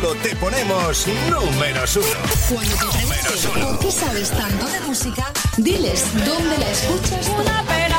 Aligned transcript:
solo 0.00 0.14
te 0.16 0.36
ponemos 0.36 1.06
números 1.30 1.96
uno. 1.96 2.06
Cuando 2.48 2.90
te 2.90 3.60
por 3.60 3.78
qué 3.78 3.90
sabes 3.90 4.30
tanto 4.30 4.66
de 4.66 4.80
música, 4.80 5.32
diles 5.56 6.04
dónde 6.24 6.58
la 6.58 6.70
escuchas. 6.70 7.28
Una 7.28 7.62
pena 7.64 7.98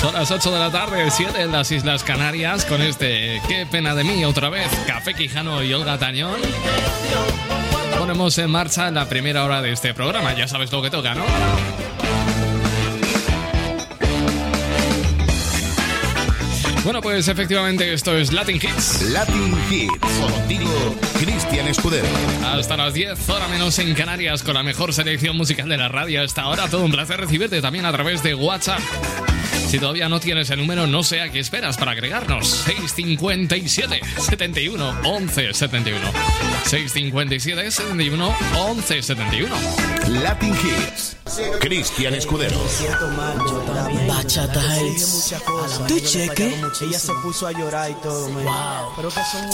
Son 0.00 0.14
las 0.14 0.30
8 0.30 0.50
de 0.52 0.58
la 0.58 0.70
tarde, 0.70 1.10
7 1.10 1.42
en 1.42 1.52
las 1.52 1.72
Islas 1.72 2.04
Canarias, 2.04 2.64
con 2.64 2.80
este 2.80 3.42
Qué 3.48 3.66
pena 3.66 3.94
de 3.94 4.04
mí 4.04 4.24
otra 4.24 4.48
vez, 4.48 4.68
Café 4.86 5.12
Quijano 5.14 5.62
y 5.62 5.74
Olga 5.74 5.98
Tañón. 5.98 6.40
Ponemos 7.98 8.38
en 8.38 8.50
marcha 8.50 8.90
la 8.90 9.08
primera 9.08 9.44
hora 9.44 9.60
de 9.60 9.72
este 9.72 9.94
programa, 9.94 10.34
ya 10.34 10.46
sabes 10.46 10.70
lo 10.70 10.80
que 10.80 10.90
toca, 10.90 11.14
¿no? 11.14 11.24
Bueno, 16.88 17.02
pues 17.02 17.28
efectivamente 17.28 17.92
esto 17.92 18.16
es 18.16 18.32
Latin 18.32 18.56
Hits. 18.56 19.02
Latin 19.10 19.54
Hits, 19.70 20.18
contigo 20.18 20.70
Cristian 21.20 21.68
Escudero. 21.68 22.08
Hasta 22.42 22.78
las 22.78 22.94
10, 22.94 23.28
hora 23.28 23.46
menos 23.48 23.78
en 23.78 23.92
Canarias, 23.94 24.42
con 24.42 24.54
la 24.54 24.62
mejor 24.62 24.94
selección 24.94 25.36
musical 25.36 25.68
de 25.68 25.76
la 25.76 25.88
radio. 25.88 26.22
Hasta 26.22 26.40
ahora 26.40 26.66
todo 26.66 26.86
un 26.86 26.90
placer 26.90 27.20
recibirte 27.20 27.60
también 27.60 27.84
a 27.84 27.92
través 27.92 28.22
de 28.22 28.34
WhatsApp. 28.34 28.80
Si 29.68 29.78
todavía 29.78 30.08
no 30.08 30.18
tienes 30.18 30.48
el 30.48 30.60
número, 30.60 30.86
no 30.86 31.02
sé 31.02 31.20
a 31.20 31.30
qué 31.30 31.40
esperas 31.40 31.76
para 31.76 31.90
agregarnos. 31.90 32.48
657 32.48 34.00
71 34.18 35.00
11 35.04 35.52
71. 35.52 36.06
657 36.64 37.70
71 37.70 38.34
11 38.56 39.02
71. 39.02 39.54
Latin 40.22 40.54
Hits. 40.54 41.18
Cristian 41.60 42.14
Escudero. 42.14 42.56
Bachata 44.08 44.80
Hits. 44.80 45.34
¿Tu 45.86 46.00
cheque? 46.00 46.54
Ella 46.80 46.98
se 46.98 47.12
puso 47.22 47.46
a 47.46 47.52
llorar 47.52 47.90
y 47.90 47.94
todo. 48.02 48.26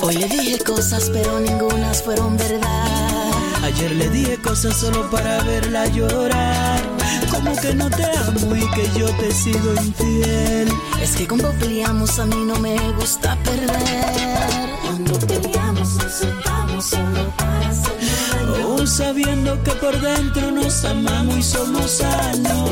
Hoy 0.03 0.17
le 0.17 0.29
dije 0.29 0.59
cosas, 0.61 1.11
pero 1.13 1.41
ningunas 1.41 2.05
fueron 2.05 2.37
verdad. 2.37 3.33
Ayer 3.65 3.91
le 3.91 4.09
dije 4.11 4.37
cosas 4.41 4.79
solo 4.79 5.11
para 5.11 5.43
verla 5.43 5.87
llorar. 5.89 6.94
Como 7.31 7.57
que 7.57 7.75
no 7.75 7.91
te 7.91 8.05
amo 8.05 8.57
y 8.57 8.71
que 8.71 8.99
yo 8.99 9.07
te 9.17 9.31
sigo 9.33 9.75
infiel. 9.75 10.69
Es 11.01 11.17
que 11.17 11.27
cuando 11.27 11.51
peleamos 11.53 12.19
a 12.19 12.27
mí 12.27 12.45
no 12.45 12.59
me 12.59 12.77
gusta 12.93 13.37
perder. 13.45 14.71
Cuando 14.87 15.19
peleamos 15.19 15.95
nos 15.97 16.13
soltamos 16.13 16.85
solo 16.85 17.33
para 17.37 17.69
hacer 17.69 18.63
Aún 18.63 18.87
sabiendo 18.87 19.63
que 19.63 19.73
por 19.73 20.01
dentro 20.01 20.51
nos 20.51 20.85
amamos 20.85 21.37
y 21.39 21.43
somos 21.43 21.91
sanos. 21.91 22.71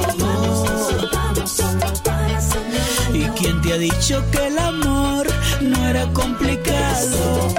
¿Y 3.13 3.25
quién 3.39 3.61
te 3.61 3.73
ha 3.73 3.79
dicho 3.79 4.25
que 4.31 4.47
el 4.47 4.59
amor 4.59 5.27
no 5.61 5.89
era 5.89 6.07
complicado? 6.13 7.53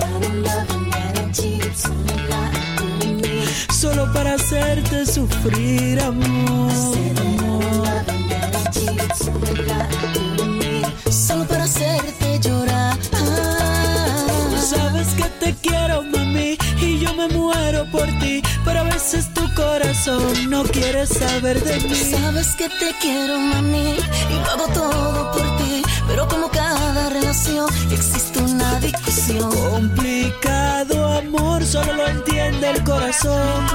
Solo 3.83 4.09
para 4.13 4.35
hacerte 4.35 5.05
sufrir, 5.05 5.99
amor. 5.99 6.71
Solo 11.11 11.45
para 11.45 11.65
hacerte 11.65 12.39
llorar. 12.39 12.97
Sabes 14.57 15.09
que 15.15 15.25
te 15.41 15.53
quiero, 15.61 16.01
mami, 16.03 16.57
y 16.79 16.99
yo 16.99 17.13
me 17.13 17.27
muero 17.27 17.85
por 17.91 18.05
ti. 18.21 18.41
Pero 18.63 18.79
a 18.79 18.83
veces 18.83 19.33
tu 19.33 19.53
corazón 19.53 20.49
no 20.49 20.63
quiere 20.63 21.05
saber 21.05 21.61
de 21.61 21.81
mí. 21.81 21.93
Sabes 21.93 22.55
que 22.55 22.69
te 22.69 22.95
quiero, 23.01 23.37
mami, 23.37 23.97
y 24.29 24.33
lo 24.33 24.49
hago 24.49 24.67
todo 24.69 25.31
por 25.33 25.57
ti. 25.57 25.83
Pero 26.07 26.27
como 26.27 26.49
cada 26.49 27.09
relación 27.09 27.67
existe 27.91 28.39
una 28.39 28.79
discusión. 28.79 29.51
Complicado 29.51 31.07
amor, 31.07 31.63
solo 31.65 31.93
lo 31.93 32.07
entiende 32.07 32.69
el 32.71 32.83
corazón. 32.83 33.65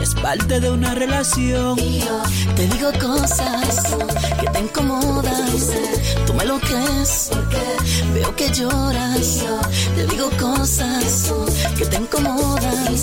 Es 0.00 0.14
parte 0.14 0.60
de 0.60 0.70
una 0.70 0.94
relación. 0.94 1.78
y 1.78 2.00
yo 2.00 2.22
te 2.54 2.66
digo 2.68 2.90
cosas 3.00 3.96
que 4.40 4.46
te 4.48 4.60
incomodan. 4.60 5.50
Tú 6.26 6.34
me 6.34 6.44
lo 6.44 6.58
crees 6.60 7.30
porque 7.32 7.62
veo 8.14 8.34
que 8.36 8.48
lloras. 8.50 9.44
Te 9.96 10.06
digo 10.06 10.30
cosas 10.38 11.32
que 11.76 11.86
te 11.86 11.96
incomodan. 11.96 12.94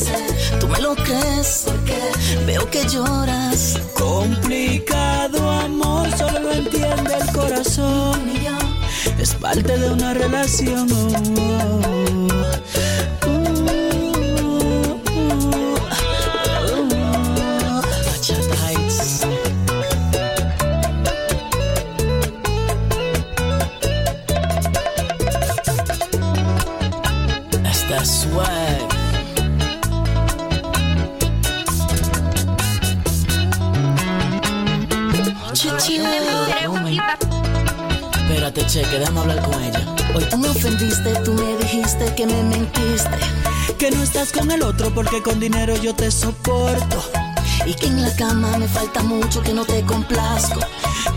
Tú 0.59 0.67
me 0.67 0.79
lo 0.79 0.95
crees 0.95 1.63
porque 1.65 2.00
veo 2.45 2.69
que 2.69 2.88
lloras. 2.88 3.79
Complicado 3.94 5.51
amor, 5.51 6.07
solo 6.17 6.39
lo 6.39 6.51
entiende 6.51 7.15
el 7.19 7.33
corazón. 7.33 8.32
Es 9.23 9.35
parte 9.35 9.78
de 9.78 9.89
una 9.89 10.13
relación. 10.13 10.85
Espérate, 38.56 38.72
cheque, 38.72 39.00
déjame 39.00 39.19
hablar 39.22 39.41
con 39.41 39.64
ella. 39.64 39.96
Hoy 40.14 40.24
tú 40.30 40.38
me 40.38 40.47
ofendiste, 40.47 41.12
tú 41.25 41.34
me 41.34 41.58
dijiste 41.58 42.14
que 42.14 42.28
me 42.28 42.44
mentiste. 42.44 43.09
Que 43.80 43.90
no 43.90 44.03
estás 44.03 44.31
con 44.31 44.52
el 44.52 44.62
otro 44.62 44.94
porque 44.94 45.24
con 45.24 45.40
dinero 45.40 45.75
yo 45.78 45.96
te 45.96 46.12
soporto. 46.12 47.03
Y 47.66 47.74
que 47.74 47.88
en 47.88 48.03
la 48.03 48.16
cama 48.16 48.56
me 48.59 48.68
falta 48.68 49.02
mucho, 49.02 49.42
que 49.42 49.53
no 49.53 49.66
te 49.66 49.81
complazco. 49.84 50.59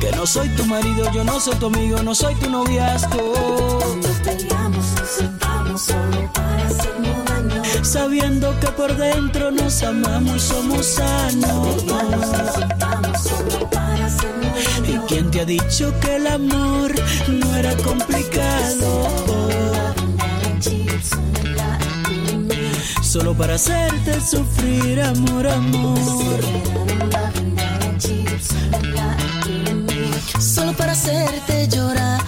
Que 0.00 0.12
no 0.12 0.26
soy 0.26 0.48
tu 0.50 0.64
marido, 0.64 1.12
yo 1.12 1.24
no 1.24 1.38
soy 1.38 1.56
tu 1.56 1.66
amigo, 1.66 2.02
no 2.02 2.14
soy 2.14 2.34
tu 2.36 2.48
noviazgo. 2.48 3.34
Cuando 3.80 4.08
peleamos, 4.24 4.86
nos 4.98 5.08
sentamos 5.10 5.82
solo 5.82 6.32
para 6.32 6.66
hacernos 6.66 7.24
daño. 7.26 7.84
Sabiendo 7.84 8.58
que 8.60 8.68
por 8.68 8.96
dentro 8.96 9.50
nos 9.50 9.82
amamos 9.82 10.36
y 10.36 10.40
somos 10.40 10.86
sanos. 10.86 11.82
Sentamos 12.54 13.22
solo 13.22 13.70
para 13.70 14.06
hacernos 14.06 14.52
daño. 14.54 15.04
¿Y 15.04 15.06
quién 15.08 15.30
te 15.30 15.40
ha 15.42 15.44
dicho 15.44 15.92
que 16.00 16.16
el 16.16 16.26
amor 16.28 16.95
para 23.36 23.54
hacerte 23.54 24.20
sufrir, 24.20 25.00
amor, 25.00 25.46
amor. 25.46 25.98
Solo 30.40 30.72
para 30.72 30.92
hacerte 30.92 31.68
llorar. 31.68 32.20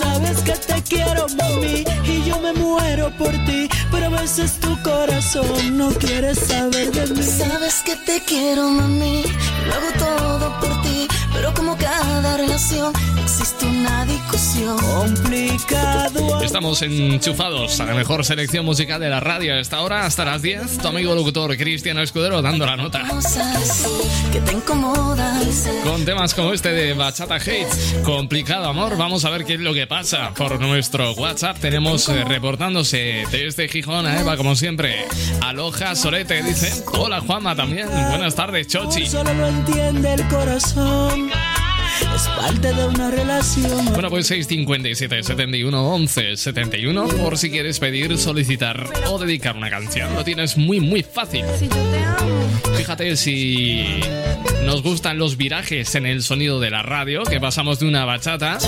Sabes 0.00 0.42
que 0.42 0.52
te 0.52 0.82
quiero, 0.82 1.26
mami, 1.36 1.84
y 2.06 2.24
yo 2.24 2.38
me 2.40 2.52
muero 2.52 3.10
por 3.16 3.32
ti. 3.46 3.68
Pero 3.90 4.06
a 4.06 4.20
veces 4.20 4.58
tu 4.60 4.80
corazón 4.82 5.76
no 5.76 5.90
quiere 5.90 6.34
saber 6.34 6.92
de 6.92 7.06
mí. 7.14 7.22
Sabes 7.22 7.82
que 7.84 7.96
te 7.96 8.22
quiero, 8.24 8.68
mami. 8.68 9.24
Lo 9.66 9.74
hago 9.74 9.90
todo 9.98 10.60
por 10.60 10.82
ti. 10.82 11.08
Pero 11.34 11.52
como 11.52 11.76
cada 11.76 12.36
relación, 12.36 12.92
existe 13.22 13.66
una 13.66 14.06
discusión. 14.06 14.78
Complicado. 14.78 16.40
Estamos 16.42 16.80
enchufados 16.82 17.80
a 17.80 17.84
la 17.86 17.94
mejor 17.94 18.24
selección 18.24 18.64
musical 18.64 19.00
de 19.00 19.10
la 19.10 19.20
radio 19.20 19.54
a 19.54 19.58
esta 19.58 19.80
hora, 19.80 20.06
hasta 20.06 20.24
las 20.24 20.40
10. 20.40 20.78
Tu 20.78 20.88
amigo 20.88 21.14
locutor 21.14 21.56
Cristiano 21.56 22.00
Escudero 22.00 22.40
dando 22.40 22.64
la 22.64 22.76
nota. 22.76 23.06
Cosas 23.08 23.86
que 24.32 24.40
te 24.40 24.52
incomodan. 24.52 25.44
Con 25.82 26.04
temas 26.04 26.34
como 26.34 26.52
este 26.52 26.70
de 26.70 26.94
Bachata 26.94 27.36
Hate, 27.36 27.68
complicado 28.02 28.68
amor, 28.68 28.96
vamos 28.96 29.24
a 29.24 29.30
ver 29.30 29.44
qué 29.44 29.54
es 29.54 29.60
lo 29.60 29.74
que 29.74 29.86
pasa. 29.86 30.32
Por 30.34 30.60
nuestro 30.60 31.12
WhatsApp 31.12 31.58
tenemos 31.58 32.08
eh, 32.08 32.24
reportándose 32.24 33.24
desde 33.30 33.68
Gijón 33.68 34.06
a 34.06 34.20
Eva, 34.20 34.36
como 34.36 34.54
siempre. 34.56 35.06
Aloha 35.42 35.94
Solete 35.94 36.42
dice, 36.42 36.84
hola 36.92 37.20
Juanma 37.20 37.54
también, 37.54 37.88
buenas 38.08 38.34
tardes 38.34 38.68
Chochi. 38.68 39.06
Solo 39.06 39.34
lo 39.34 39.46
entiende 39.46 40.14
el 40.14 40.28
corazón. 40.28 41.23
Es 42.14 42.28
parte 42.28 42.72
de 42.72 42.86
una 42.86 43.10
relación. 43.10 43.86
Bueno, 43.92 44.08
pues 44.08 44.26
657 44.28 45.22
71 45.22 45.94
11 45.94 46.36
71 46.36 47.08
por 47.08 47.38
si 47.38 47.50
quieres 47.50 47.80
pedir, 47.80 48.16
solicitar 48.18 48.88
o 49.08 49.18
dedicar 49.18 49.56
una 49.56 49.70
canción. 49.70 50.14
Lo 50.14 50.24
tienes 50.24 50.56
muy, 50.56 50.80
muy 50.80 51.02
fácil. 51.02 51.44
Fíjate 52.76 53.16
si 53.16 54.00
nos 54.64 54.82
gustan 54.82 55.18
los 55.18 55.36
virajes 55.36 55.94
en 55.94 56.06
el 56.06 56.22
sonido 56.22 56.60
de 56.60 56.70
la 56.70 56.82
radio, 56.82 57.24
que 57.24 57.40
pasamos 57.40 57.80
de 57.80 57.86
una 57.86 58.04
bachata 58.04 58.58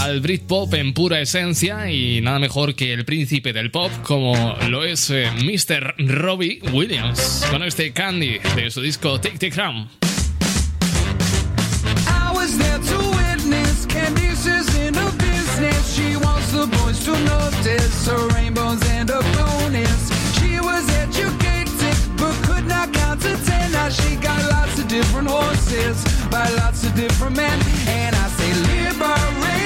al 0.00 0.20
Britpop 0.20 0.72
en 0.74 0.92
pura 0.92 1.20
esencia 1.20 1.90
y 1.90 2.20
nada 2.20 2.38
mejor 2.38 2.74
que 2.74 2.92
el 2.92 3.04
príncipe 3.04 3.52
del 3.52 3.70
pop 3.70 3.90
como 4.02 4.56
lo 4.68 4.84
es 4.84 5.10
eh, 5.10 5.28
Mr. 5.42 5.94
Robbie 5.98 6.60
Williams 6.72 7.46
con 7.50 7.62
este 7.62 7.92
Candy 7.92 8.38
de 8.56 8.70
su 8.70 8.80
disco 8.80 9.20
Tic 9.20 9.38
Tic 9.38 9.56
Ram. 9.56 9.88
priestess, 17.62 18.06
her 18.06 18.28
rainbows 18.28 18.82
and 18.90 19.10
a 19.10 19.20
bonus. 19.34 20.10
She 20.38 20.58
was 20.60 20.88
educated, 20.96 21.96
but 22.16 22.34
could 22.44 22.66
not 22.66 22.92
count 22.92 23.22
to 23.22 23.36
ten. 23.44 23.72
Now 23.72 23.88
she 23.88 24.16
got 24.16 24.42
lots 24.50 24.78
of 24.78 24.88
different 24.88 25.28
horses 25.28 26.04
by 26.30 26.48
lots 26.56 26.84
of 26.84 26.94
different 26.94 27.36
men, 27.36 27.58
and 27.86 28.14
I 28.14 28.28
say 28.28 28.52
liberate. 28.54 29.61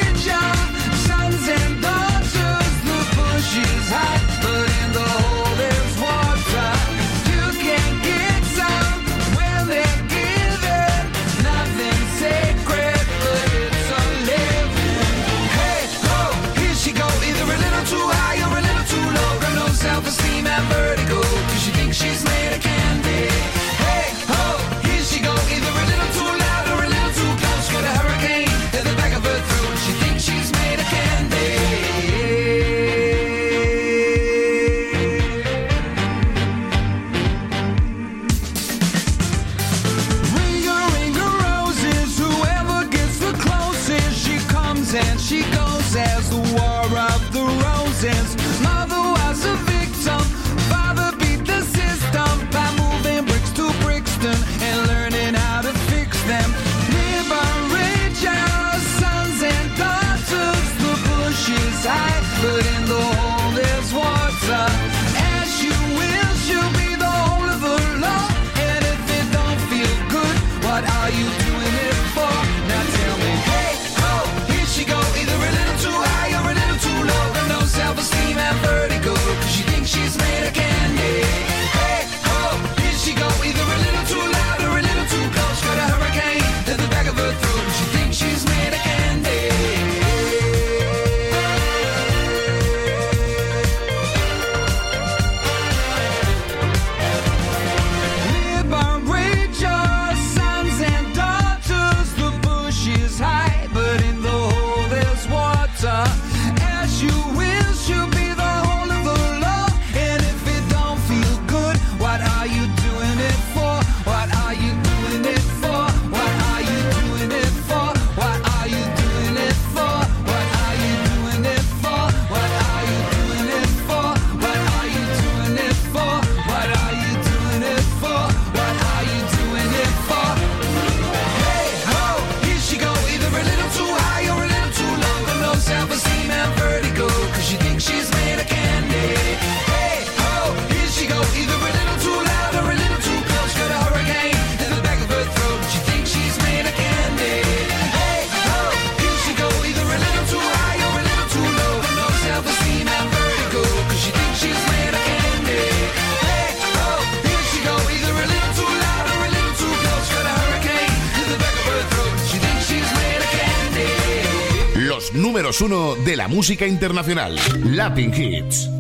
De 166.07 166.17
la 166.17 166.29
música 166.29 166.69
internacional, 166.69 167.35
Latin 167.65 168.15
Hits. 168.15 168.76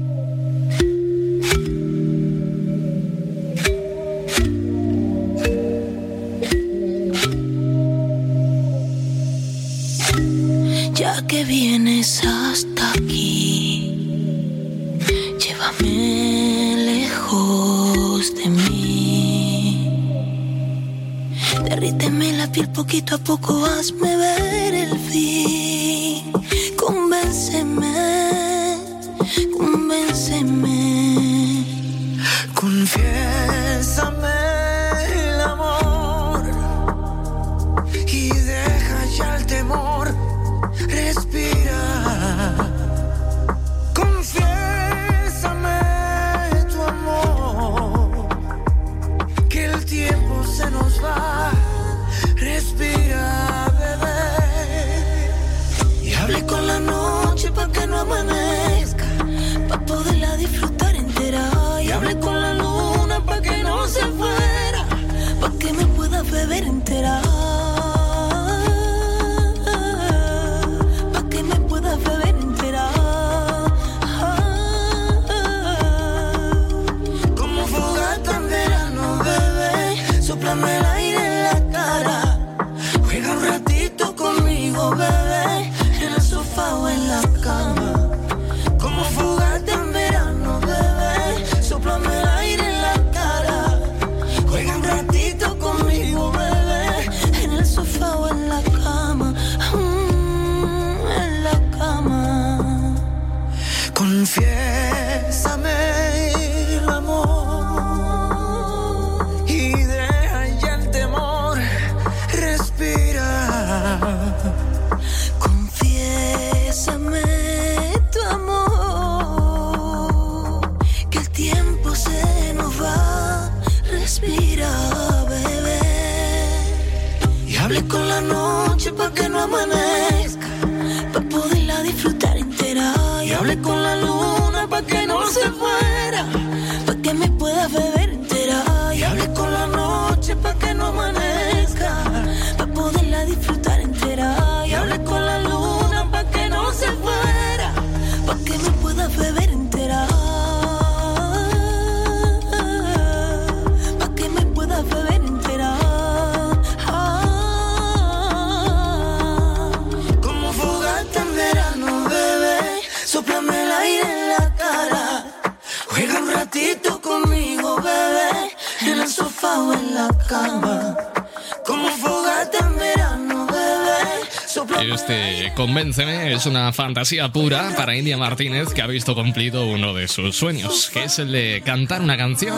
Convénceme 175.76 176.32
es 176.32 176.46
una 176.46 176.72
fantasía 176.72 177.30
pura 177.30 177.74
para 177.76 177.94
India 177.94 178.16
Martínez 178.16 178.72
que 178.72 178.80
ha 178.80 178.86
visto 178.86 179.14
cumplido 179.14 179.66
uno 179.66 179.92
de 179.92 180.08
sus 180.08 180.34
sueños, 180.34 180.88
que 180.90 181.04
es 181.04 181.18
el 181.18 181.32
de 181.32 181.60
cantar 181.66 182.00
una 182.00 182.16
canción 182.16 182.56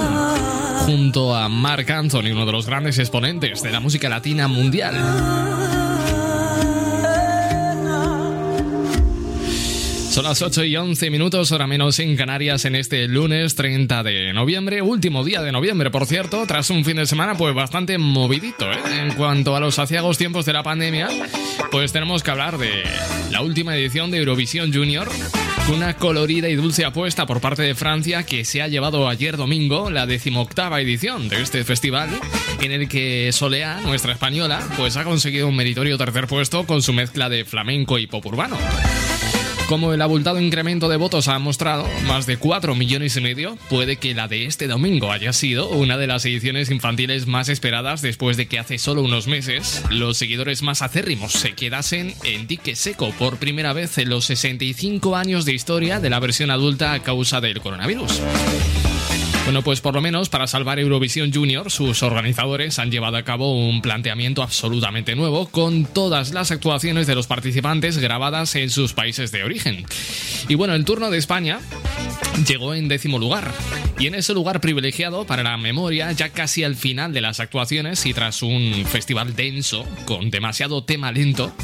junto 0.87 1.34
a 1.34 1.48
Mark 1.48 1.90
Anthony, 1.90 2.30
uno 2.30 2.46
de 2.46 2.52
los 2.52 2.66
grandes 2.66 2.96
exponentes 3.00 3.60
de 3.60 3.72
la 3.72 3.80
música 3.80 4.08
latina 4.08 4.46
mundial. 4.46 4.94
Son 10.18 10.25
las 10.25 10.42
8 10.42 10.64
y 10.64 10.76
11 10.76 11.10
minutos, 11.10 11.52
hora 11.52 11.68
menos 11.68 11.96
en 12.00 12.16
Canarias, 12.16 12.64
en 12.64 12.75
este 12.75 13.06
lunes 13.06 13.54
30 13.54 14.02
de 14.02 14.32
noviembre, 14.32 14.82
último 14.82 15.22
día 15.22 15.42
de 15.42 15.52
noviembre, 15.52 15.92
por 15.92 16.06
cierto, 16.06 16.44
tras 16.44 16.70
un 16.70 16.84
fin 16.84 16.96
de 16.96 17.06
semana 17.06 17.37
pues 17.37 17.54
bastante 17.54 17.98
movidito, 17.98 18.68
¿eh? 18.68 18.80
En 18.98 19.14
cuanto 19.14 19.54
a 19.54 19.60
los 19.60 19.78
aciagos 19.78 20.18
tiempos 20.18 20.44
de 20.44 20.54
la 20.54 20.64
pandemia, 20.64 21.08
pues 21.70 21.92
tenemos 21.92 22.25
que 22.25 22.32
hablar 22.32 22.58
de 22.58 22.82
la 23.30 23.42
última 23.42 23.76
edición 23.76 24.10
de 24.10 24.18
Eurovisión 24.18 24.75
Junior, 24.75 25.08
una 25.72 25.94
colorida 25.94 26.48
y 26.48 26.56
dulce 26.56 26.84
apuesta 26.84 27.25
por 27.25 27.40
parte 27.40 27.62
de 27.62 27.76
Francia 27.76 28.25
que 28.25 28.44
se 28.44 28.60
ha 28.60 28.66
llevado 28.66 29.08
ayer 29.08 29.37
domingo 29.37 29.88
la 29.88 30.06
decimoctava 30.06 30.80
edición 30.80 31.28
de 31.28 31.42
este 31.42 31.62
festival, 31.62 32.10
en 32.60 32.72
el 32.72 32.88
que 32.88 33.30
Solea, 33.30 33.82
nuestra 33.82 34.14
española, 34.14 34.66
pues 34.76 34.96
ha 34.96 35.04
conseguido 35.04 35.46
un 35.46 35.54
meritorio 35.54 35.96
tercer 35.96 36.26
puesto 36.26 36.66
con 36.66 36.82
su 36.82 36.92
mezcla 36.92 37.28
de 37.28 37.44
flamenco 37.44 38.00
y 38.00 38.08
pop 38.08 38.26
urbano. 38.26 38.58
Como 39.68 39.92
el 39.92 40.00
abultado 40.00 40.40
incremento 40.40 40.88
de 40.88 40.96
votos 40.96 41.28
ha 41.28 41.38
mostrado, 41.38 41.87
más 42.06 42.25
de 42.25 42.38
4 42.38 42.75
millones 42.75 43.18
y 43.18 43.20
medio, 43.20 43.58
puede 43.68 43.96
que 43.96 44.14
la 44.14 44.26
de 44.26 44.46
este 44.46 44.66
domingo 44.66 45.12
haya 45.12 45.34
sido 45.34 45.68
una 45.68 45.98
de 45.98 46.06
las 46.06 46.25
ediciones 46.25 46.70
infantiles 46.70 47.26
más 47.26 47.50
esperadas 47.50 48.00
después 48.00 48.38
de 48.38 48.46
que 48.46 48.58
hace 48.58 48.78
solo 48.78 49.02
unos 49.02 49.26
meses 49.26 49.84
los 49.90 50.16
seguidores 50.16 50.62
más 50.62 50.80
acérrimos 50.80 51.32
se 51.32 51.52
quedasen 51.52 52.14
en 52.25 52.46
dique 52.46 52.76
seco 52.76 53.10
por 53.18 53.37
primera 53.37 53.75
vez 53.75 53.98
en 53.98 54.08
los 54.08 54.25
65 54.25 55.14
años 55.16 55.44
de 55.44 55.52
historia 55.52 56.00
de 56.00 56.08
la 56.08 56.18
versión 56.18 56.50
adulta 56.50 56.94
a 56.94 57.02
causa 57.02 57.42
del 57.42 57.60
coronavirus. 57.60 58.22
Bueno, 59.49 59.62
pues 59.62 59.81
por 59.81 59.95
lo 59.95 60.02
menos 60.02 60.28
para 60.28 60.47
salvar 60.47 60.78
Eurovisión 60.78 61.33
Junior, 61.33 61.71
sus 61.71 62.02
organizadores 62.02 62.78
han 62.78 62.90
llevado 62.90 63.17
a 63.17 63.23
cabo 63.23 63.59
un 63.59 63.81
planteamiento 63.81 64.43
absolutamente 64.43 65.17
nuevo 65.17 65.49
con 65.49 65.87
todas 65.87 66.33
las 66.33 66.50
actuaciones 66.50 67.07
de 67.07 67.14
los 67.14 67.26
participantes 67.26 67.97
grabadas 67.97 68.55
en 68.57 68.69
sus 68.69 68.93
países 68.93 69.33
de 69.33 69.45
origen. 69.45 69.87
Y 70.49 70.55
bueno, 70.55 70.75
el 70.75 70.85
turno 70.85 71.09
de 71.09 71.17
España 71.17 71.61
llegó 72.47 72.75
en 72.75 72.88
décimo 72.88 73.19
lugar. 73.19 73.50
Y 73.99 74.07
en 74.07 74.17
ese 74.17 74.35
lugar 74.35 74.61
privilegiado 74.61 75.25
para 75.25 75.43
la 75.43 75.57
memoria, 75.57 76.12
ya 76.12 76.28
casi 76.28 76.62
al 76.62 76.76
final 76.76 77.14
de 77.14 77.23
las 77.23 77.40
actuaciones 77.40 78.05
y 78.05 78.12
tras 78.12 78.43
un 78.43 78.85
festival 78.85 79.35
denso 79.35 79.87
con 80.05 80.31
demasiado 80.31 80.85
tema 80.85 81.11
lento, 81.11 81.55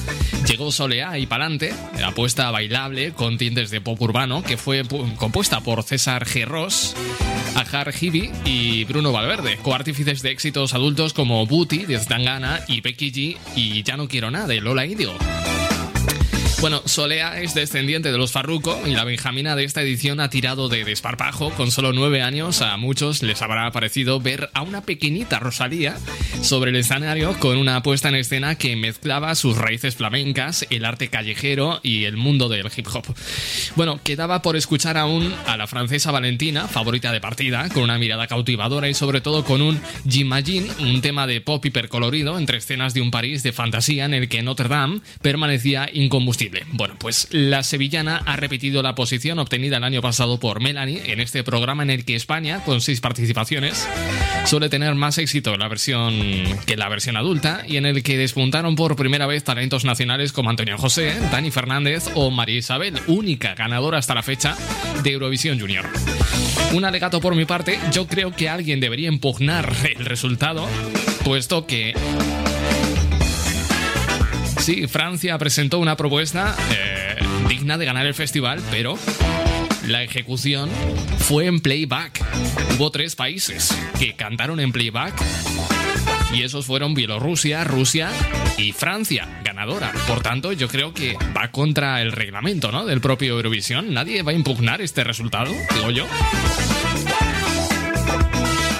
llegó 0.48 0.72
Soleá 0.72 1.18
y 1.18 1.26
Palante, 1.26 1.74
la 2.00 2.08
apuesta 2.08 2.50
bailable 2.50 3.12
con 3.12 3.36
tintes 3.36 3.70
de 3.70 3.82
pop 3.82 4.00
urbano 4.00 4.42
que 4.42 4.56
fue 4.56 4.84
compuesta 5.18 5.60
por 5.60 5.82
César 5.82 6.24
Gerros 6.24 6.96
Y 8.44 8.84
Bruno 8.84 9.10
Valverde, 9.10 9.58
coartífices 9.60 10.22
de 10.22 10.30
éxitos 10.30 10.74
adultos 10.74 11.12
como 11.12 11.44
Booty 11.44 11.86
de 11.86 11.98
Zangana 11.98 12.60
y 12.68 12.80
Becky 12.80 13.10
G 13.10 13.36
y 13.56 13.82
Ya 13.82 13.96
no 13.96 14.06
quiero 14.06 14.30
nada 14.30 14.46
de 14.46 14.60
Lola 14.60 14.86
Indio. 14.86 15.12
Bueno, 16.64 16.80
Solea 16.86 17.42
es 17.42 17.52
descendiente 17.52 18.10
de 18.10 18.16
los 18.16 18.32
Farruco 18.32 18.80
y 18.86 18.92
la 18.92 19.04
Benjamina 19.04 19.54
de 19.54 19.64
esta 19.64 19.82
edición 19.82 20.18
ha 20.18 20.30
tirado 20.30 20.70
de 20.70 20.86
desparpajo. 20.86 21.50
Con 21.50 21.70
solo 21.70 21.92
nueve 21.92 22.22
años, 22.22 22.62
a 22.62 22.74
muchos 22.78 23.22
les 23.22 23.42
habrá 23.42 23.70
parecido 23.70 24.18
ver 24.18 24.48
a 24.54 24.62
una 24.62 24.80
pequeñita 24.80 25.38
Rosalía 25.40 25.98
sobre 26.40 26.70
el 26.70 26.76
escenario 26.76 27.38
con 27.38 27.58
una 27.58 27.82
puesta 27.82 28.08
en 28.08 28.14
escena 28.14 28.54
que 28.54 28.76
mezclaba 28.76 29.34
sus 29.34 29.58
raíces 29.58 29.96
flamencas, 29.96 30.66
el 30.70 30.86
arte 30.86 31.08
callejero 31.08 31.80
y 31.82 32.04
el 32.04 32.16
mundo 32.16 32.48
del 32.48 32.70
hip 32.74 32.86
hop. 32.94 33.04
Bueno, 33.76 34.00
quedaba 34.02 34.40
por 34.40 34.56
escuchar 34.56 34.96
aún 34.96 35.34
a 35.46 35.58
la 35.58 35.66
francesa 35.66 36.12
Valentina, 36.12 36.66
favorita 36.66 37.12
de 37.12 37.20
partida, 37.20 37.68
con 37.68 37.82
una 37.82 37.98
mirada 37.98 38.26
cautivadora 38.26 38.88
y 38.88 38.94
sobre 38.94 39.20
todo 39.20 39.44
con 39.44 39.60
un 39.60 39.78
J'imagine, 40.08 40.70
un 40.80 41.02
tema 41.02 41.26
de 41.26 41.42
pop 41.42 41.62
hipercolorido 41.66 42.38
entre 42.38 42.56
escenas 42.56 42.94
de 42.94 43.02
un 43.02 43.10
París 43.10 43.42
de 43.42 43.52
fantasía 43.52 44.06
en 44.06 44.14
el 44.14 44.30
que 44.30 44.42
Notre 44.42 44.70
Dame 44.70 45.02
permanecía 45.20 45.90
incombustible. 45.92 46.53
Bueno, 46.72 46.96
pues 46.98 47.28
la 47.30 47.62
sevillana 47.62 48.22
ha 48.26 48.36
repetido 48.36 48.82
la 48.82 48.94
posición 48.94 49.38
obtenida 49.38 49.78
el 49.78 49.84
año 49.84 50.02
pasado 50.02 50.38
por 50.38 50.60
Melanie 50.60 51.02
en 51.12 51.20
este 51.20 51.44
programa 51.44 51.82
en 51.82 51.90
el 51.90 52.04
que 52.04 52.14
España, 52.14 52.62
con 52.64 52.80
seis 52.80 53.00
participaciones, 53.00 53.88
suele 54.46 54.68
tener 54.68 54.94
más 54.94 55.18
éxito 55.18 55.56
la 55.56 55.68
versión 55.68 56.14
que 56.66 56.76
la 56.76 56.88
versión 56.88 57.16
adulta 57.16 57.62
y 57.66 57.76
en 57.76 57.86
el 57.86 58.02
que 58.02 58.18
despuntaron 58.18 58.76
por 58.76 58.96
primera 58.96 59.26
vez 59.26 59.44
talentos 59.44 59.84
nacionales 59.84 60.32
como 60.32 60.50
Antonio 60.50 60.78
José, 60.78 61.14
Dani 61.30 61.50
Fernández 61.50 62.10
o 62.14 62.30
María 62.30 62.58
Isabel, 62.58 63.00
única 63.06 63.54
ganadora 63.54 63.98
hasta 63.98 64.14
la 64.14 64.22
fecha 64.22 64.56
de 65.02 65.12
Eurovisión 65.12 65.58
Junior. 65.58 65.88
Un 66.72 66.84
alegato 66.84 67.20
por 67.20 67.34
mi 67.34 67.44
parte, 67.44 67.78
yo 67.92 68.06
creo 68.06 68.32
que 68.32 68.48
alguien 68.48 68.80
debería 68.80 69.08
impugnar 69.08 69.72
el 69.96 70.04
resultado, 70.04 70.66
puesto 71.24 71.66
que 71.66 71.94
Sí, 74.58 74.86
Francia 74.86 75.36
presentó 75.38 75.78
una 75.78 75.96
propuesta 75.96 76.56
eh, 76.70 77.16
digna 77.48 77.78
de 77.78 77.84
ganar 77.84 78.06
el 78.06 78.14
festival, 78.14 78.60
pero 78.70 78.98
la 79.86 80.02
ejecución 80.02 80.70
fue 81.18 81.46
en 81.46 81.60
playback. 81.60 82.24
Hubo 82.76 82.90
tres 82.90 83.14
países 83.14 83.76
que 83.98 84.14
cantaron 84.14 84.60
en 84.60 84.72
playback 84.72 85.14
y 86.32 86.42
esos 86.42 86.66
fueron 86.66 86.94
Bielorrusia, 86.94 87.64
Rusia 87.64 88.10
y 88.56 88.72
Francia, 88.72 89.40
ganadora. 89.44 89.92
Por 90.08 90.20
tanto, 90.20 90.52
yo 90.52 90.68
creo 90.68 90.92
que 90.92 91.16
va 91.36 91.50
contra 91.50 92.00
el 92.02 92.12
reglamento 92.12 92.72
¿no? 92.72 92.86
del 92.86 93.00
propio 93.00 93.34
Eurovisión. 93.34 93.94
Nadie 93.94 94.22
va 94.22 94.32
a 94.32 94.34
impugnar 94.34 94.80
este 94.80 95.04
resultado, 95.04 95.52
digo 95.74 95.90
yo. 95.90 96.06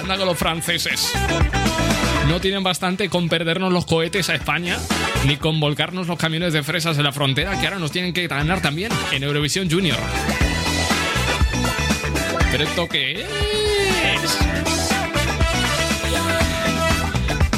Anda 0.02 0.16
con 0.16 0.26
los 0.26 0.38
franceses. 0.38 1.12
No 2.28 2.40
tienen 2.40 2.62
bastante 2.62 3.09
con 3.09 3.28
perdernos 3.28 3.73
los 3.73 3.85
cohetes 3.87 4.28
a 4.31 4.35
España, 4.35 4.78
ni 5.26 5.37
con 5.37 5.61
volcarnos 5.61 6.07
los 6.07 6.19
camiones 6.19 6.52
de 6.52 6.62
fresas 6.62 6.97
en 6.97 7.04
la 7.04 7.12
frontera, 7.12 7.59
que 7.61 7.66
ahora 7.66 7.78
nos 7.78 7.93
tienen 7.93 8.12
que 8.12 8.26
ganar 8.26 8.61
también 8.62 8.90
en 9.12 9.23
Eurovisión 9.23 9.71
Junior. 9.71 9.99
¿Pero 12.50 12.64
esto 12.64 12.88
qué 12.88 13.21
es? 13.21 13.28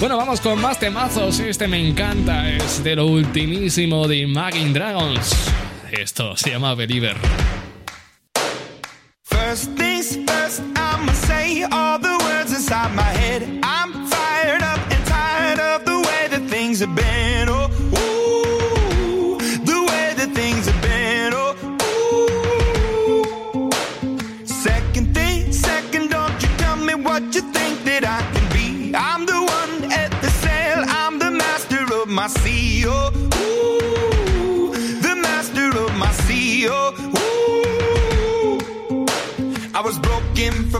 Bueno, 0.00 0.18
vamos 0.18 0.40
con 0.40 0.60
más 0.60 0.78
temazos. 0.78 1.40
Este 1.40 1.68
me 1.68 1.86
encanta. 1.86 2.50
Es 2.50 2.84
de 2.84 2.96
lo 2.96 3.06
ultimísimo 3.06 4.06
de 4.06 4.16
Imagine 4.18 4.72
Dragons. 4.72 5.34
Esto 5.90 6.36
se 6.36 6.50
llama 6.50 6.74
Believer. 6.74 7.16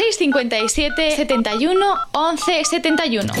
657 0.00 1.16
71 1.16 1.96
11 2.12 2.64
71. 2.64 3.32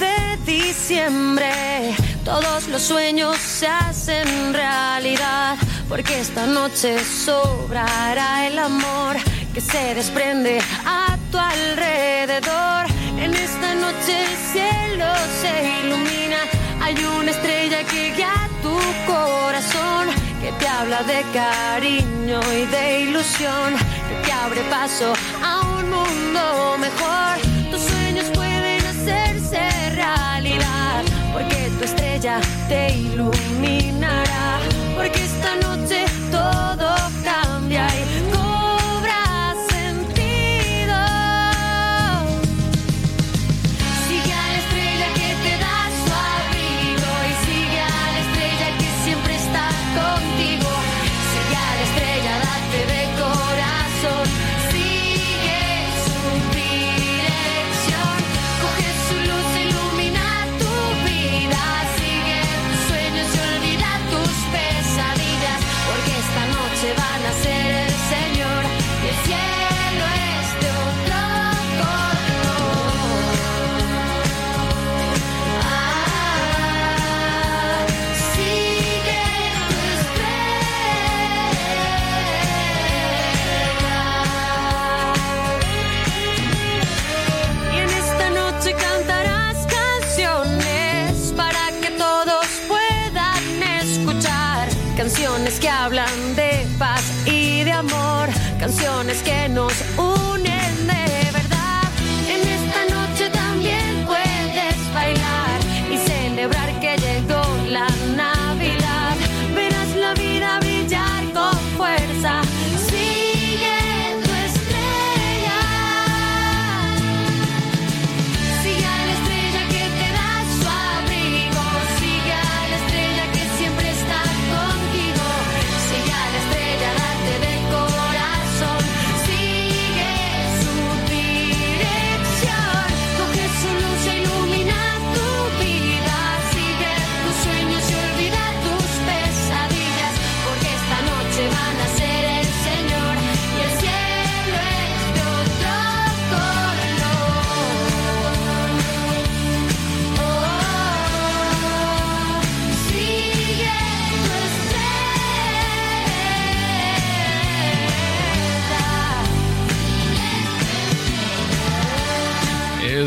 de 0.00 0.36
diciembre, 0.44 1.94
todos 2.24 2.66
los 2.66 2.82
sueños 2.82 3.36
se 3.36 3.68
hacen 3.68 4.52
realidad, 4.52 5.56
porque 5.88 6.18
esta 6.18 6.46
noche 6.46 6.98
sobrará 7.04 8.48
el 8.48 8.58
amor 8.58 9.16
que 9.54 9.60
se 9.60 9.94
desprende 9.94 10.60
a 10.84 11.16
tu 11.30 11.38
alrededor. 11.38 12.86
En 13.18 13.34
esta 13.34 13.74
noche 13.74 14.24
el 14.24 14.36
cielo 14.52 15.06
se 15.40 15.86
ilumina, 15.86 16.38
hay 16.80 16.94
una 17.20 17.30
estrella 17.30 17.84
que 17.84 18.12
guía 18.14 18.48
tu 18.62 18.76
corazón, 19.06 20.08
que 20.40 20.52
te 20.52 20.66
habla 20.66 21.02
de 21.02 21.22
cariño 21.32 22.40
y 22.52 22.66
de 22.66 23.00
ilusión, 23.02 23.74
que 24.08 24.26
te 24.26 24.32
abre 24.32 24.62
paso 24.70 25.12
a 25.42 25.60
un 25.60 25.90
mundo 25.90 26.78
mejor. 26.78 27.38
Tus 27.70 27.82
sueños 27.82 28.26
pueden 28.34 28.84
hacerse 28.86 29.90
realidad, 29.94 31.02
porque 31.32 31.70
tu 31.78 31.84
estrella 31.84 32.40
te 32.68 32.92
iluminará, 32.94 34.01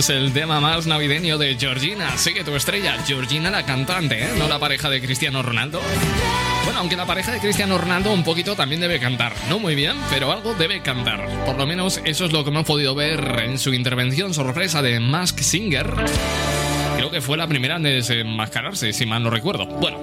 es 0.05 0.09
el 0.09 0.33
tema 0.33 0.59
más 0.59 0.85
navideño 0.85 1.37
de 1.37 1.55
Georgina. 1.55 2.15
Sigue 2.17 2.43
tu 2.43 2.55
estrella, 2.55 2.95
Georgina 3.07 3.49
la 3.49 3.65
cantante, 3.65 4.23
¿eh? 4.23 4.29
no 4.37 4.47
la 4.47 4.59
pareja 4.59 4.89
de 4.89 5.01
Cristiano 5.01 5.41
Ronaldo. 5.41 5.81
Bueno, 6.63 6.79
aunque 6.79 6.95
la 6.95 7.05
pareja 7.05 7.31
de 7.31 7.39
Cristiano 7.39 7.77
Ronaldo 7.77 8.11
un 8.11 8.23
poquito 8.23 8.55
también 8.55 8.81
debe 8.81 8.99
cantar. 8.99 9.33
No 9.49 9.57
muy 9.57 9.73
bien, 9.73 9.95
pero 10.11 10.31
algo 10.31 10.53
debe 10.53 10.81
cantar. 10.81 11.27
Por 11.45 11.57
lo 11.57 11.65
menos 11.65 12.01
eso 12.03 12.25
es 12.25 12.31
lo 12.31 12.43
que 12.43 12.49
hemos 12.51 12.65
podido 12.65 12.93
ver 12.93 13.43
en 13.45 13.57
su 13.57 13.73
intervención 13.73 14.33
sorpresa 14.33 14.81
de 14.81 14.99
Mask 14.99 15.39
Singer 15.39 15.95
fue 17.21 17.37
la 17.37 17.47
primera 17.47 17.77
en 17.77 17.83
desenmascararse, 17.83 18.93
si 18.93 19.05
mal 19.05 19.23
no 19.23 19.29
recuerdo. 19.29 19.65
Bueno, 19.65 19.99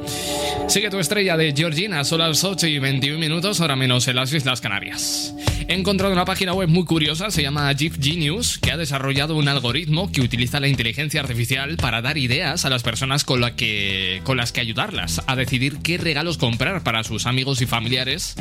sigue 0.69 0.91
tu 0.91 0.99
estrella 0.99 1.37
de 1.37 1.53
Georgina, 1.57 2.05
son 2.05 2.21
las 2.21 2.45
8 2.45 2.67
y 2.67 2.79
21 2.79 3.19
minutos, 3.19 3.61
ahora 3.61 3.77
menos 3.77 4.09
en 4.09 4.17
las 4.17 4.33
Islas 4.33 4.61
Canarias. 4.61 5.35
He 5.69 5.75
encontrado 5.75 6.13
una 6.13 6.25
página 6.25 6.53
web 6.53 6.69
muy 6.69 6.85
curiosa, 6.85 7.31
se 7.31 7.43
llama 7.43 7.73
Jeep 7.73 7.95
Genius, 8.01 8.59
que 8.59 8.73
ha 8.73 8.77
desarrollado 8.77 9.37
un 9.37 9.49
algoritmo 9.49 10.11
que 10.11 10.21
utiliza 10.21 10.61
la 10.61 10.69
inteligencia 10.69 11.21
artificial 11.21 11.77
para 11.77 12.03
dar 12.03 12.19
ideas 12.19 12.65
a 12.65 12.71
las 12.71 12.83
personas 12.83 13.25
con, 13.25 13.43
que, 13.57 14.21
con 14.25 14.37
las 14.37 14.53
que 14.53 14.61
ayudarlas 14.61 15.23
a 15.27 15.37
decidir 15.37 15.79
qué 15.83 15.99
regalos 15.99 16.39
comprar 16.39 16.83
para 16.83 17.05
sus 17.05 17.27
amigos 17.27 17.63
y 17.63 17.67
familiares 17.67 18.35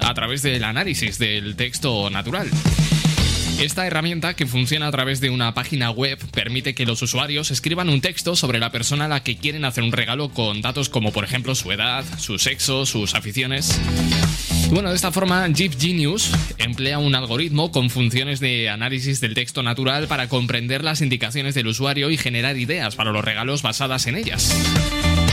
a 0.00 0.14
través 0.14 0.42
del 0.42 0.64
análisis 0.64 1.18
del 1.18 1.56
texto 1.56 2.10
natural. 2.10 2.48
Esta 3.58 3.88
herramienta, 3.88 4.34
que 4.34 4.46
funciona 4.46 4.86
a 4.86 4.92
través 4.92 5.20
de 5.20 5.30
una 5.30 5.52
página 5.52 5.90
web, 5.90 6.16
permite 6.30 6.76
que 6.76 6.86
los 6.86 7.02
usuarios 7.02 7.50
escriban 7.50 7.88
un 7.88 8.00
texto 8.00 8.36
sobre 8.36 8.60
la 8.60 8.70
persona 8.70 9.06
a 9.06 9.08
la 9.08 9.24
que 9.24 9.36
quieren 9.36 9.64
hacer 9.64 9.82
un 9.82 9.90
regalo 9.90 10.28
con 10.28 10.62
datos 10.62 10.88
como 10.88 11.10
por 11.10 11.24
ejemplo 11.24 11.56
su 11.56 11.72
edad, 11.72 12.04
su 12.18 12.38
sexo, 12.38 12.86
sus 12.86 13.16
aficiones. 13.16 13.80
Bueno, 14.70 14.90
de 14.90 14.94
esta 14.94 15.10
forma, 15.10 15.48
Jeep 15.48 15.72
Genius 15.76 16.30
emplea 16.58 17.00
un 17.00 17.16
algoritmo 17.16 17.72
con 17.72 17.90
funciones 17.90 18.38
de 18.38 18.68
análisis 18.68 19.20
del 19.20 19.34
texto 19.34 19.64
natural 19.64 20.06
para 20.06 20.28
comprender 20.28 20.84
las 20.84 21.00
indicaciones 21.00 21.56
del 21.56 21.66
usuario 21.66 22.10
y 22.10 22.16
generar 22.16 22.56
ideas 22.56 22.94
para 22.94 23.10
los 23.10 23.24
regalos 23.24 23.62
basadas 23.62 24.06
en 24.06 24.14
ellas. 24.14 24.54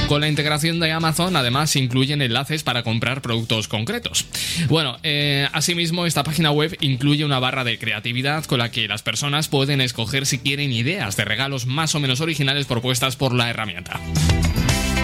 Con 0.08 0.22
la 0.22 0.28
integración 0.28 0.80
de 0.80 0.91
Amazon, 0.91 1.36
además, 1.36 1.76
incluyen 1.76 2.22
enlaces 2.22 2.62
para 2.62 2.84
comprar 2.84 3.24
productos 3.24 3.68
concretos. 3.68 4.26
Bueno, 4.68 5.00
eh, 5.02 5.48
asimismo, 5.52 6.06
esta 6.06 6.24
página 6.24 6.52
web 6.52 6.78
incluye 6.80 7.26
una 7.26 7.39
barra 7.39 7.63
de 7.63 7.80
creatividad 7.80 8.46
con 8.46 8.60
la 8.60 8.70
que 8.70 8.88
las 8.88 9.02
personas 9.02 9.48
pueden 9.48 9.82
escoger 9.82 10.28
si 10.28 10.38
quieren 10.38 10.72
ideas 10.72 11.18
de 11.18 11.26
regalos 11.26 11.65
más 11.65 11.96
o 11.96 12.00
menos 12.00 12.22
originales 12.22 12.68
propuestas 12.68 13.15
por 13.15 13.34
la 13.34 13.50
herramienta. 13.50 14.00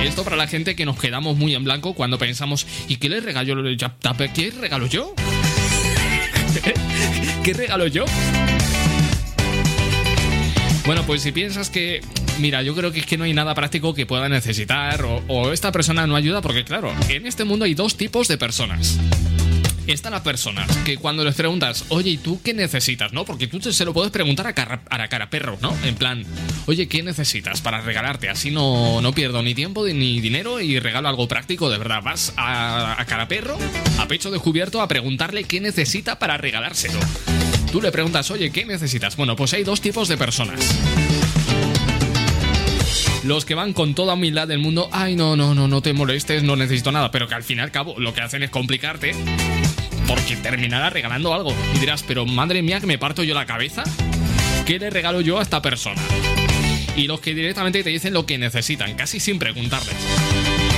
Esto 0.04 0.24
para 0.24 0.36
la 0.36 0.48
gente 0.48 0.76
que 0.76 0.86
nos 0.86 1.00
quedamos 1.00 1.36
muy 1.36 1.56
en 1.56 1.64
blanco 1.64 1.96
cuando 1.96 2.20
pensamos, 2.20 2.68
¿y 2.88 2.98
qué 2.98 3.10
le 3.10 3.22
regalo? 3.22 3.64
¿Qué 4.34 4.52
regalo 4.52 4.86
yo? 4.86 5.16
¿Qué 7.44 7.54
regalo 7.54 7.88
yo? 7.88 8.06
Bueno, 10.86 11.04
pues 11.06 11.22
si 11.22 11.32
piensas 11.32 11.70
que, 11.70 12.02
mira, 12.40 12.62
yo 12.62 12.76
creo 12.76 12.92
que 12.92 13.00
es 13.00 13.06
que 13.06 13.18
no 13.18 13.24
hay 13.24 13.34
nada 13.34 13.54
práctico 13.56 13.94
que 13.94 14.06
pueda 14.06 14.30
necesitar 14.30 15.04
o, 15.28 15.52
esta 15.52 15.72
persona 15.72 16.08
no 16.08 16.16
ayuda, 16.16 16.42
porque 16.42 16.64
claro, 16.64 16.94
en 17.10 17.26
este 17.28 17.44
mundo 17.44 17.66
hay 17.66 17.74
dos 17.74 17.98
tipos 17.98 18.28
de 18.28 18.38
personas 18.38 19.00
están 19.88 20.14
las 20.14 20.22
personas 20.22 20.70
que 20.86 20.98
cuando 20.98 21.24
les 21.24 21.36
preguntas, 21.36 21.86
oye, 21.90 22.12
¿y 22.12 22.18
tú 22.18 22.42
qué 22.42 22.54
necesitas? 22.54 23.14
¿No? 23.14 23.26
Porque 23.26 23.48
tú 23.48 23.60
se 23.62 23.86
lo 23.86 23.94
puedes 23.94 24.12
preguntar 24.12 24.48
a 24.48 24.54
cara, 24.54 24.82
a 24.90 25.08
cara 25.08 25.30
perro, 25.30 25.58
¿no? 25.62 25.76
En 25.84 25.96
plan, 25.96 26.24
oye, 26.66 26.88
¿qué 26.88 27.04
necesitas 27.04 27.62
para 27.62 27.82
regalarte? 27.82 28.30
Así 28.30 28.52
no, 28.52 29.02
no 29.02 29.14
pierdo 29.14 29.42
ni 29.44 29.54
tiempo 29.54 29.86
ni 29.86 30.22
dinero 30.22 30.62
y 30.62 30.80
regalo 30.80 31.10
algo 31.10 31.28
práctico, 31.28 31.70
de 31.70 31.78
verdad. 31.78 32.02
Vas 32.04 32.34
a, 32.38 33.02
a 33.02 33.06
cara 33.06 33.28
perro, 33.28 33.58
a 34.00 34.08
pecho 34.08 34.32
descubierto, 34.32 34.82
a 34.82 34.88
preguntarle 34.88 35.44
qué 35.44 35.60
necesita 35.60 36.20
para 36.20 36.38
regalárselo. 36.38 37.00
Tú 37.72 37.82
le 37.82 37.92
preguntas, 37.92 38.30
oye, 38.32 38.52
¿qué 38.52 38.66
necesitas? 38.66 39.16
Bueno, 39.16 39.36
pues 39.36 39.54
hay 39.54 39.64
dos 39.64 39.82
tipos 39.82 40.08
de 40.08 40.18
personas. 40.18 40.60
Los 43.24 43.46
que 43.46 43.54
van 43.54 43.74
con 43.74 43.94
toda 43.94 44.16
humildad 44.16 44.48
del 44.48 44.60
mundo, 44.60 44.90
ay, 44.92 45.16
no, 45.16 45.36
no, 45.36 45.54
no, 45.54 45.68
no 45.68 45.82
te 45.82 45.94
molestes, 45.94 46.42
no 46.44 46.56
necesito 46.56 46.92
nada, 46.92 47.12
pero 47.12 47.28
que 47.28 47.36
al 47.36 47.44
fin 47.44 47.60
y 47.60 47.62
al 47.62 47.72
cabo 47.72 47.96
lo 48.00 48.14
que 48.14 48.22
hacen 48.22 48.42
es 48.42 48.50
complicarte 48.50 49.14
porque 50.08 50.36
terminará 50.38 50.90
regalando 50.90 51.34
algo. 51.34 51.54
Y 51.76 51.80
dirás, 51.80 52.04
pero 52.04 52.26
madre 52.26 52.62
mía, 52.62 52.80
que 52.80 52.88
me 52.88 52.98
parto 52.98 53.24
yo 53.24 53.34
la 53.34 53.46
cabeza. 53.46 53.84
¿Qué 54.66 54.80
le 54.80 54.90
regalo 54.90 55.22
yo 55.22 55.40
a 55.40 55.42
esta 55.44 55.62
persona? 55.62 56.02
Y 56.96 57.08
los 57.08 57.20
que 57.22 57.34
directamente 57.34 57.84
te 57.84 57.90
dicen 57.90 58.14
lo 58.14 58.26
que 58.26 58.38
necesitan, 58.38 58.96
casi 58.96 59.20
sin 59.20 59.40
preguntarles. 59.40 59.96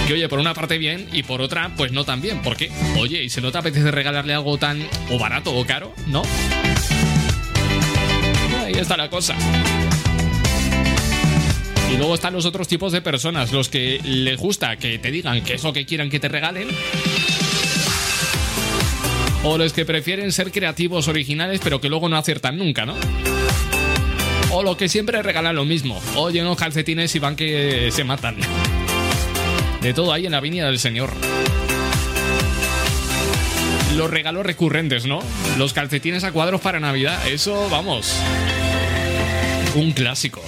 Que 0.08 0.14
oye, 0.14 0.28
por 0.28 0.40
una 0.40 0.54
parte 0.54 0.78
bien 0.78 1.08
y 1.14 1.24
por 1.24 1.42
otra, 1.42 1.72
pues 1.78 1.92
no 1.92 2.04
tan 2.04 2.22
bien. 2.22 2.42
Porque, 2.44 2.70
oye, 2.98 3.24
¿y 3.24 3.30
si 3.30 3.42
no 3.42 3.52
te 3.52 3.58
apetece 3.58 3.90
regalarle 3.90 4.34
algo 4.34 4.58
tan 4.58 4.86
o 5.10 5.18
barato 5.18 5.56
o 5.56 5.66
caro? 5.66 5.94
¿No? 6.08 6.24
Ahí 8.66 8.74
está 8.74 8.98
la 8.98 9.10
cosa. 9.10 9.36
Y 11.94 11.98
luego 11.98 12.16
están 12.16 12.34
los 12.34 12.46
otros 12.46 12.68
tipos 12.68 12.92
de 12.92 13.02
personas, 13.02 13.52
los 13.52 13.70
que 13.70 14.00
les 14.04 14.40
gusta 14.40 14.76
que 14.78 14.98
te 14.98 15.12
digan 15.12 15.44
que 15.44 15.54
es 15.54 15.64
lo 15.64 15.72
que 15.72 15.86
quieran 15.86 16.10
que 16.10 16.20
te 16.20 16.28
regalen. 16.28 16.68
O 19.44 19.58
los 19.60 19.74
que 19.74 19.86
prefieren 19.86 20.32
ser 20.32 20.52
creativos, 20.52 21.08
originales, 21.08 21.62
pero 21.64 21.80
que 21.80 21.90
luego 21.90 22.10
no 22.10 22.18
aciertan 22.18 22.58
nunca, 22.58 22.86
¿no? 22.86 22.96
O 24.52 24.64
los 24.64 24.76
que 24.76 24.90
siempre 24.90 25.22
regalan 25.22 25.56
lo 25.56 25.66
mismo. 25.66 26.02
Oye, 26.16 26.42
unos 26.42 26.58
calcetines 26.58 27.14
y 27.16 27.20
van 27.20 27.36
que 27.36 27.90
se 27.92 28.04
matan. 28.04 28.38
De 29.82 29.94
todo 29.94 30.14
ahí 30.14 30.26
en 30.26 30.32
la 30.32 30.40
viña 30.40 30.66
del 30.66 30.80
Señor 30.80 31.12
los 33.96 34.10
regalos 34.10 34.44
recurrentes, 34.44 35.06
¿no? 35.06 35.20
Los 35.58 35.74
calcetines 35.74 36.24
a 36.24 36.32
cuadros 36.32 36.62
para 36.62 36.80
Navidad, 36.80 37.28
eso, 37.28 37.70
vamos, 37.70 38.12
un 39.76 39.92
clásico. 39.92 40.42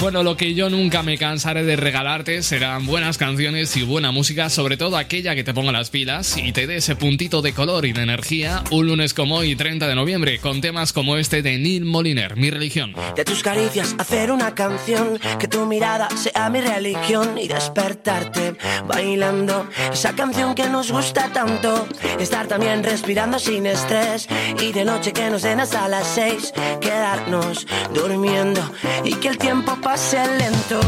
Bueno, 0.00 0.22
lo 0.22 0.34
que 0.34 0.54
yo 0.54 0.70
nunca 0.70 1.02
me 1.02 1.18
cansaré 1.18 1.62
de 1.62 1.76
regalarte 1.76 2.42
serán 2.42 2.86
buenas 2.86 3.18
canciones 3.18 3.76
y 3.76 3.82
buena 3.82 4.12
música, 4.12 4.48
sobre 4.48 4.78
todo 4.78 4.96
aquella 4.96 5.34
que 5.34 5.44
te 5.44 5.52
ponga 5.52 5.72
las 5.72 5.90
pilas 5.90 6.38
y 6.38 6.52
te 6.52 6.66
dé 6.66 6.76
ese 6.76 6.96
puntito 6.96 7.42
de 7.42 7.52
color 7.52 7.84
y 7.84 7.92
de 7.92 8.04
energía 8.04 8.64
un 8.70 8.86
lunes 8.86 9.12
como 9.12 9.36
hoy, 9.36 9.54
30 9.54 9.86
de 9.86 9.94
noviembre, 9.94 10.38
con 10.38 10.62
temas 10.62 10.94
como 10.94 11.18
este 11.18 11.42
de 11.42 11.58
Neil 11.58 11.84
Moliner, 11.84 12.38
Mi 12.38 12.48
religión. 12.48 12.94
De 13.14 13.26
tus 13.26 13.42
caricias 13.42 13.94
hacer 13.98 14.32
una 14.32 14.54
canción, 14.54 15.18
que 15.38 15.48
tu 15.48 15.66
mirada 15.66 16.08
sea 16.16 16.48
mi 16.48 16.62
religión 16.62 17.36
y 17.36 17.46
despertarte 17.46 18.54
bailando 18.88 19.68
esa 19.92 20.14
canción 20.14 20.54
que 20.54 20.66
nos 20.70 20.90
gusta 20.90 21.30
tanto. 21.30 21.86
Estar 22.18 22.48
también 22.48 22.82
respirando 22.82 23.38
sin 23.38 23.66
estrés 23.66 24.28
y 24.62 24.72
de 24.72 24.86
noche 24.86 25.12
que 25.12 25.28
nos 25.28 25.42
den 25.42 25.60
hasta 25.60 25.86
las 25.88 26.06
seis, 26.06 26.54
quedarnos 26.80 27.66
durmiendo 27.92 28.62
y 29.04 29.12
que 29.16 29.28
el 29.28 29.36
tiempo 29.36 29.76
pase 29.82 29.89
pase 29.90 30.24
lento, 30.38 30.80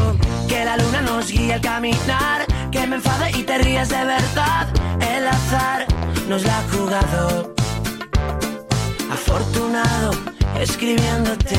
que 0.49 0.65
la 0.65 0.77
luna 0.77 1.03
nos 1.03 1.27
guíe 1.27 1.55
al 1.55 1.61
caminar, 1.61 2.47
que 2.71 2.87
me 2.87 2.97
enfade 2.97 3.33
y 3.37 3.43
te 3.43 3.59
rías 3.59 3.89
de 3.89 4.05
verdad, 4.05 4.69
el 5.01 5.27
azar 5.27 5.87
nos 6.29 6.45
la 6.45 6.57
ha 6.57 6.63
jugado. 6.73 7.53
Afortunado 9.11 10.13
escribiéndote 10.61 11.59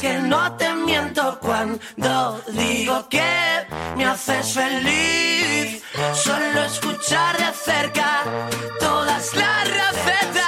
que 0.00 0.18
no 0.20 0.52
te 0.56 0.72
miento 0.74 1.38
cuando 1.40 2.40
digo 2.48 3.08
que 3.08 3.66
me 3.96 4.04
haces 4.06 4.54
feliz. 4.54 5.82
Solo 6.14 6.64
escuchar 6.64 7.36
de 7.36 7.52
cerca 7.52 8.22
todas 8.78 9.34
las 9.34 9.64
recetas. 9.68 10.47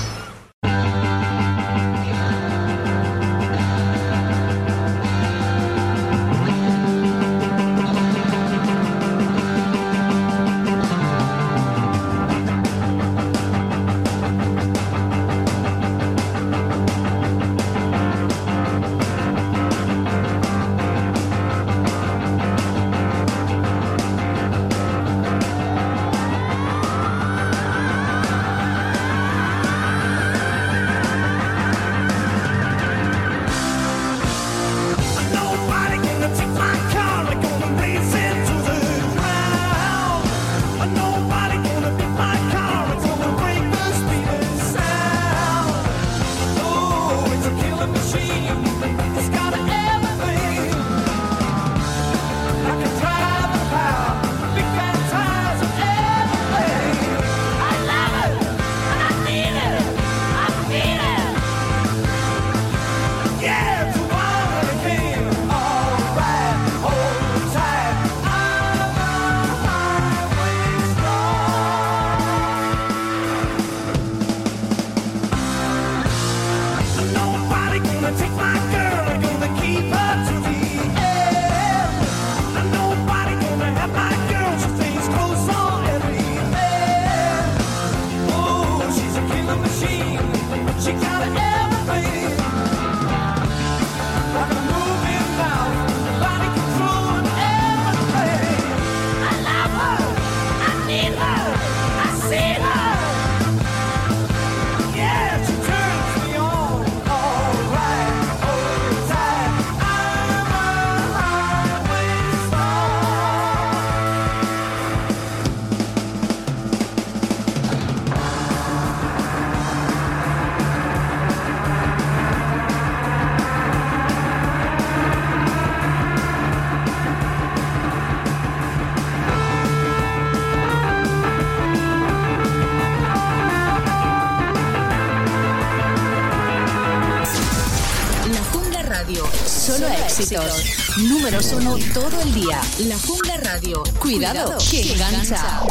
números 141.31 141.53
uno 141.53 141.77
todo 141.93 142.21
el 142.23 142.33
día. 142.33 142.59
La 142.79 142.99
Jungla 142.99 143.37
Radio. 143.37 143.83
Cuidado, 144.01 144.57
que 144.69 144.91
engancha. 144.91 145.61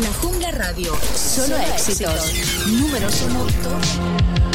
La 0.00 0.12
Jungla 0.20 0.50
Radio. 0.50 0.98
Solo, 1.14 1.56
éxitos. 1.56 2.32
Números 2.66 3.14
uno 3.28 3.46
todo 3.62 4.49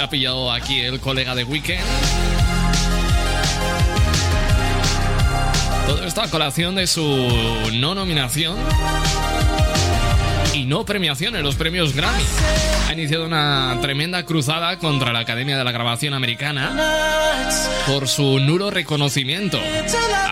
ha 0.00 0.08
pillado 0.08 0.50
aquí 0.50 0.80
el 0.80 1.00
colega 1.00 1.34
de 1.34 1.44
Weekend. 1.44 1.84
Todo 5.86 6.04
esto 6.04 6.22
a 6.22 6.28
colación 6.28 6.74
de 6.74 6.86
su 6.86 7.04
no 7.74 7.94
nominación 7.94 8.56
y 10.54 10.64
no 10.64 10.84
premiación 10.84 11.36
en 11.36 11.42
los 11.42 11.56
premios 11.56 11.94
Grammy. 11.94 12.22
Ha 12.88 12.92
iniciado 12.92 13.26
una 13.26 13.78
tremenda 13.80 14.24
cruzada 14.24 14.78
contra 14.78 15.12
la 15.12 15.20
Academia 15.20 15.58
de 15.58 15.64
la 15.64 15.72
Grabación 15.72 16.14
Americana 16.14 16.76
por 17.86 18.08
su 18.08 18.38
nulo 18.38 18.70
reconocimiento 18.70 19.60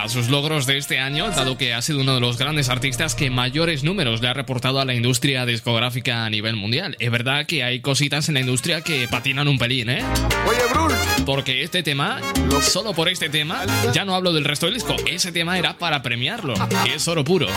a 0.08 0.10
sus 0.10 0.30
logros 0.30 0.64
de 0.64 0.78
este 0.78 0.98
año, 0.98 1.28
dado 1.30 1.58
que 1.58 1.74
ha 1.74 1.82
sido 1.82 2.00
uno 2.00 2.14
de 2.14 2.20
los 2.20 2.38
grandes 2.38 2.70
artistas 2.70 3.14
que 3.14 3.28
mayores 3.28 3.84
números 3.84 4.22
le 4.22 4.28
ha 4.28 4.32
reportado 4.32 4.80
a 4.80 4.86
la 4.86 4.94
industria 4.94 5.44
discográfica 5.44 6.24
a 6.24 6.30
nivel 6.30 6.56
mundial. 6.56 6.96
Es 6.98 7.10
verdad 7.10 7.44
que 7.44 7.62
hay 7.62 7.80
cositas 7.80 8.26
en 8.28 8.34
la 8.34 8.40
industria 8.40 8.80
que 8.80 9.06
patinan 9.06 9.48
un 9.48 9.58
pelín, 9.58 9.90
¿eh? 9.90 10.02
Oye, 10.48 10.60
Brul. 10.72 10.92
Porque 11.26 11.62
este 11.62 11.82
tema, 11.82 12.20
solo 12.62 12.94
por 12.94 13.10
este 13.10 13.28
tema, 13.28 13.66
ya 13.92 14.06
no 14.06 14.14
hablo 14.14 14.32
del 14.32 14.44
resto 14.44 14.64
del 14.64 14.76
disco, 14.76 14.96
ese 15.06 15.30
tema 15.30 15.58
era 15.58 15.76
para 15.76 16.00
premiarlo, 16.00 16.54
que 16.84 16.94
es 16.94 17.06
oro 17.06 17.22
puro. 17.22 17.48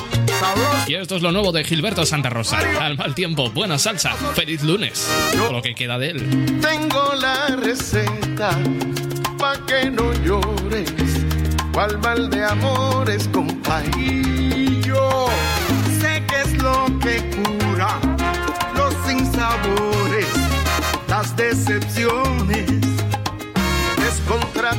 Y 0.88 0.96
esto 0.96 1.16
es 1.16 1.22
lo 1.22 1.32
nuevo 1.32 1.54
de 1.54 1.64
Gilberto 1.64 2.06
Santa 2.06 2.30
Rosa. 2.30 2.60
Al 2.82 2.98
mal 2.98 3.16
tiempo, 3.16 3.50
buena 3.52 3.78
salsa, 3.78 4.14
feliz 4.36 4.62
lunes. 4.64 5.10
O 5.48 5.54
lo 5.54 5.62
que 5.62 5.74
queda 5.74 5.98
de 5.98 6.10
él. 6.10 6.60
Tengo 6.62 7.14
la 7.16 7.56
receta 7.56 8.60
pa' 9.38 9.66
que 9.66 9.90
no 9.90 10.12
llores. 10.26 11.21
Cual 11.74 11.98
mal 12.00 12.30
de 12.30 12.44
amores, 12.44 13.30
compa. 13.30 13.82
Y 13.98 14.82
yo 14.82 15.28
sé 16.00 16.24
que 16.28 16.42
es 16.42 16.62
lo 16.62 16.86
que 17.00 17.16
cura 17.38 17.98
los 18.76 18.94
sinsabores, 19.08 20.28
las 21.08 21.36
decepciones. 21.36 22.70
Es 24.08 24.20
contra 24.28 24.74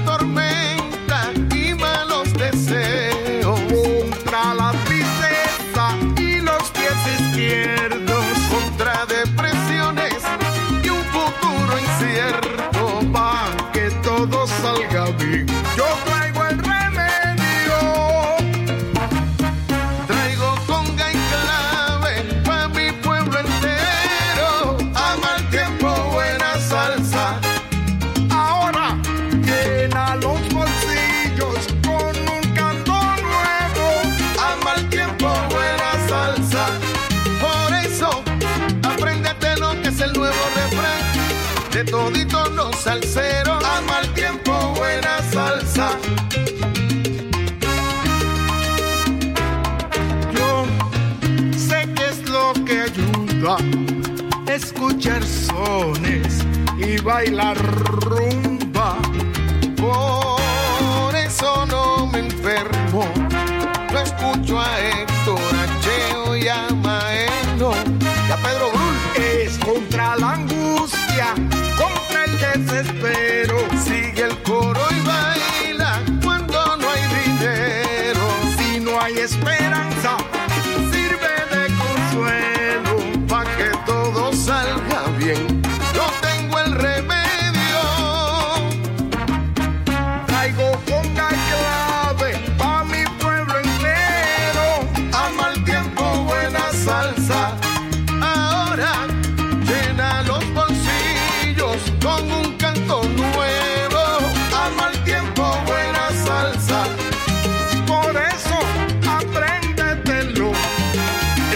escuchar 54.47 55.25
sones 55.25 56.45
y 56.79 57.01
bailar 57.01 57.57
rumba. 58.03 58.97
Por 59.77 61.17
eso 61.17 61.67
no 61.67 62.07
me 62.07 62.21
enfermo. 62.21 63.05
No 63.93 63.99
escucho 63.99 64.61
a 64.61 64.81
Héctor, 64.81 65.41
a 65.41 65.81
Cheo 65.81 66.37
y 66.37 66.47
a 66.47 66.69
Maelo. 66.83 67.73
Y 68.29 68.43
Pedro 68.43 68.71
Brul 68.71 69.25
es 69.25 69.59
contra 69.59 70.17
la 70.17 70.35
angustia, 70.35 71.35
contra 71.77 72.25
el 72.25 72.39
desespero. 72.39 73.57
Sigue 73.85 74.23
el 74.23 74.43
coro 74.43 74.92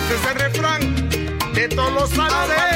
Este 0.09 0.15
es 0.21 0.27
el 0.27 0.35
refrán 0.41 1.09
de 1.53 1.69
todos 1.69 1.93
los 1.93 2.11
salseros. 2.11 2.76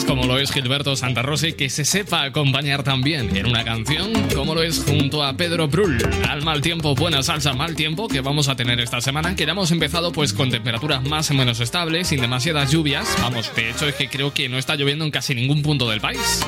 Como 0.00 0.24
lo 0.24 0.38
es 0.38 0.50
Gilberto 0.50 0.96
Santa 0.96 1.20
Rosa 1.20 1.48
y 1.48 1.52
que 1.52 1.68
se 1.68 1.84
sepa 1.84 2.22
acompañar 2.22 2.82
también 2.82 3.36
en 3.36 3.46
una 3.46 3.62
canción 3.62 4.10
como 4.34 4.54
lo 4.54 4.62
es 4.62 4.82
junto 4.82 5.22
a 5.22 5.36
Pedro 5.36 5.68
Brul. 5.68 5.98
Al 6.28 6.42
mal 6.42 6.62
tiempo, 6.62 6.94
buena 6.94 7.22
salsa, 7.22 7.52
mal 7.52 7.76
tiempo 7.76 8.08
que 8.08 8.22
vamos 8.22 8.48
a 8.48 8.56
tener 8.56 8.80
esta 8.80 9.02
semana, 9.02 9.36
que 9.36 9.44
ya 9.44 9.52
hemos 9.52 9.70
empezado 9.70 10.10
pues 10.10 10.32
con 10.32 10.50
temperaturas 10.50 11.02
más 11.04 11.30
o 11.30 11.34
menos 11.34 11.60
estables, 11.60 12.08
sin 12.08 12.22
demasiadas 12.22 12.72
lluvias. 12.72 13.06
Vamos, 13.20 13.54
de 13.54 13.68
hecho 13.68 13.86
es 13.86 13.94
que 13.94 14.08
creo 14.08 14.32
que 14.32 14.48
no 14.48 14.56
está 14.56 14.76
lloviendo 14.76 15.04
en 15.04 15.10
casi 15.10 15.34
ningún 15.34 15.62
punto 15.62 15.88
del 15.90 16.00
país. 16.00 16.40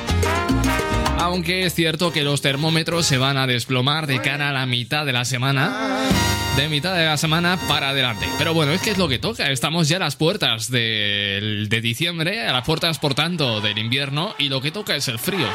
Aunque 1.19 1.65
es 1.65 1.75
cierto 1.75 2.11
que 2.11 2.23
los 2.23 2.41
termómetros 2.41 3.05
se 3.05 3.19
van 3.19 3.37
a 3.37 3.45
desplomar 3.45 4.07
de 4.07 4.21
cara 4.21 4.49
a 4.49 4.53
la 4.53 4.65
mitad 4.65 5.05
de 5.05 5.13
la 5.13 5.23
semana. 5.23 6.34
De 6.57 6.69
mitad 6.69 6.95
de 6.95 7.05
la 7.05 7.17
semana 7.17 7.57
para 7.67 7.89
adelante. 7.89 8.27
Pero 8.37 8.53
bueno, 8.53 8.71
es 8.71 8.81
que 8.81 8.91
es 8.91 8.97
lo 8.97 9.09
que 9.09 9.19
toca. 9.19 9.49
Estamos 9.51 9.89
ya 9.89 9.97
a 9.97 9.99
las 9.99 10.15
puertas 10.15 10.71
del- 10.71 11.67
de, 11.69 11.81
diciembre, 11.81 12.47
a 12.47 12.53
las 12.53 12.65
puertas, 12.65 12.97
por 12.97 13.13
tanto, 13.13 13.59
del 13.59 13.77
invierno. 13.77 14.33
Y 14.37 14.47
lo 14.47 14.61
que 14.61 14.71
toca 14.71 14.95
es 14.95 15.07
el 15.09 15.19
frío. 15.19 15.47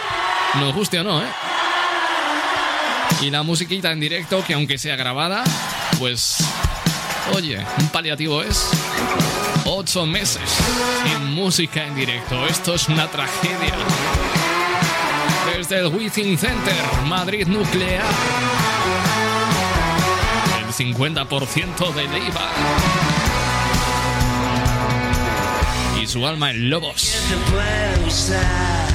Nos 0.57 0.75
guste 0.75 1.01
o 1.01 1.05
no, 1.05 1.23
¿eh? 1.23 1.27
Y 3.23 3.31
la 3.31 3.43
musiquita 3.43 3.91
en 3.93 4.01
directo, 4.01 4.45
que 4.47 4.55
aunque 4.55 4.77
sea 4.79 4.97
grabada, 4.97 5.43
pues. 5.99 6.37
Oye, 7.35 7.59
un 7.79 7.89
paliativo 7.89 8.43
es. 8.43 8.71
Ocho 9.65 10.05
meses 10.07 10.43
sin 11.05 11.33
música 11.33 11.87
en 11.87 11.95
directo. 11.95 12.47
Esto 12.47 12.75
es 12.75 12.89
una 12.89 13.09
tragedia 13.09 13.75
desde 15.57 15.79
el 15.81 15.87
Within 15.89 16.37
Center, 16.39 16.75
Madrid 17.07 17.47
Nuclear. 17.47 18.05
El 20.81 20.97
50% 20.97 21.93
de 21.93 22.09
Leiva. 22.09 22.51
Y 26.01 26.07
su 26.07 26.27
alma 26.27 26.53
en 26.53 26.71
lobos. 26.71 27.19
te 27.29 27.37
puedo 27.53 28.07
usar, 28.07 28.89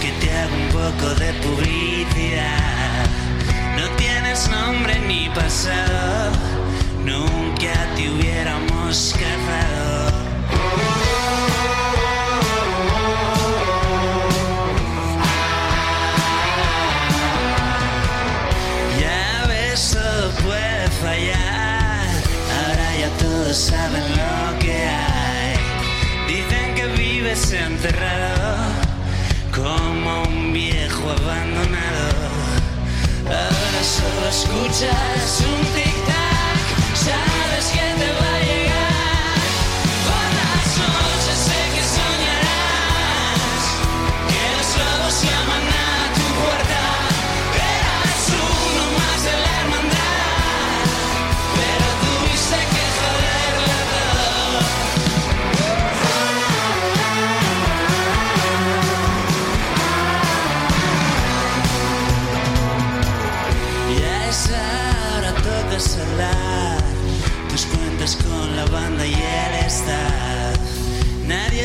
que 0.00 0.12
te 0.12 0.32
haga 0.32 0.54
un 0.54 0.68
poco 0.68 1.14
de 1.16 1.34
publicidad. 1.34 3.04
No 3.76 3.86
tienes 3.96 4.48
nombre 4.48 4.98
ni 5.00 5.28
pasado, 5.28 6.32
nunca 7.04 7.74
te 7.96 8.08
hubiéramos 8.08 9.14
casado. 9.18 9.89
Todos 23.50 23.64
saben 23.64 24.02
lo 24.10 24.58
que 24.60 24.72
hay. 24.72 25.56
Dicen 26.28 26.74
que 26.76 26.86
vives 26.96 27.52
enterrado 27.52 28.68
como 29.52 30.22
un 30.22 30.52
viejo 30.52 31.10
abandonado. 31.10 32.28
Ahora 33.26 33.82
solo 33.82 34.28
escuchas 34.28 35.42
un 35.50 35.60
tic-tac, 35.74 36.64
sabes 36.94 37.66
que 37.74 37.86
te 38.00 38.10
va 38.18 38.29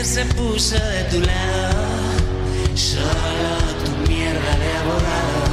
se 0.05 0.23
puso 0.25 0.75
de 0.75 1.03
tu 1.05 1.19
lado, 1.19 1.87
solo 2.75 3.57
tu 3.83 3.91
mierda 4.07 4.57
de 4.61 4.69
abogado. 4.81 5.47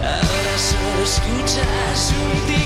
Ahora 0.00 0.54
solo 0.70 1.02
escuchas 1.02 2.12
un 2.22 2.30
tic-tac, 2.46 2.61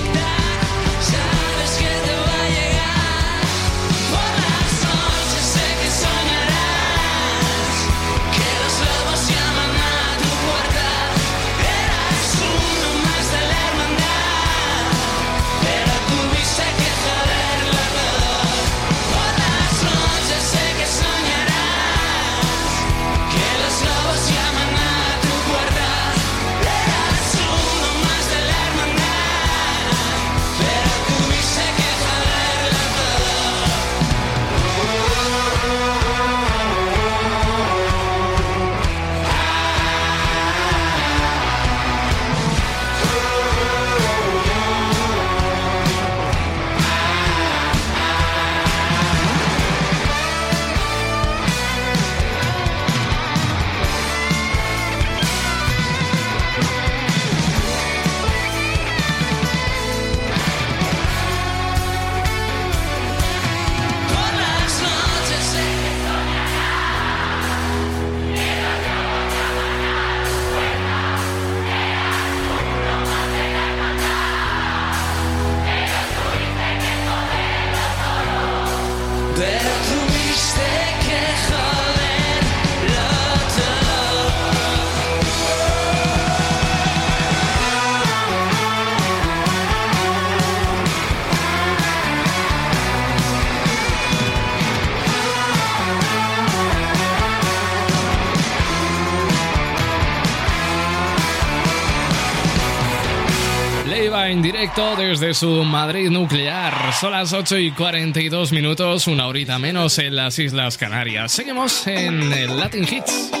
directo 104.77 105.01
desde 105.01 105.33
su 105.33 105.63
Madrid 105.63 106.09
nuclear. 106.11 106.93
Son 106.93 107.11
las 107.11 107.33
8 107.33 107.57
y 107.57 107.71
42 107.71 108.51
minutos, 108.51 109.07
una 109.07 109.27
horita 109.27 109.57
menos 109.57 109.97
en 109.97 110.15
las 110.15 110.37
Islas 110.37 110.77
Canarias. 110.77 111.31
Seguimos 111.31 111.87
en 111.87 112.31
el 112.31 112.57
Latin 112.59 112.83
Hits. 112.83 113.31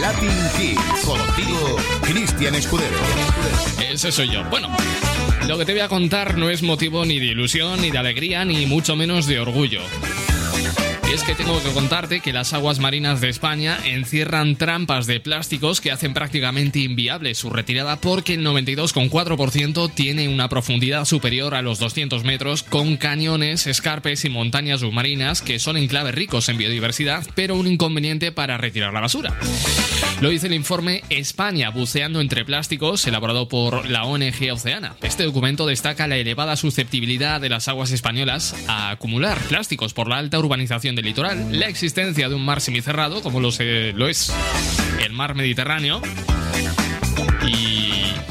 Latin 0.00 0.30
Hits. 0.60 1.04
Contigo, 1.04 1.76
Cristian 2.02 2.54
Escudero. 2.54 2.98
Ese 3.90 4.12
soy 4.12 4.28
yo. 4.30 4.44
Bueno, 4.44 4.68
lo 5.48 5.58
que 5.58 5.64
te 5.64 5.72
voy 5.72 5.80
a 5.80 5.88
contar 5.88 6.38
no 6.38 6.50
es 6.50 6.62
motivo 6.62 7.04
ni 7.04 7.18
de 7.18 7.26
ilusión, 7.26 7.80
ni 7.80 7.90
de 7.90 7.98
alegría, 7.98 8.44
ni 8.44 8.66
mucho 8.66 8.94
menos 8.94 9.26
de 9.26 9.40
orgullo. 9.40 9.82
Es 11.12 11.24
que 11.24 11.34
tengo 11.34 11.62
que 11.62 11.68
contarte 11.72 12.20
que 12.20 12.32
las 12.32 12.54
aguas 12.54 12.78
marinas 12.78 13.20
de 13.20 13.28
España 13.28 13.78
encierran 13.84 14.56
trampas 14.56 15.06
de 15.06 15.20
plásticos 15.20 15.82
que 15.82 15.90
hacen 15.90 16.14
prácticamente 16.14 16.78
inviable 16.78 17.34
su 17.34 17.50
retirada 17.50 17.96
porque 17.96 18.32
el 18.32 18.46
92,4% 18.46 19.92
tiene 19.92 20.30
una 20.30 20.48
profundidad 20.48 21.04
superior 21.04 21.54
a 21.54 21.60
los 21.60 21.78
200 21.78 22.24
metros 22.24 22.62
con 22.62 22.96
cañones, 22.96 23.66
escarpes 23.66 24.24
y 24.24 24.30
montañas 24.30 24.80
submarinas 24.80 25.42
que 25.42 25.58
son 25.58 25.76
enclaves 25.76 26.14
ricos 26.14 26.48
en 26.48 26.56
biodiversidad, 26.56 27.26
pero 27.34 27.56
un 27.56 27.66
inconveniente 27.66 28.32
para 28.32 28.56
retirar 28.56 28.94
la 28.94 29.00
basura. 29.00 29.38
Lo 30.22 30.30
dice 30.30 30.46
el 30.46 30.54
informe 30.54 31.02
España 31.10 31.70
buceando 31.70 32.20
entre 32.20 32.44
plásticos 32.44 33.06
elaborado 33.06 33.48
por 33.48 33.90
la 33.90 34.04
ONG 34.04 34.52
Oceana. 34.52 34.94
Este 35.02 35.24
documento 35.24 35.66
destaca 35.66 36.06
la 36.06 36.16
elevada 36.16 36.56
susceptibilidad 36.56 37.40
de 37.40 37.48
las 37.48 37.66
aguas 37.66 37.90
españolas 37.90 38.54
a 38.68 38.90
acumular 38.90 39.36
plásticos 39.48 39.92
por 39.92 40.08
la 40.08 40.18
alta 40.18 40.38
urbanización 40.38 40.94
litoral, 41.02 41.58
la 41.58 41.66
existencia 41.66 42.28
de 42.28 42.34
un 42.34 42.44
mar 42.44 42.60
semicerrado 42.60 43.22
como 43.22 43.40
lo, 43.40 43.50
lo 43.94 44.08
es 44.08 44.32
el 45.04 45.12
mar 45.12 45.34
Mediterráneo 45.34 46.00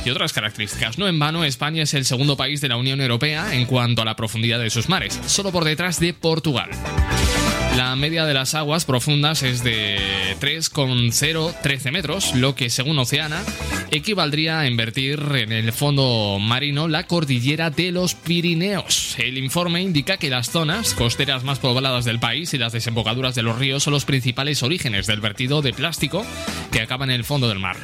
y 0.04 0.10
otras 0.10 0.34
características. 0.34 0.98
No 0.98 1.08
en 1.08 1.20
vano, 1.20 1.44
España 1.44 1.84
es 1.84 1.94
el 1.94 2.06
segundo 2.06 2.36
país 2.38 2.62
de 2.62 2.70
la 2.70 2.78
Unión 2.78 3.02
Europea 3.02 3.54
en 3.54 3.66
cuanto 3.66 4.02
a 4.02 4.06
la 4.06 4.16
profundidad 4.16 4.60
de 4.60 4.70
sus 4.70 4.90
mares, 4.90 5.20
solo 5.26 5.52
por 5.52 5.64
detrás 5.64 6.00
de 6.00 6.14
Portugal. 6.14 6.70
La 7.78 7.96
media 7.96 8.26
de 8.26 8.34
las 8.34 8.54
aguas 8.54 8.86
profundas 8.86 9.44
es 9.44 9.64
de 9.64 9.98
3,013 10.40 11.92
metros, 11.92 12.36
lo 12.36 12.54
que 12.54 12.70
según 12.70 13.00
Oceana 13.00 13.42
equivaldría 13.92 14.60
a 14.60 14.68
invertir 14.68 15.20
en 15.36 15.52
el 15.52 15.72
fondo 15.72 16.38
marino 16.40 16.88
la 16.88 17.08
cordillera 17.08 17.70
de 17.70 17.92
los 17.92 18.14
Pirineos. 18.16 19.16
El 19.18 19.38
informe 19.38 19.82
indica 19.82 20.18
que 20.18 20.30
las 20.30 20.50
zonas 20.50 20.94
costeras 20.94 21.44
más 21.44 21.60
pobladas 21.60 22.06
del 22.06 22.20
país 22.20 22.54
y 22.54 22.58
las 22.58 22.74
desembocaduras 22.74 23.36
de 23.36 23.44
los 23.44 23.58
ríos 23.58 23.84
son 23.84 23.94
los 23.94 24.06
principales 24.06 24.64
orígenes 24.64 25.08
del 25.08 25.22
vertido 25.22 25.62
de 25.62 25.74
plástico 25.74 26.26
que 26.72 26.82
acaba 26.82 27.06
en 27.06 27.12
el 27.12 27.24
fondo 27.24 27.48
del 27.48 27.60
mar. 27.60 27.78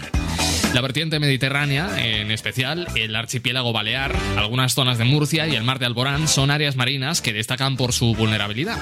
La 0.74 0.82
vertiente 0.82 1.20
mediterránea, 1.20 1.90
en 2.06 2.30
especial 2.30 2.88
el 2.96 3.16
archipiélago 3.16 3.74
balear, 3.74 4.16
algunas 4.38 4.74
zonas 4.76 4.98
de 5.00 5.06
Murcia 5.06 5.48
y 5.48 5.56
el 5.56 5.64
mar 5.64 5.80
de 5.80 5.88
Alborán 5.88 6.28
son 6.28 6.52
áreas 6.52 6.76
marinas 6.76 7.22
que 7.22 7.34
destacan 7.34 7.78
por 7.78 7.94
su 7.94 8.14
vulnerabilidad. 8.14 8.78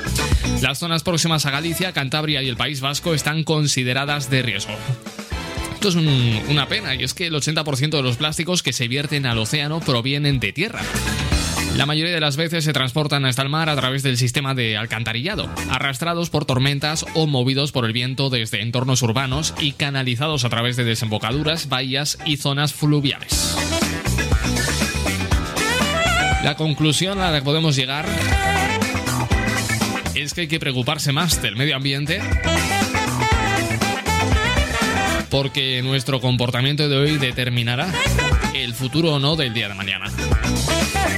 Las 0.62 0.80
zonas 0.80 1.04
próximas 1.04 1.46
a 1.46 1.52
Galicia, 1.52 1.94
Cantabria 1.94 2.42
y 2.42 2.50
el 2.50 2.58
País 2.58 2.82
Vasco 2.82 3.14
están 3.14 3.44
consideradas 3.44 4.30
de 4.30 4.42
riesgo. 4.42 4.74
Esto 5.76 5.90
es 5.90 5.96
un- 5.96 6.42
una 6.50 6.68
pena 6.68 6.96
y 6.96 7.04
es 7.04 7.14
que 7.14 7.28
el 7.28 7.36
80% 7.36 7.98
de 7.98 8.04
los 8.04 8.18
plásticos 8.18 8.62
que 8.62 8.74
se 8.74 8.88
vierten 8.90 9.26
al 9.26 9.38
océano 9.38 9.80
provienen 9.80 10.40
de 10.40 10.52
tierra. 10.52 10.82
La 11.76 11.86
mayoría 11.86 12.14
de 12.14 12.22
las 12.22 12.38
veces 12.38 12.64
se 12.64 12.72
transportan 12.72 13.26
hasta 13.26 13.42
el 13.42 13.50
mar 13.50 13.70
a 13.70 13.76
través 13.76 14.02
del 14.02 14.18
sistema 14.18 14.56
de 14.56 14.78
alcantarillado, 14.78 15.50
arrastrados 15.70 16.30
por 16.30 16.46
tormentas 16.46 17.06
o 17.16 17.28
movidos 17.28 17.74
por 17.74 17.86
el 17.86 17.92
viento 17.92 18.30
desde 18.30 18.62
entornos 18.62 19.02
urbanos 19.02 19.54
y 19.60 19.74
canalizados 19.74 20.46
a 20.46 20.50
través 20.50 20.78
de 20.78 20.86
desembocaduras, 20.86 21.68
bahías 21.68 22.18
y 22.26 22.38
zonas 22.38 22.74
fluviales. 22.74 23.58
La 26.46 26.56
conclusión 26.56 27.20
a 27.20 27.32
la 27.32 27.40
que 27.40 27.46
podemos 27.46 27.76
llegar 27.76 28.06
es 30.14 30.34
que 30.34 30.42
hay 30.42 30.48
que 30.48 30.60
preocuparse 30.62 31.12
más 31.12 31.42
del 31.42 31.58
medio 31.58 31.76
ambiente 31.76 32.22
porque 35.30 35.82
nuestro 35.84 36.22
comportamiento 36.22 36.88
de 36.88 36.96
hoy 36.96 37.18
determinará 37.18 37.88
el 38.54 38.74
futuro 38.74 39.16
o 39.16 39.20
no 39.20 39.36
del 39.36 39.54
día 39.54 39.68
de 39.68 39.74
mañana. 39.74 40.06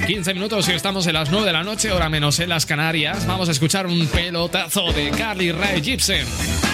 15 0.07 0.33
minutos 0.33 0.69
y 0.69 0.71
estamos 0.71 1.05
en 1.07 1.15
las 1.15 1.29
9 1.29 1.45
de 1.45 1.51
la 1.51 1.63
noche, 1.63 1.91
hora 1.91 2.07
menos 2.07 2.39
en 2.39 2.47
las 2.47 2.65
Canarias. 2.65 3.27
Vamos 3.27 3.49
a 3.49 3.51
escuchar 3.51 3.87
un 3.87 4.07
pelotazo 4.07 4.93
de 4.93 5.11
Carly 5.11 5.51
Rae 5.51 5.81
Jepsen. 5.83 6.66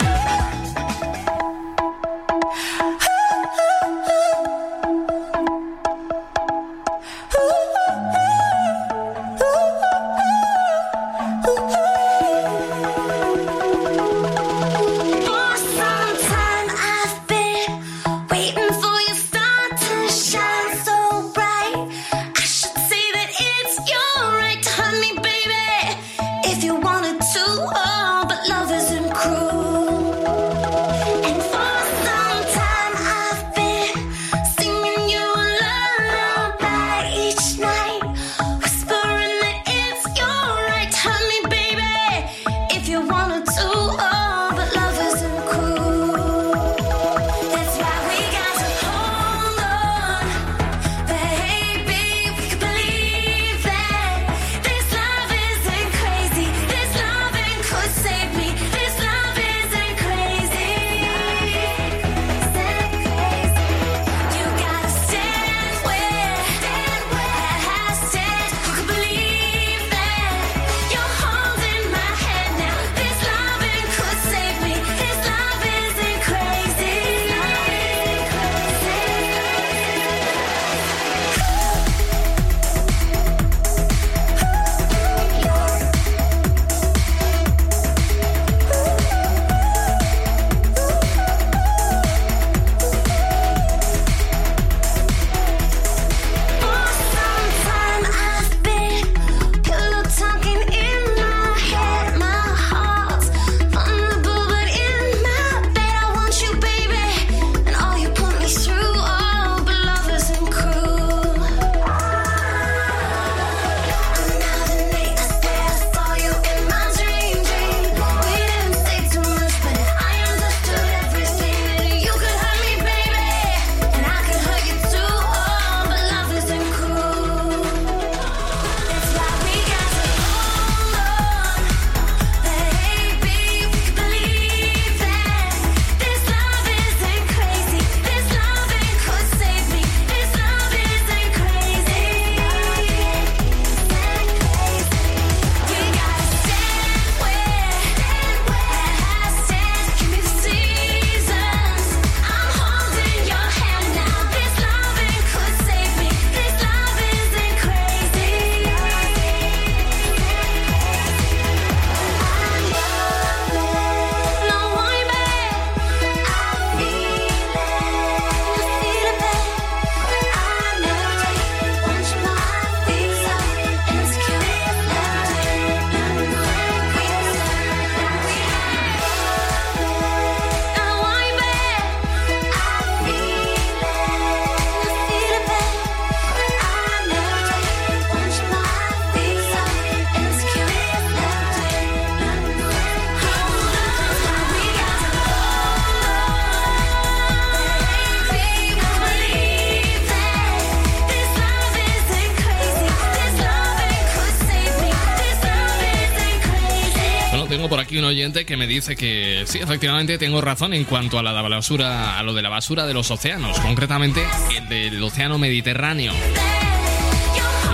Que 208.31 208.55
me 208.55 208.67
dice 208.67 208.95
que 208.95 209.43
sí, 209.45 209.59
efectivamente 209.59 210.17
tengo 210.17 210.39
razón 210.39 210.73
en 210.73 210.85
cuanto 210.85 211.19
a 211.19 211.23
la 211.23 211.33
basura, 211.33 212.17
a 212.17 212.23
lo 212.23 212.33
de 212.33 212.41
la 212.41 212.47
basura 212.47 212.85
de 212.85 212.93
los 212.93 213.11
océanos, 213.11 213.59
concretamente 213.59 214.23
el 214.55 214.69
del 214.69 215.03
océano 215.03 215.37
Mediterráneo. 215.37 216.13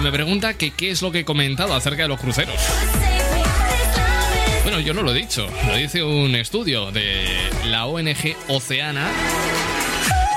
Me 0.01 0.11
pregunta 0.11 0.55
que 0.55 0.71
qué 0.71 0.89
es 0.89 1.03
lo 1.03 1.11
que 1.11 1.19
he 1.19 1.25
comentado 1.25 1.75
acerca 1.75 2.01
de 2.01 2.07
los 2.07 2.19
cruceros. 2.19 2.55
Bueno, 4.63 4.79
yo 4.79 4.95
no 4.95 5.03
lo 5.03 5.11
he 5.11 5.19
dicho, 5.19 5.47
lo 5.67 5.75
dice 5.75 6.01
un 6.01 6.33
estudio 6.35 6.91
de 6.91 7.27
la 7.65 7.85
ONG 7.85 8.35
Oceana 8.47 9.07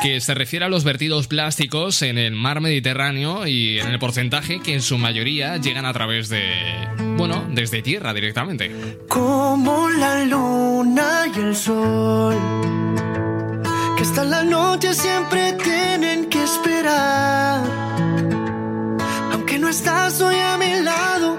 que 0.03 0.21
se 0.21 0.35
refiere 0.35 0.65
a 0.65 0.69
los 0.69 0.83
vertidos 0.83 1.29
plásticos 1.29 2.03
en 2.03 2.19
el 2.19 2.35
mar 2.35 2.61
Mediterráneo 2.61 3.47
y 3.47 3.79
en 3.79 3.87
el 3.87 4.01
porcentaje 4.01 4.61
que 4.61 4.75
en 4.75 4.83
su 4.83 4.99
mayoría 4.99 5.59
llegan 5.59 5.87
a 5.87 5.93
través 5.93 6.29
de, 6.29 6.43
bueno, 7.17 7.47
desde 7.51 7.83
tierra 7.83 8.13
directamente. 8.13 8.73
Como 9.07 9.89
la 9.91 10.25
luna 10.25 11.27
y 11.33 11.39
el 11.39 11.55
sol, 11.55 12.35
que 13.97 14.03
hasta 14.03 14.25
la 14.25 14.43
noche 14.43 14.93
siempre 14.93 15.53
tienen 15.53 16.29
que 16.29 16.43
esperar. 16.43 17.63
Aunque 19.33 19.57
no 19.61 19.69
estás 19.69 20.21
hoy 20.21 20.35
a 20.35 20.59
mi 20.59 20.83
lado, 20.83 21.39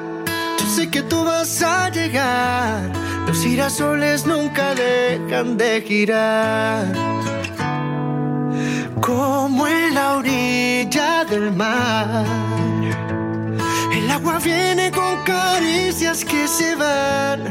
yo 0.58 0.66
sé 0.68 0.90
que 0.90 1.02
tú 1.02 1.26
vas 1.26 1.62
a 1.62 1.90
llegar. 1.90 2.90
Los 3.28 3.44
girasoles 3.44 4.26
nunca 4.26 4.74
dejan 4.74 5.58
de 5.58 5.82
girar. 5.82 7.23
Como 9.06 9.68
en 9.68 9.94
la 9.94 10.16
orilla 10.16 11.26
del 11.26 11.52
mar. 11.52 12.26
El 13.92 14.10
agua 14.10 14.40
viene 14.40 14.92
con 14.92 15.22
caricias 15.26 16.24
que 16.24 16.48
se 16.48 16.74
van. 16.76 17.44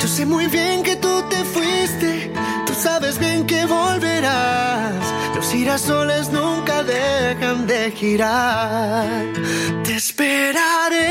Yo 0.00 0.08
sé 0.08 0.26
muy 0.26 0.48
bien 0.48 0.82
que 0.82 0.96
tú 0.96 1.22
te 1.30 1.36
fuiste, 1.44 2.32
tú 2.66 2.74
sabes 2.74 3.20
bien 3.20 3.46
que 3.46 3.66
volverás. 3.66 4.94
Los 5.36 5.48
girasoles 5.52 6.32
nunca 6.32 6.82
dejan 6.82 7.68
de 7.68 7.92
girar. 7.92 9.06
Te 9.84 9.94
esperaré, 9.94 11.06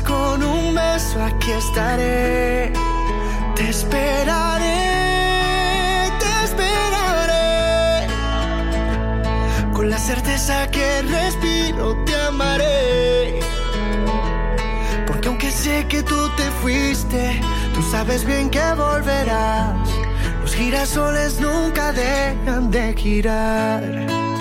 con 0.00 0.42
un 0.42 0.74
beso, 0.74 1.22
aquí 1.22 1.50
estaré. 1.52 2.72
Te 3.54 3.68
esperaré, 3.68 4.80
te 6.18 6.44
esperaré. 6.44 8.06
Con 9.72 9.90
la 9.90 9.98
certeza 9.98 10.70
que 10.70 11.02
respiro, 11.02 11.96
te 12.04 12.16
amaré. 12.16 13.40
Porque 15.06 15.28
aunque 15.28 15.50
sé 15.50 15.86
que 15.88 16.02
tú 16.02 16.28
te 16.36 16.50
fuiste, 16.62 17.40
tú 17.74 17.82
sabes 17.82 18.24
bien 18.24 18.50
que 18.50 18.72
volverás. 18.76 19.76
Los 20.42 20.54
girasoles 20.54 21.40
nunca 21.40 21.92
dejan 21.92 22.70
de 22.70 22.94
girar. 22.94 24.33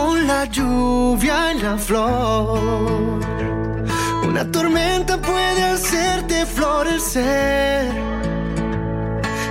Como 0.00 0.16
la 0.16 0.44
lluvia 0.46 1.50
en 1.50 1.62
la 1.62 1.76
flor. 1.76 3.20
Una 4.26 4.50
tormenta 4.50 5.18
puede 5.18 5.62
hacerte 5.62 6.46
florecer. 6.46 7.92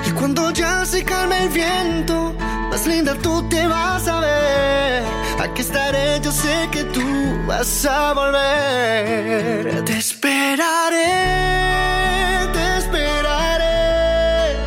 Y 0.07 0.11
cuando 0.11 0.49
ya 0.49 0.85
se 0.85 1.03
calme 1.03 1.43
el 1.43 1.49
viento, 1.49 2.33
más 2.71 2.87
linda 2.87 3.13
tú 3.21 3.47
te 3.49 3.67
vas 3.67 4.07
a 4.07 4.19
ver. 4.21 5.03
Aquí 5.39 5.61
estaré, 5.61 6.19
yo 6.21 6.31
sé 6.31 6.67
que 6.71 6.83
tú 6.95 7.05
vas 7.45 7.85
a 7.85 8.13
volver. 8.13 9.83
Te 9.85 9.97
esperaré, 9.97 11.13
te 12.55 12.77
esperaré. 12.81 14.57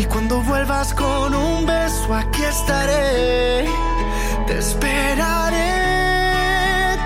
Y 0.00 0.04
cuando 0.06 0.40
vuelvas 0.42 0.92
con 0.94 1.32
un 1.32 1.64
beso, 1.64 2.12
aquí 2.12 2.42
estaré. 2.42 3.91
Te 4.52 4.58
esperaré, 4.58 5.56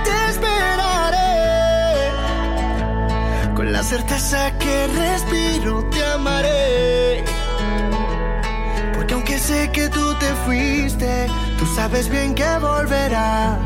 te 0.02 0.16
esperaré. 0.30 1.30
Con 3.54 3.72
la 3.72 3.84
certeza 3.84 4.50
que 4.58 4.88
respiro, 4.88 5.84
te 5.90 6.04
amaré. 6.06 7.22
Porque 8.94 9.14
aunque 9.14 9.38
sé 9.38 9.70
que 9.70 9.88
tú 9.88 10.14
te 10.18 10.26
fuiste, 10.44 11.28
tú 11.56 11.66
sabes 11.76 12.08
bien 12.08 12.34
que 12.34 12.50
volverás. 12.58 13.60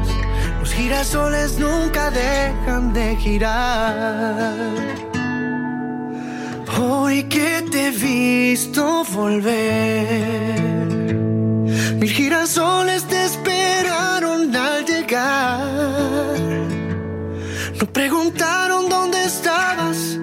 Los 0.58 0.74
girasoles 0.74 1.58
nunca 1.58 2.10
dejan 2.10 2.92
de 2.92 3.16
girar. 3.16 4.56
Hoy 6.78 7.22
que 7.30 7.64
te 7.72 7.86
he 7.86 7.90
visto 7.92 9.04
volver, 9.04 10.84
mil 11.98 12.10
girasoles 12.10 13.04
te 13.04 13.19
No 17.80 17.86
preguntaron 17.86 18.90
dónde 18.90 19.24
estabas, 19.24 20.18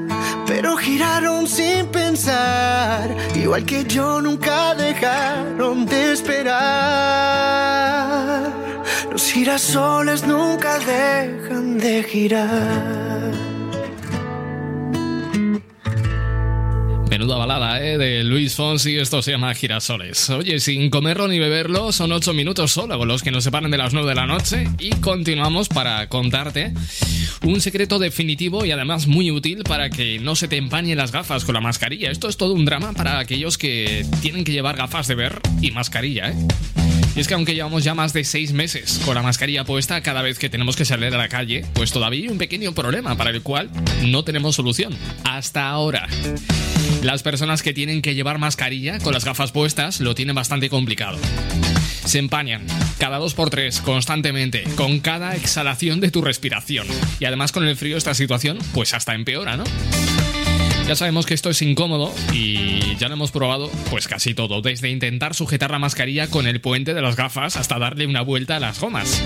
pero 0.46 0.78
giraron 0.78 1.48
sin 1.48 1.88
pensar. 1.88 3.10
Igual 3.34 3.66
que 3.66 3.84
yo 3.84 4.22
nunca 4.22 4.76
dejaron 4.76 5.88
de 5.88 6.14
esperar. 6.14 6.54
Los 9.12 9.24
girasoles 9.32 10.28
nunca 10.28 10.78
dejan 10.78 11.80
de 11.80 12.04
girar. 12.04 13.47
Menuda 17.18 17.36
balada, 17.36 17.84
¿eh? 17.84 17.98
De 17.98 18.24
Luis 18.24 18.54
Fonsi, 18.54 18.96
esto 18.96 19.24
se 19.24 19.32
llama 19.32 19.52
Girasoles. 19.56 20.30
Oye, 20.30 20.60
sin 20.60 20.92
comerlo 20.92 21.28
ni 21.28 21.40
beberlo, 21.40 21.92
son 21.92 22.12
ocho 22.12 22.32
minutos 22.32 22.72
solo 22.72 23.04
los 23.06 23.24
que 23.24 23.32
nos 23.32 23.44
separan 23.44 23.72
de 23.72 23.78
las 23.80 23.92
9 23.92 24.08
de 24.08 24.14
la 24.14 24.28
noche 24.28 24.68
y 24.78 24.92
continuamos 24.92 25.68
para 25.68 26.10
contarte 26.10 26.74
un 27.42 27.60
secreto 27.60 27.98
definitivo 27.98 28.66
y 28.66 28.72
además 28.72 29.08
muy 29.08 29.32
útil 29.32 29.64
para 29.64 29.90
que 29.90 30.20
no 30.20 30.36
se 30.36 30.48
te 30.48 30.58
empañen 30.58 31.00
las 31.00 31.12
gafas 31.12 31.44
con 31.44 31.56
la 31.56 31.60
mascarilla. 31.60 32.12
Esto 32.12 32.30
es 32.30 32.38
todo 32.38 32.54
un 32.54 32.66
drama 32.66 32.94
para 32.94 33.18
aquellos 33.18 33.58
que 33.58 34.06
tienen 34.22 34.44
que 34.44 34.52
llevar 34.52 34.78
gafas 34.78 35.08
de 35.08 35.16
ver 35.16 35.42
y 35.60 35.72
mascarilla, 35.72 36.30
¿eh? 36.30 36.36
Y 37.16 37.20
es 37.20 37.28
que 37.28 37.34
aunque 37.34 37.56
llevamos 37.56 37.84
ya 37.84 37.96
más 37.96 38.14
de 38.14 38.24
seis 38.24 38.54
meses 38.54 39.02
con 39.04 39.16
la 39.16 39.24
mascarilla 39.24 39.64
puesta 39.64 40.02
cada 40.02 40.22
vez 40.22 40.38
que 40.38 40.52
tenemos 40.52 40.76
que 40.76 40.86
salir 40.86 41.12
a 41.16 41.18
la 41.18 41.30
calle, 41.30 41.66
pues 41.74 41.92
todavía 41.92 42.22
hay 42.22 42.30
un 42.30 42.38
pequeño 42.38 42.74
problema 42.74 43.18
para 43.18 43.32
el 43.32 43.42
cual 43.42 43.72
no 44.04 44.24
tenemos 44.24 44.56
solución. 44.56 44.96
Hasta 45.24 45.68
ahora. 45.68 46.08
Las 47.08 47.24
personas 47.24 47.64
que 47.64 47.74
tienen 47.74 48.02
que 48.02 48.16
llevar 48.16 48.38
mascarilla 48.38 49.00
con 49.00 49.14
las 49.14 49.24
gafas 49.24 49.54
puestas 49.54 50.02
lo 50.02 50.14
tienen 50.14 50.36
bastante 50.36 50.68
complicado. 50.68 51.18
Se 52.04 52.20
empañan 52.20 52.68
cada 53.00 53.18
dos 53.18 53.34
por 53.34 53.50
tres 53.50 53.80
constantemente 53.80 54.66
con 54.76 55.00
cada 55.00 55.34
exhalación 55.38 56.02
de 56.02 56.12
tu 56.12 56.22
respiración. 56.22 56.86
Y 57.22 57.24
además 57.24 57.54
con 57.54 57.66
el 57.66 57.78
frío 57.78 57.96
esta 57.96 58.14
situación 58.14 58.60
pues 58.74 58.94
hasta 58.94 59.16
empeora, 59.16 59.56
¿no? 59.56 59.64
Ya 60.88 60.96
sabemos 60.96 61.26
que 61.26 61.34
esto 61.34 61.50
es 61.50 61.62
incómodo 61.62 62.14
y 62.32 62.96
ya 62.96 63.10
lo 63.10 63.16
hemos 63.16 63.32
probado 63.32 63.70
pues 63.90 64.08
casi 64.08 64.34
todo, 64.34 64.62
desde 64.62 64.90
intentar 64.90 65.36
sujetar 65.36 65.70
la 65.70 65.80
mascarilla 65.80 66.28
con 66.28 66.48
el 66.48 66.62
puente 66.62 66.94
de 66.94 67.02
las 67.02 67.18
gafas 67.18 67.58
hasta 67.58 67.78
darle 67.78 68.08
una 68.08 68.22
vuelta 68.22 68.56
a 68.56 68.60
las 68.62 68.80
gomas. 68.80 69.22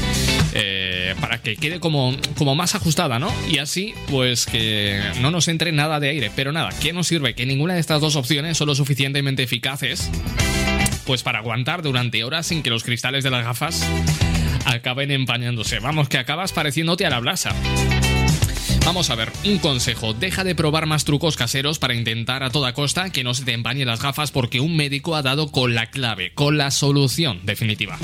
Eh, 0.53 1.13
para 1.21 1.41
que 1.41 1.55
quede 1.57 1.79
como, 1.79 2.17
como 2.35 2.55
más 2.55 2.73
ajustada, 2.73 3.19
¿no? 3.19 3.31
Y 3.47 3.59
así 3.59 3.93
pues 4.09 4.47
que 4.47 4.99
no 5.21 5.29
nos 5.29 5.47
entre 5.49 5.71
nada 5.71 5.99
de 5.99 6.09
aire. 6.09 6.31
Pero 6.35 6.51
nada, 6.51 6.71
¿qué 6.81 6.93
nos 6.93 7.05
sirve? 7.05 7.35
Que 7.35 7.45
ninguna 7.45 7.75
de 7.75 7.79
estas 7.79 8.01
dos 8.01 8.15
opciones 8.15 8.57
son 8.57 8.67
lo 8.67 8.73
suficientemente 8.73 9.43
eficaces 9.43 10.09
pues 11.05 11.21
para 11.21 11.39
aguantar 11.39 11.83
durante 11.83 12.23
horas 12.23 12.47
sin 12.47 12.63
que 12.63 12.71
los 12.71 12.83
cristales 12.83 13.23
de 13.23 13.29
las 13.29 13.45
gafas 13.45 13.85
acaben 14.65 15.11
empañándose. 15.11 15.77
Vamos, 15.79 16.09
que 16.09 16.17
acabas 16.17 16.53
pareciéndote 16.53 17.05
a 17.05 17.11
la 17.11 17.19
blasa. 17.19 17.53
Vamos 18.85 19.09
a 19.09 19.15
ver, 19.15 19.31
un 19.45 19.59
consejo, 19.59 20.13
deja 20.13 20.43
de 20.43 20.55
probar 20.55 20.85
más 20.85 21.05
trucos 21.05 21.37
caseros 21.37 21.79
para 21.79 21.93
intentar 21.93 22.43
a 22.43 22.49
toda 22.49 22.73
costa 22.73 23.11
que 23.11 23.23
no 23.23 23.33
se 23.33 23.45
te 23.45 23.53
empañen 23.53 23.87
las 23.87 24.01
gafas 24.01 24.31
porque 24.31 24.59
un 24.59 24.75
médico 24.75 25.15
ha 25.15 25.21
dado 25.21 25.51
con 25.51 25.75
la 25.75 25.91
clave, 25.91 26.33
con 26.33 26.57
la 26.57 26.71
solución 26.71 27.41
definitiva. 27.43 27.97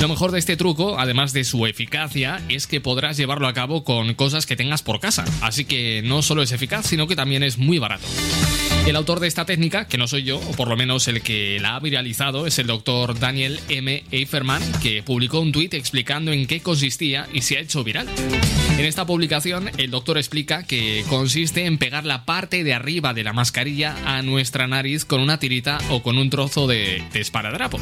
Lo 0.00 0.08
mejor 0.08 0.32
de 0.32 0.38
este 0.38 0.56
truco, 0.56 0.98
además 0.98 1.32
de 1.32 1.44
su 1.44 1.66
eficacia, 1.66 2.40
es 2.48 2.66
que 2.66 2.80
podrás 2.80 3.18
llevarlo 3.18 3.46
a 3.46 3.52
cabo 3.52 3.84
con 3.84 4.14
cosas 4.14 4.46
que 4.46 4.56
tengas 4.56 4.82
por 4.82 5.00
casa, 5.00 5.24
así 5.42 5.66
que 5.66 6.02
no 6.02 6.22
solo 6.22 6.42
es 6.42 6.52
eficaz, 6.52 6.86
sino 6.86 7.06
que 7.06 7.16
también 7.16 7.42
es 7.42 7.58
muy 7.58 7.78
barato. 7.78 8.06
El 8.90 8.96
autor 8.96 9.20
de 9.20 9.28
esta 9.28 9.44
técnica, 9.44 9.86
que 9.86 9.98
no 9.98 10.08
soy 10.08 10.24
yo, 10.24 10.38
o 10.38 10.52
por 10.56 10.66
lo 10.66 10.76
menos 10.76 11.06
el 11.06 11.22
que 11.22 11.60
la 11.60 11.76
ha 11.76 11.78
viralizado, 11.78 12.48
es 12.48 12.58
el 12.58 12.66
doctor 12.66 13.16
Daniel 13.20 13.60
M. 13.68 14.02
Eiferman, 14.10 14.60
que 14.82 15.04
publicó 15.04 15.38
un 15.38 15.52
tuit 15.52 15.74
explicando 15.74 16.32
en 16.32 16.48
qué 16.48 16.58
consistía 16.58 17.28
y 17.32 17.42
se 17.42 17.56
ha 17.56 17.60
hecho 17.60 17.84
viral. 17.84 18.08
En 18.78 18.84
esta 18.84 19.06
publicación, 19.06 19.70
el 19.78 19.92
doctor 19.92 20.18
explica 20.18 20.64
que 20.64 21.04
consiste 21.08 21.66
en 21.66 21.78
pegar 21.78 22.04
la 22.04 22.24
parte 22.24 22.64
de 22.64 22.74
arriba 22.74 23.14
de 23.14 23.22
la 23.22 23.32
mascarilla 23.32 23.94
a 24.06 24.22
nuestra 24.22 24.66
nariz 24.66 25.04
con 25.04 25.20
una 25.20 25.38
tirita 25.38 25.78
o 25.90 26.02
con 26.02 26.18
un 26.18 26.28
trozo 26.28 26.66
de, 26.66 27.04
de 27.12 27.20
esparadrapo. 27.20 27.78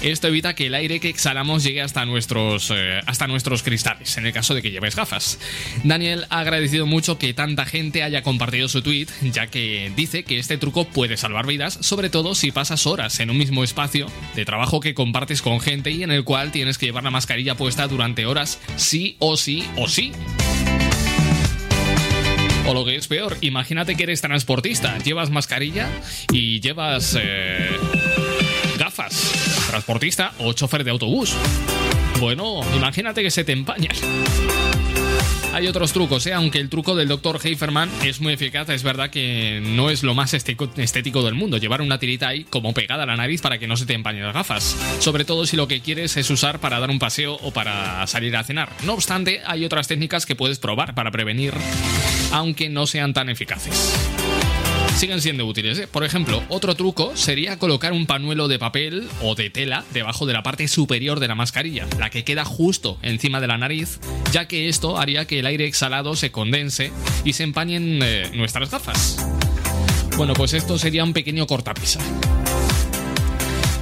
Esto 0.00 0.28
evita 0.28 0.54
que 0.54 0.66
el 0.66 0.74
aire 0.74 1.00
que 1.00 1.08
exhalamos 1.08 1.62
llegue 1.62 1.80
hasta 1.80 2.04
nuestros, 2.04 2.70
eh, 2.70 3.00
hasta 3.06 3.26
nuestros 3.26 3.62
cristales, 3.62 4.18
en 4.18 4.26
el 4.26 4.34
caso 4.34 4.54
de 4.54 4.60
que 4.60 4.70
lleves 4.70 4.96
gafas. 4.96 5.38
Daniel 5.82 6.26
ha 6.28 6.40
agradecido 6.40 6.84
mucho 6.84 7.16
que 7.18 7.32
tanta 7.32 7.64
gente 7.64 8.02
haya 8.02 8.22
compartido 8.22 8.68
su 8.68 8.82
tweet, 8.82 9.06
ya 9.22 9.46
que 9.46 9.92
dice 9.96 10.23
que 10.24 10.38
este 10.38 10.58
truco 10.58 10.84
puede 10.84 11.16
salvar 11.16 11.46
vidas, 11.46 11.78
sobre 11.80 12.10
todo 12.10 12.34
si 12.34 12.52
pasas 12.52 12.86
horas 12.86 13.20
en 13.20 13.30
un 13.30 13.38
mismo 13.38 13.64
espacio 13.64 14.06
de 14.34 14.44
trabajo 14.44 14.80
que 14.80 14.94
compartes 14.94 15.42
con 15.42 15.60
gente 15.60 15.90
y 15.90 16.02
en 16.02 16.10
el 16.10 16.24
cual 16.24 16.52
tienes 16.52 16.78
que 16.78 16.86
llevar 16.86 17.04
la 17.04 17.10
mascarilla 17.10 17.56
puesta 17.56 17.86
durante 17.86 18.26
horas, 18.26 18.60
sí 18.76 19.16
o 19.18 19.36
sí 19.36 19.64
o 19.76 19.88
sí. 19.88 20.12
O 22.66 22.72
lo 22.72 22.84
que 22.84 22.96
es 22.96 23.06
peor, 23.08 23.36
imagínate 23.42 23.94
que 23.94 24.04
eres 24.04 24.22
transportista, 24.22 24.96
llevas 24.98 25.30
mascarilla 25.30 25.88
y 26.32 26.60
llevas 26.60 27.16
eh, 27.20 27.68
gafas, 28.78 29.66
transportista 29.68 30.32
o 30.38 30.52
chofer 30.54 30.82
de 30.82 30.90
autobús. 30.90 31.34
Bueno, 32.20 32.60
imagínate 32.74 33.22
que 33.22 33.30
se 33.30 33.44
te 33.44 33.52
empañan. 33.52 33.94
Hay 35.54 35.68
otros 35.68 35.92
trucos, 35.92 36.26
¿eh? 36.26 36.32
aunque 36.32 36.58
el 36.58 36.68
truco 36.68 36.96
del 36.96 37.06
Dr. 37.06 37.38
Heiferman 37.40 37.88
es 38.02 38.20
muy 38.20 38.32
eficaz, 38.32 38.68
es 38.70 38.82
verdad 38.82 39.08
que 39.08 39.62
no 39.62 39.88
es 39.88 40.02
lo 40.02 40.12
más 40.12 40.34
estético 40.34 41.22
del 41.22 41.34
mundo, 41.34 41.58
llevar 41.58 41.80
una 41.80 42.00
tirita 42.00 42.26
ahí 42.26 42.42
como 42.42 42.74
pegada 42.74 43.04
a 43.04 43.06
la 43.06 43.14
nariz 43.14 43.40
para 43.40 43.58
que 43.58 43.68
no 43.68 43.76
se 43.76 43.86
te 43.86 43.94
empañen 43.94 44.24
las 44.24 44.34
gafas, 44.34 44.76
sobre 44.98 45.24
todo 45.24 45.46
si 45.46 45.56
lo 45.56 45.68
que 45.68 45.80
quieres 45.80 46.16
es 46.16 46.28
usar 46.28 46.58
para 46.58 46.80
dar 46.80 46.90
un 46.90 46.98
paseo 46.98 47.38
o 47.40 47.52
para 47.52 48.04
salir 48.08 48.36
a 48.36 48.42
cenar. 48.42 48.68
No 48.82 48.94
obstante, 48.94 49.42
hay 49.46 49.64
otras 49.64 49.86
técnicas 49.86 50.26
que 50.26 50.34
puedes 50.34 50.58
probar 50.58 50.92
para 50.96 51.12
prevenir, 51.12 51.54
aunque 52.32 52.68
no 52.68 52.88
sean 52.88 53.14
tan 53.14 53.28
eficaces 53.28 54.23
siguen 54.96 55.20
siendo 55.20 55.46
útiles. 55.46 55.78
¿eh? 55.78 55.88
Por 55.88 56.04
ejemplo, 56.04 56.42
otro 56.48 56.74
truco 56.74 57.16
sería 57.16 57.58
colocar 57.58 57.92
un 57.92 58.06
pañuelo 58.06 58.48
de 58.48 58.58
papel 58.58 59.08
o 59.22 59.34
de 59.34 59.50
tela 59.50 59.84
debajo 59.92 60.26
de 60.26 60.32
la 60.32 60.42
parte 60.42 60.68
superior 60.68 61.20
de 61.20 61.28
la 61.28 61.34
mascarilla, 61.34 61.86
la 61.98 62.10
que 62.10 62.24
queda 62.24 62.44
justo 62.44 62.98
encima 63.02 63.40
de 63.40 63.48
la 63.48 63.58
nariz, 63.58 63.98
ya 64.32 64.46
que 64.46 64.68
esto 64.68 64.98
haría 64.98 65.26
que 65.26 65.40
el 65.40 65.46
aire 65.46 65.66
exhalado 65.66 66.16
se 66.16 66.30
condense 66.30 66.92
y 67.24 67.32
se 67.32 67.42
empañen 67.42 68.00
eh, 68.02 68.30
nuestras 68.34 68.70
gafas. 68.70 69.26
Bueno, 70.16 70.32
pues 70.34 70.52
esto 70.52 70.78
sería 70.78 71.02
un 71.02 71.12
pequeño 71.12 71.46
cortapisa. 71.46 72.00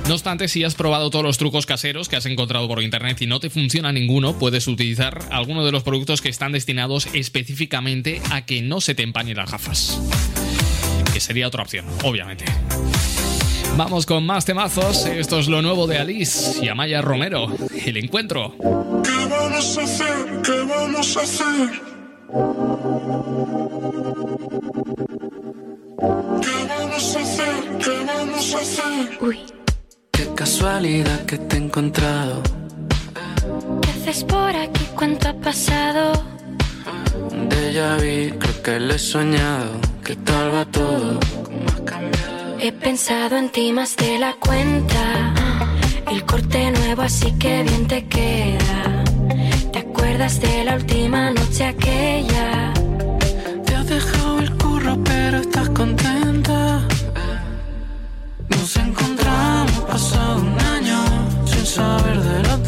No 0.08 0.14
obstante, 0.14 0.48
si 0.48 0.64
has 0.64 0.74
probado 0.74 1.10
todos 1.10 1.24
los 1.24 1.38
trucos 1.38 1.64
caseros 1.64 2.08
que 2.08 2.16
has 2.16 2.26
encontrado 2.26 2.66
por 2.66 2.82
internet 2.82 3.22
y 3.22 3.26
no 3.26 3.38
te 3.38 3.50
funciona 3.50 3.92
ninguno, 3.92 4.36
puedes 4.38 4.66
utilizar 4.66 5.22
alguno 5.30 5.64
de 5.64 5.72
los 5.72 5.84
productos 5.84 6.20
que 6.20 6.28
están 6.28 6.52
destinados 6.52 7.06
específicamente 7.12 8.20
a 8.30 8.44
que 8.44 8.62
no 8.62 8.80
se 8.80 8.94
te 8.94 9.04
empañen 9.04 9.36
las 9.36 9.50
gafas 9.50 10.00
sería 11.22 11.46
otra 11.46 11.62
opción, 11.62 11.86
obviamente. 12.04 12.44
Vamos 13.76 14.04
con 14.04 14.26
más 14.26 14.44
temazos. 14.44 15.06
Esto 15.06 15.38
es 15.38 15.48
lo 15.48 15.62
nuevo 15.62 15.86
de 15.86 15.98
Alice 15.98 16.62
y 16.62 16.68
Amaya 16.68 17.00
Romero. 17.00 17.46
El 17.86 17.96
encuentro. 17.96 18.54
¿Qué 18.58 19.26
vamos 19.30 19.78
a 19.78 19.82
hacer? 19.82 20.42
¿Qué 20.44 20.60
vamos 20.68 21.16
a 21.16 21.20
hacer? 21.22 21.70
¿Qué 26.42 26.66
vamos 26.68 27.16
a 27.16 27.20
hacer? 27.20 27.78
¿Qué 27.78 28.04
vamos 28.06 28.54
a 28.54 28.58
hacer? 28.58 29.18
Uy, 29.20 29.38
Qué 30.10 30.28
casualidad 30.34 31.24
que 31.24 31.38
te 31.38 31.56
he 31.56 31.58
encontrado. 31.60 32.42
¿qué 33.82 33.90
haces 33.90 34.24
por 34.24 34.54
aquí? 34.54 34.86
¿Cuánto 34.94 35.28
ha 35.28 35.34
pasado? 35.34 36.12
De 37.48 37.72
ya 37.72 37.96
vi, 37.96 38.30
creo 38.38 38.62
que 38.62 38.80
lo 38.80 38.94
he 38.94 38.98
soñado. 38.98 39.70
¿Qué 40.12 40.18
tal 40.30 40.54
va 40.54 40.64
todo? 40.66 41.20
He 42.60 42.70
pensado 42.70 43.34
en 43.38 43.48
ti 43.48 43.72
más 43.72 43.96
de 43.96 44.18
la 44.18 44.34
cuenta. 44.34 45.32
El 46.10 46.26
corte 46.26 46.70
nuevo, 46.70 47.00
así 47.00 47.32
que 47.38 47.62
bien 47.62 47.86
te 47.86 48.06
queda. 48.08 49.04
¿Te 49.72 49.78
acuerdas 49.78 50.38
de 50.38 50.64
la 50.64 50.74
última 50.74 51.30
noche 51.30 51.64
aquella? 51.64 52.74
Te 53.64 53.74
has 53.74 53.86
dejado 53.86 54.40
el 54.40 54.50
curro, 54.58 54.98
pero 55.02 55.38
estás 55.38 55.70
contenta. 55.70 56.86
Nos 58.50 58.76
encontramos 58.76 59.80
pasado 59.92 60.42
un 60.42 60.60
año 60.76 60.98
sin 61.46 61.64
saber 61.64 62.20
de 62.20 62.42
los 62.48 62.60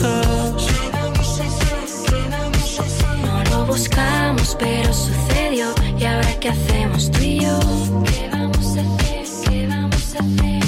buscamos, 3.75 4.57
pero 4.57 4.93
sucedió. 4.93 5.75
¿Y 5.99 6.05
ahora 6.05 6.33
qué 6.41 6.49
hacemos 6.51 7.11
tú 7.11 7.21
y 7.21 7.41
yo? 7.41 7.59
¿Qué 8.05 8.29
vamos 8.31 8.67
a 8.79 8.83
hacer? 8.87 9.25
¿Qué 9.49 9.67
vamos 9.67 10.15
a 10.15 10.19
hacer? 10.25 10.63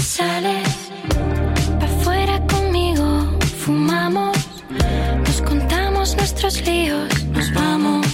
Sales 0.00 0.68
pa' 1.80 1.86
afuera 1.86 2.36
conmigo, 2.46 3.06
fumamos, 3.64 4.36
nos 5.26 5.42
contamos 5.42 6.16
nuestros 6.16 6.64
líos, 6.64 7.08
nos 7.36 7.52
vamos. 7.52 8.06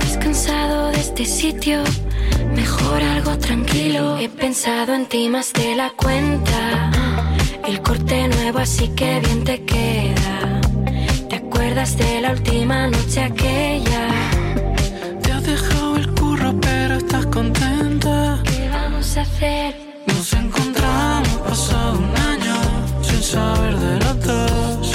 Descansado 0.00 0.90
de 0.92 1.00
este 1.00 1.24
sitio, 1.26 1.82
mejor 2.54 3.02
algo 3.02 3.36
tranquilo. 3.36 4.16
He 4.18 4.30
pensado 4.30 4.94
en 4.94 5.04
ti 5.06 5.28
más 5.28 5.52
de 5.52 5.76
la 5.76 5.90
cuenta. 5.90 6.90
El 7.66 7.82
corte 7.82 8.28
nuevo, 8.28 8.60
así 8.60 8.88
que 8.88 9.20
bien 9.20 9.44
te 9.44 9.62
queda. 9.66 10.57
¿Te 11.68 11.72
acuerdas 11.72 11.98
de 11.98 12.20
la 12.22 12.30
última 12.30 12.86
noche 12.86 13.24
aquella? 13.24 14.08
Te 15.22 15.32
has 15.32 15.42
dejado 15.44 15.96
el 15.98 16.14
curro, 16.14 16.58
pero 16.62 16.94
estás 16.94 17.26
contenta. 17.26 18.42
¿Qué 18.42 18.70
vamos 18.70 19.18
a 19.18 19.20
hacer? 19.20 19.76
Nos 20.06 20.32
encontramos 20.32 21.28
pasado 21.46 21.98
un 21.98 22.16
año 22.32 22.54
sin 23.02 23.22
saber 23.22 23.76
de 23.76 23.98
los 23.98 24.20
dos. 24.24 24.92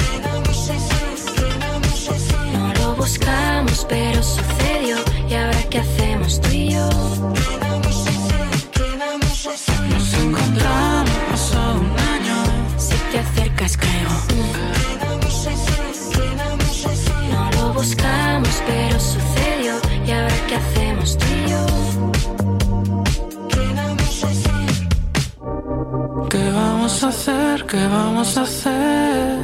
No 2.53 2.73
lo 2.73 2.95
buscamos, 2.95 3.85
pero 3.87 4.23
sucedió. 4.23 4.97
¿Y 5.29 5.33
ahora 5.35 5.63
qué 5.69 5.77
hacemos 5.77 6.41
tú 6.41 6.49
y 6.49 6.71
yo? 6.71 6.89
Nos 9.91 10.13
encontramos 10.15 11.17
pasado 11.29 11.81
un 11.81 11.99
año. 12.15 12.35
Si 12.77 12.95
te 13.11 13.19
acercas, 13.19 13.77
creo. 13.77 14.82
Buscamos, 17.83 18.63
pero 18.65 18.97
sucedió. 18.99 19.73
¿Y 20.05 20.11
ahora 20.11 20.35
qué 20.47 20.55
hacemos 20.55 21.17
tú 21.17 21.25
y 21.35 21.49
yo? 21.51 21.65
¿Qué 26.29 26.51
vamos 26.51 27.03
a 27.03 27.07
hacer? 27.09 27.65
¿Qué 27.65 27.87
vamos 27.87 28.37
a 28.37 28.41
hacer? 28.43 29.37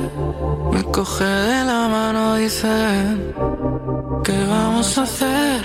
Me 0.71 0.83
coge 0.83 1.25
de 1.25 1.65
la 1.65 1.87
mano, 1.89 2.35
dice. 2.35 2.67
¿Qué 4.23 4.45
vamos 4.45 4.97
a 4.97 5.03
hacer? 5.03 5.61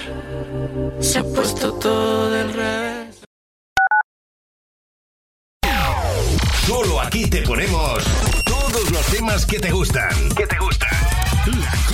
Se 1.01 1.18
ha 1.20 1.25
puesto 1.25 1.72
todo 1.75 2.31
del 2.31 2.53
revés. 2.53 3.22
Solo 6.66 7.01
aquí 7.01 7.31
te 7.31 7.43
ponemos 7.43 8.03
todos 8.45 8.91
los 8.91 9.07
temas 9.07 9.47
que 9.47 9.61
te 9.61 9.70
gustan. 9.70 10.11
Que 10.37 10.47
te 10.47 10.59
gustan. 10.59 10.91
La 11.47 11.94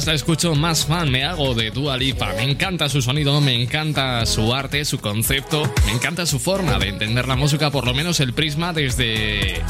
más 0.00 0.06
la 0.06 0.14
escucho, 0.14 0.54
más 0.54 0.86
fan 0.86 1.10
me 1.10 1.24
hago 1.24 1.54
de 1.54 1.70
Dua 1.70 1.98
Lipa. 1.98 2.32
Me 2.32 2.44
encanta 2.44 2.88
su 2.88 3.02
sonido, 3.02 3.38
me 3.42 3.60
encanta 3.60 4.24
su 4.24 4.54
arte, 4.54 4.86
su 4.86 4.98
concepto, 4.98 5.70
me 5.84 5.92
encanta 5.92 6.24
su 6.24 6.38
forma 6.38 6.78
de 6.78 6.88
entender 6.88 7.28
la 7.28 7.36
música, 7.36 7.70
por 7.70 7.84
lo 7.84 7.92
menos 7.92 8.18
el 8.20 8.32
prisma 8.32 8.72
desde 8.72 9.62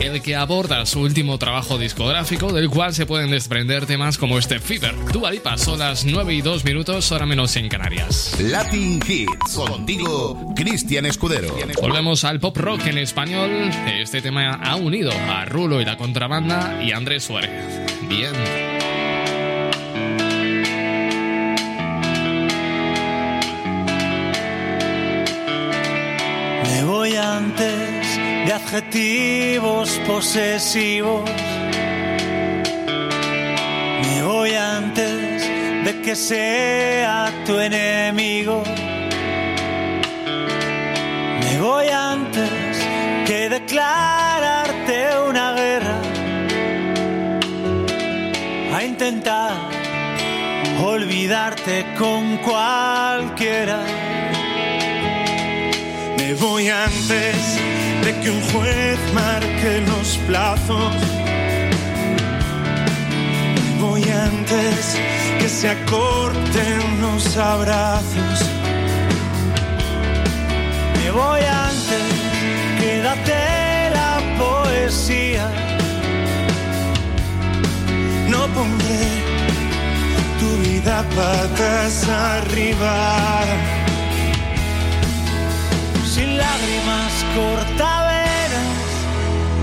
el 0.00 0.22
que 0.22 0.36
aborda 0.36 0.86
su 0.86 1.00
último 1.00 1.38
trabajo 1.38 1.76
discográfico, 1.76 2.52
del 2.52 2.70
cual 2.70 2.94
se 2.94 3.04
pueden 3.04 3.32
desprender 3.32 3.84
temas 3.86 4.16
como 4.16 4.38
este 4.38 4.60
Fever. 4.60 4.94
Dua 5.12 5.32
Lipa, 5.32 5.58
son 5.58 5.80
las 5.80 6.04
9 6.04 6.34
y 6.34 6.40
2 6.40 6.64
minutos, 6.64 7.10
ahora 7.10 7.26
menos 7.26 7.56
en 7.56 7.68
Canarias. 7.68 8.36
Latin 8.40 9.00
Hits. 9.04 9.56
Contigo, 9.56 10.54
Cristian 10.54 11.06
Escudero. 11.06 11.52
Volvemos 11.80 12.22
al 12.22 12.38
pop 12.38 12.56
rock 12.56 12.86
en 12.86 12.98
español. 12.98 13.50
Este 13.88 14.22
tema 14.22 14.52
ha 14.52 14.76
unido 14.76 15.10
a 15.10 15.44
Rulo 15.46 15.80
y 15.80 15.84
la 15.84 15.96
contrabanda 15.96 16.80
y 16.80 16.92
Andrés 16.92 17.24
Suárez. 17.24 17.50
Bien. 18.08 18.71
Me 26.82 26.88
voy 26.88 27.14
antes 27.14 28.16
de 28.44 28.52
adjetivos 28.52 30.00
posesivos. 30.04 31.30
Me 34.02 34.22
voy 34.24 34.50
antes 34.54 35.48
de 35.84 36.02
que 36.04 36.16
sea 36.16 37.30
tu 37.46 37.56
enemigo. 37.60 38.64
Me 41.40 41.60
voy 41.60 41.86
antes 41.86 42.50
que 43.28 43.48
declararte 43.48 45.06
una 45.28 45.52
guerra. 45.52 46.00
A 48.74 48.82
intentar 48.82 49.52
olvidarte 50.82 51.86
con 51.96 52.38
cualquiera. 52.38 54.11
Me 56.24 56.34
voy 56.34 56.68
antes 56.68 57.58
de 58.04 58.20
que 58.20 58.30
un 58.30 58.40
juez 58.52 58.98
marque 59.12 59.82
los 59.88 60.18
plazos. 60.28 60.94
Me 63.56 63.82
voy 63.82 64.04
antes 64.08 64.96
que 65.40 65.48
se 65.48 65.70
acorten 65.70 67.00
los 67.00 67.36
abrazos. 67.36 68.38
Me 70.98 71.10
voy 71.10 71.40
antes, 71.40 72.06
quédate 72.78 73.90
la 73.90 74.20
poesía. 74.38 75.50
No 78.28 78.46
pondré 78.54 79.04
tu 80.38 80.48
vida 80.62 81.04
patas 81.16 82.08
arriba. 82.08 83.81
Sin 86.22 86.36
lágrimas 86.38 87.12
cortaveras, 87.34 88.78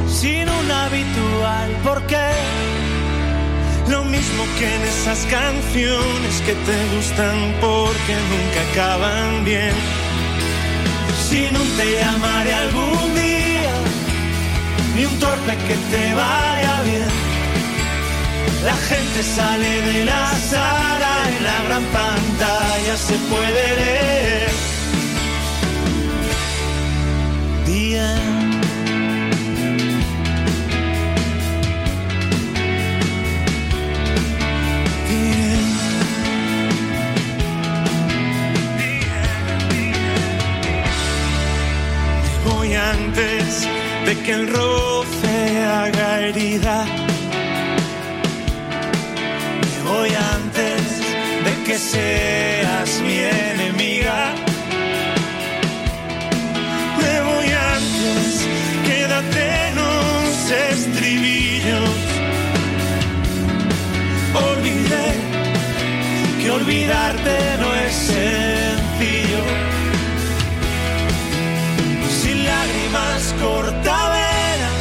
sin 0.09 0.49
un 0.49 0.69
habitual 0.69 1.69
porqué. 1.85 2.31
Lo 3.87 4.03
mismo 4.03 4.43
que 4.57 4.75
en 4.75 4.81
esas 4.81 5.19
canciones 5.37 6.33
que 6.45 6.53
te 6.67 6.77
gustan 6.95 7.37
porque 7.61 8.13
nunca 8.31 8.59
acaban 8.71 9.45
bien. 9.45 9.73
Si 11.29 11.47
no 11.53 11.61
te 11.77 11.85
llamaré 11.97 12.53
algún 12.53 13.15
día, 13.15 13.75
ni 14.97 15.05
un 15.05 15.17
torpe 15.17 15.55
que 15.65 15.75
te 15.91 16.13
vaya 16.13 16.81
bien. 16.83 17.11
La 18.65 18.75
gente 18.89 19.23
sale 19.23 19.81
de 19.93 20.03
la 20.03 20.25
sala, 20.51 21.11
en 21.29 21.43
la 21.49 21.63
gran 21.67 21.85
pantalla 21.85 22.97
se 22.97 23.13
puede 23.31 23.75
leer. 23.77 24.68
Voy 42.45 42.73
antes 42.75 43.67
de 44.05 44.17
que 44.23 44.31
el 44.31 44.47
roce 44.47 45.65
haga 45.65 46.19
herida. 46.21 46.85
Me 49.61 49.89
voy 49.89 50.09
antes 50.09 50.99
de 51.45 51.63
que 51.65 51.77
seas 51.77 53.01
mi 53.01 53.17
enemiga. 53.19 54.28
Quédate 58.85 59.67
en 59.67 59.75
los 59.75 60.51
estribillos. 60.71 61.89
Olvidé 64.33 65.09
que 66.41 66.51
olvidarte 66.51 67.37
no 67.59 67.75
es 67.75 67.93
sencillo. 67.93 69.43
Sin 72.21 72.45
lágrimas 72.45 73.35
cortaveras, 73.41 74.79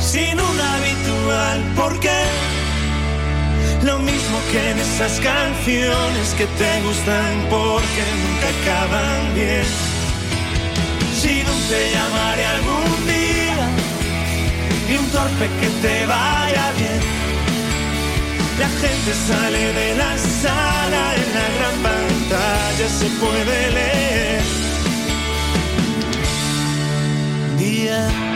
sin 0.00 0.38
un 0.40 0.60
habitual 0.72 1.60
porqué. 1.76 2.22
Lo 3.84 3.98
mismo 3.98 4.38
que 4.52 4.70
en 4.70 4.78
esas 4.78 5.18
canciones 5.20 6.34
que 6.38 6.46
te 6.46 6.80
gustan 6.82 7.46
porque 7.50 8.02
nunca 8.20 8.46
acaban 8.54 9.34
bien. 9.34 9.91
Si 11.22 11.40
no 11.44 11.52
te 11.70 11.80
llamaré 11.92 12.44
algún 12.46 13.06
día, 13.06 13.68
ni 14.88 14.96
un 14.96 15.06
torpe 15.10 15.46
que 15.60 15.68
te 15.82 16.06
vaya 16.06 16.72
bien. 16.76 17.00
La 18.58 18.68
gente 18.68 19.12
sale 19.28 19.72
de 19.72 19.94
la 19.94 20.18
sala, 20.18 21.14
en 21.22 21.28
la 21.38 21.48
gran 21.56 21.76
pantalla 21.86 22.88
se 22.98 23.06
puede 23.20 23.70
leer. 23.70 24.42
Día. 27.56 28.31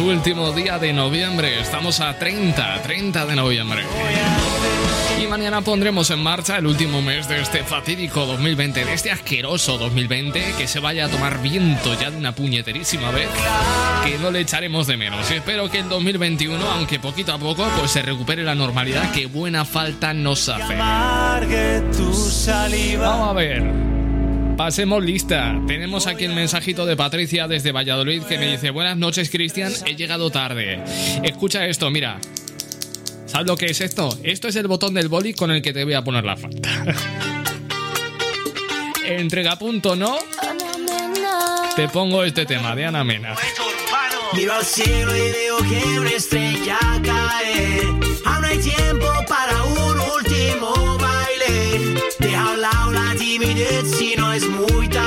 Último 0.00 0.52
día 0.52 0.78
de 0.78 0.92
noviembre. 0.92 1.60
Estamos 1.60 2.00
a 2.00 2.18
30, 2.18 2.82
30 2.82 3.26
de 3.26 3.36
noviembre. 3.36 3.82
Y 5.22 5.26
mañana 5.26 5.60
pondremos 5.60 6.10
en 6.10 6.22
marcha 6.22 6.58
el 6.58 6.66
último 6.66 7.02
mes 7.02 7.28
de 7.28 7.40
este 7.40 7.62
fatídico 7.62 8.24
2020, 8.26 8.84
de 8.84 8.92
este 8.94 9.10
asqueroso 9.10 9.78
2020, 9.78 10.54
que 10.56 10.66
se 10.66 10.80
vaya 10.80 11.06
a 11.06 11.08
tomar 11.08 11.42
viento 11.42 11.98
ya 12.00 12.10
de 12.10 12.16
una 12.16 12.32
puñeterísima 12.32 13.10
vez, 13.10 13.28
que 14.04 14.18
no 14.18 14.30
le 14.30 14.40
echaremos 14.40 14.86
de 14.86 14.96
menos. 14.96 15.30
Y 15.30 15.34
espero 15.34 15.70
que 15.70 15.80
el 15.80 15.88
2021, 15.88 16.64
aunque 16.70 16.98
poquito 16.98 17.32
a 17.32 17.38
poco, 17.38 17.68
pues 17.78 17.90
se 17.90 18.02
recupere 18.02 18.42
la 18.42 18.54
normalidad 18.54 19.12
que 19.12 19.26
buena 19.26 19.64
falta 19.64 20.14
nos 20.14 20.48
hace. 20.48 20.74
Vamos 22.96 23.28
a 23.28 23.32
ver. 23.32 23.99
Pasemos 24.60 25.02
lista. 25.02 25.58
Tenemos 25.66 26.06
aquí 26.06 26.26
el 26.26 26.34
mensajito 26.34 26.84
de 26.84 26.94
Patricia 26.94 27.48
desde 27.48 27.72
Valladolid 27.72 28.24
que 28.24 28.36
me 28.36 28.46
dice, 28.46 28.68
buenas 28.68 28.94
noches 28.94 29.30
Cristian, 29.30 29.72
he 29.86 29.96
llegado 29.96 30.30
tarde. 30.30 30.84
Escucha 31.22 31.64
esto, 31.64 31.88
mira. 31.88 32.18
¿Sabes 33.24 33.46
lo 33.46 33.56
que 33.56 33.70
es 33.70 33.80
esto? 33.80 34.10
Esto 34.22 34.48
es 34.48 34.56
el 34.56 34.68
botón 34.68 34.92
del 34.92 35.08
boli 35.08 35.32
con 35.32 35.50
el 35.50 35.62
que 35.62 35.72
te 35.72 35.82
voy 35.82 35.94
a 35.94 36.04
poner 36.04 36.26
la 36.26 36.36
falta. 36.36 36.84
Entrega 39.06 39.58
punto, 39.58 39.96
¿no? 39.96 40.18
Te 41.74 41.88
pongo 41.88 42.22
este 42.22 42.44
tema 42.44 42.76
de 42.76 42.84
Ana 42.84 43.02
Mena. 43.02 43.36
Miro 44.34 44.52
al 44.52 44.64
cielo 44.66 45.16
y 45.16 45.32
veo 45.32 45.56
que 45.56 46.00
una 46.00 46.10
estrella 46.10 46.78
cae. 47.02 47.80
Aún 48.26 48.60
tiempo 48.60 49.06
para 49.26 49.62
un 49.62 50.00
último 50.00 50.99
timp 51.70 51.98
teha 52.18 52.56
laula 52.58 53.06
tiimitööd, 53.18 53.86
siin 53.94 54.22
oleks 54.24 54.48
muid 54.50 54.99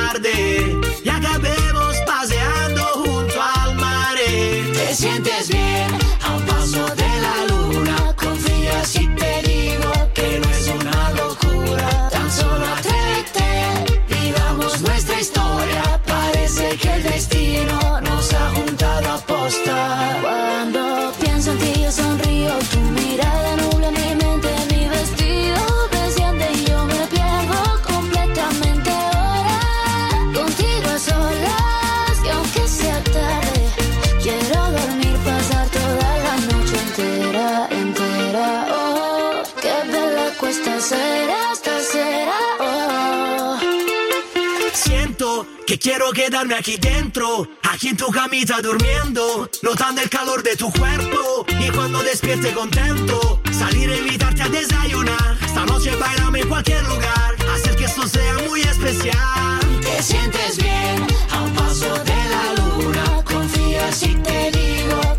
quiero 45.84 46.12
quedarme 46.14 46.56
aquí 46.56 46.78
dentro, 46.78 47.46
aquí 47.70 47.90
en 47.90 47.98
tu 47.98 48.08
camita 48.08 48.62
durmiendo, 48.62 49.50
notando 49.62 50.02
el 50.02 50.10
calor 50.10 50.42
de 50.42 50.56
tu 50.56 50.72
cuerpo 50.72 51.46
y 51.60 51.70
cuando 51.72 52.02
despierte 52.02 52.54
contento, 52.54 53.42
salir 53.52 53.90
a 53.90 53.98
invitarte 53.98 54.44
a 54.44 54.50
desayunar. 54.50 55.38
Esta 55.46 55.66
noche 55.66 55.94
bailame 55.98 56.40
en 56.40 56.48
cualquier 56.48 56.84
lugar, 56.86 57.36
hacer 57.54 57.76
que 57.76 57.84
esto 57.84 58.08
sea 58.08 58.38
muy 58.48 58.62
especial. 58.62 59.60
Te 59.82 60.02
sientes 60.02 60.58
bien 60.58 61.06
a 61.30 61.42
un 61.42 61.54
paso 61.54 61.94
de 62.06 62.30
la 62.30 62.54
luna, 62.54 63.24
confía 63.26 63.92
si 63.92 64.16
te 64.16 64.52
digo 64.52 65.13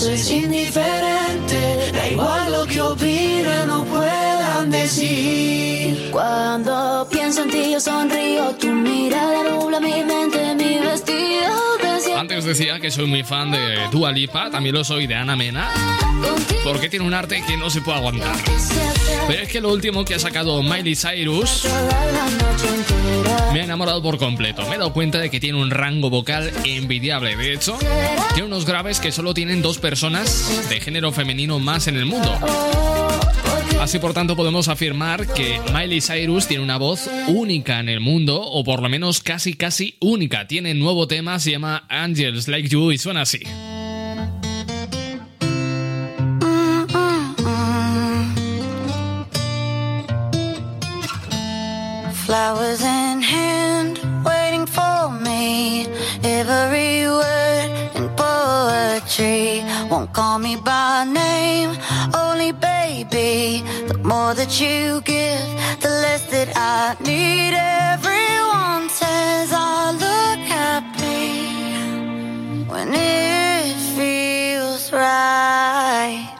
soy 0.00 0.44
indiferente. 0.44 1.92
Da 1.92 2.08
igual 2.08 2.52
lo 2.52 2.66
que 2.66 2.80
opinen 2.80 3.68
o 3.70 3.84
puedan 3.84 4.70
decir. 4.70 6.10
Cuando 6.10 7.06
pienso 7.10 7.42
en 7.42 7.50
ti 7.50 7.72
yo 7.72 7.80
sonrío, 7.80 8.54
tu 8.56 8.68
mirada 8.68 9.42
nubla 9.50 9.78
mi 9.78 10.02
mente, 10.02 10.39
decía 12.50 12.80
que 12.80 12.90
soy 12.90 13.06
muy 13.06 13.22
fan 13.22 13.52
de 13.52 13.88
Dua 13.92 14.10
Lipa, 14.10 14.50
también 14.50 14.74
lo 14.74 14.82
soy 14.82 15.06
de 15.06 15.14
Ana 15.14 15.36
Mena, 15.36 15.68
porque 16.64 16.88
tiene 16.88 17.06
un 17.06 17.14
arte 17.14 17.44
que 17.46 17.56
no 17.56 17.70
se 17.70 17.80
puede 17.80 17.98
aguantar. 17.98 18.34
Pero 19.28 19.42
es 19.42 19.48
que 19.48 19.60
lo 19.60 19.72
último 19.72 20.04
que 20.04 20.16
ha 20.16 20.18
sacado 20.18 20.60
Miley 20.60 20.96
Cyrus 20.96 21.68
me 23.52 23.60
ha 23.60 23.64
enamorado 23.64 24.02
por 24.02 24.18
completo. 24.18 24.62
Me 24.68 24.74
he 24.74 24.78
dado 24.78 24.92
cuenta 24.92 25.18
de 25.18 25.30
que 25.30 25.38
tiene 25.38 25.62
un 25.62 25.70
rango 25.70 26.10
vocal 26.10 26.52
envidiable. 26.64 27.36
De 27.36 27.52
hecho, 27.52 27.78
tiene 28.34 28.48
unos 28.48 28.66
graves 28.66 28.98
que 28.98 29.12
solo 29.12 29.32
tienen 29.32 29.62
dos 29.62 29.78
personas 29.78 30.68
de 30.68 30.80
género 30.80 31.12
femenino 31.12 31.60
más 31.60 31.86
en 31.86 31.96
el 31.96 32.06
mundo. 32.06 32.36
Así 33.80 33.98
por 33.98 34.12
tanto 34.12 34.36
podemos 34.36 34.68
afirmar 34.68 35.26
que 35.26 35.58
Miley 35.72 36.02
Cyrus 36.02 36.46
tiene 36.46 36.62
una 36.62 36.76
voz 36.76 37.08
única 37.28 37.80
en 37.80 37.88
el 37.88 38.00
mundo, 38.00 38.38
o 38.38 38.62
por 38.62 38.82
lo 38.82 38.90
menos 38.90 39.20
casi 39.20 39.54
casi 39.54 39.96
única. 40.00 40.46
Tiene 40.46 40.74
nuevo 40.74 41.08
tema, 41.08 41.38
se 41.38 41.52
llama 41.52 41.86
Angels 41.88 42.46
Like 42.46 42.68
You 42.68 42.92
y 42.92 42.98
suena 42.98 43.22
así. 43.22 43.40
Flowers 52.26 52.82
in 52.82 53.22
hand, 53.22 53.98
waiting 54.22 54.66
for 54.66 55.10
me. 55.10 55.86
Every 56.22 57.08
word 57.08 57.70
in 57.96 58.08
poetry 58.14 59.64
won't 59.90 60.12
call 60.12 60.38
me 60.38 60.56
by 60.56 61.06
name, 61.06 61.70
only 62.14 62.52
baby. 63.10 63.62
The 63.88 63.98
more 63.98 64.34
that 64.34 64.60
you 64.60 65.00
give, 65.02 65.48
the 65.80 65.90
less 66.04 66.24
that 66.30 66.50
I 66.56 66.96
need. 67.02 67.54
Everyone 67.54 68.88
says 68.88 69.52
I 69.52 69.92
look 69.92 70.40
happy 70.46 71.44
when 72.70 72.94
it 72.94 73.74
feels 73.96 74.92
right. 74.92 76.39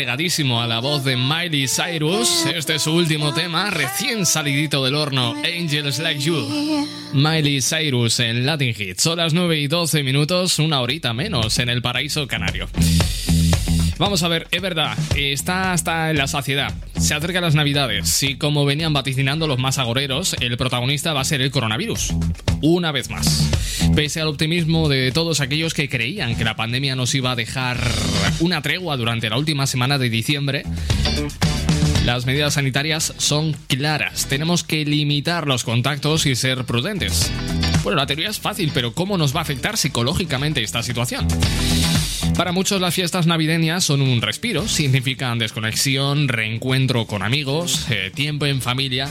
A 0.00 0.66
la 0.68 0.78
voz 0.78 1.02
de 1.02 1.16
Miley 1.16 1.66
Cyrus. 1.66 2.46
Este 2.46 2.76
es 2.76 2.82
su 2.82 2.92
último 2.92 3.34
tema, 3.34 3.68
recién 3.68 4.26
salidito 4.26 4.84
del 4.84 4.94
horno, 4.94 5.34
Angels 5.42 5.98
Like 5.98 6.20
You. 6.20 6.86
Miley 7.12 7.60
Cyrus 7.60 8.20
en 8.20 8.46
Latin 8.46 8.74
Hits. 8.78 9.02
Son 9.02 9.18
las 9.18 9.34
9 9.34 9.58
y 9.58 9.66
12 9.66 10.04
minutos, 10.04 10.60
una 10.60 10.80
horita 10.80 11.14
menos 11.14 11.58
en 11.58 11.68
el 11.68 11.82
paraíso 11.82 12.28
canario. 12.28 12.68
Vamos 13.98 14.22
a 14.22 14.28
ver, 14.28 14.46
es 14.52 14.62
verdad, 14.62 14.96
está 15.16 15.72
hasta 15.72 16.10
en 16.10 16.18
la 16.18 16.28
saciedad. 16.28 16.72
Se 16.98 17.14
acercan 17.14 17.42
las 17.42 17.56
navidades 17.56 18.22
y 18.22 18.36
como 18.36 18.64
venían 18.64 18.92
vaticinando 18.92 19.48
los 19.48 19.58
más 19.58 19.78
agoreros, 19.78 20.36
el 20.40 20.56
protagonista 20.56 21.12
va 21.12 21.22
a 21.22 21.24
ser 21.24 21.40
el 21.42 21.50
coronavirus. 21.50 22.14
Una 22.62 22.92
vez 22.92 23.10
más. 23.10 23.50
Pese 23.96 24.20
al 24.20 24.28
optimismo 24.28 24.88
de 24.88 25.10
todos 25.10 25.40
aquellos 25.40 25.74
que 25.74 25.88
creían 25.88 26.36
que 26.36 26.44
la 26.44 26.54
pandemia 26.54 26.94
nos 26.94 27.14
iba 27.14 27.32
a 27.32 27.36
dejar 27.36 27.80
una 28.38 28.62
tregua 28.62 28.96
durante 28.96 29.30
la 29.30 29.36
última 29.36 29.66
semana 29.66 29.98
de 29.98 30.10
diciembre, 30.10 30.62
las 32.04 32.24
medidas 32.24 32.54
sanitarias 32.54 33.14
son 33.18 33.54
claras. 33.66 34.26
Tenemos 34.28 34.62
que 34.62 34.84
limitar 34.84 35.46
los 35.46 35.64
contactos 35.64 36.24
y 36.24 36.36
ser 36.36 36.64
prudentes. 36.64 37.30
Bueno, 37.82 37.96
la 37.98 38.06
teoría 38.06 38.30
es 38.30 38.38
fácil, 38.38 38.70
pero 38.72 38.94
¿cómo 38.94 39.18
nos 39.18 39.34
va 39.34 39.40
a 39.40 39.42
afectar 39.42 39.76
psicológicamente 39.76 40.62
esta 40.62 40.82
situación? 40.82 41.26
Para 42.38 42.52
muchos 42.52 42.80
las 42.80 42.94
fiestas 42.94 43.26
navideñas 43.26 43.82
son 43.82 44.00
un 44.00 44.22
respiro, 44.22 44.68
significan 44.68 45.40
desconexión, 45.40 46.28
reencuentro 46.28 47.04
con 47.04 47.24
amigos, 47.24 47.90
eh, 47.90 48.12
tiempo 48.14 48.46
en 48.46 48.62
familia. 48.62 49.08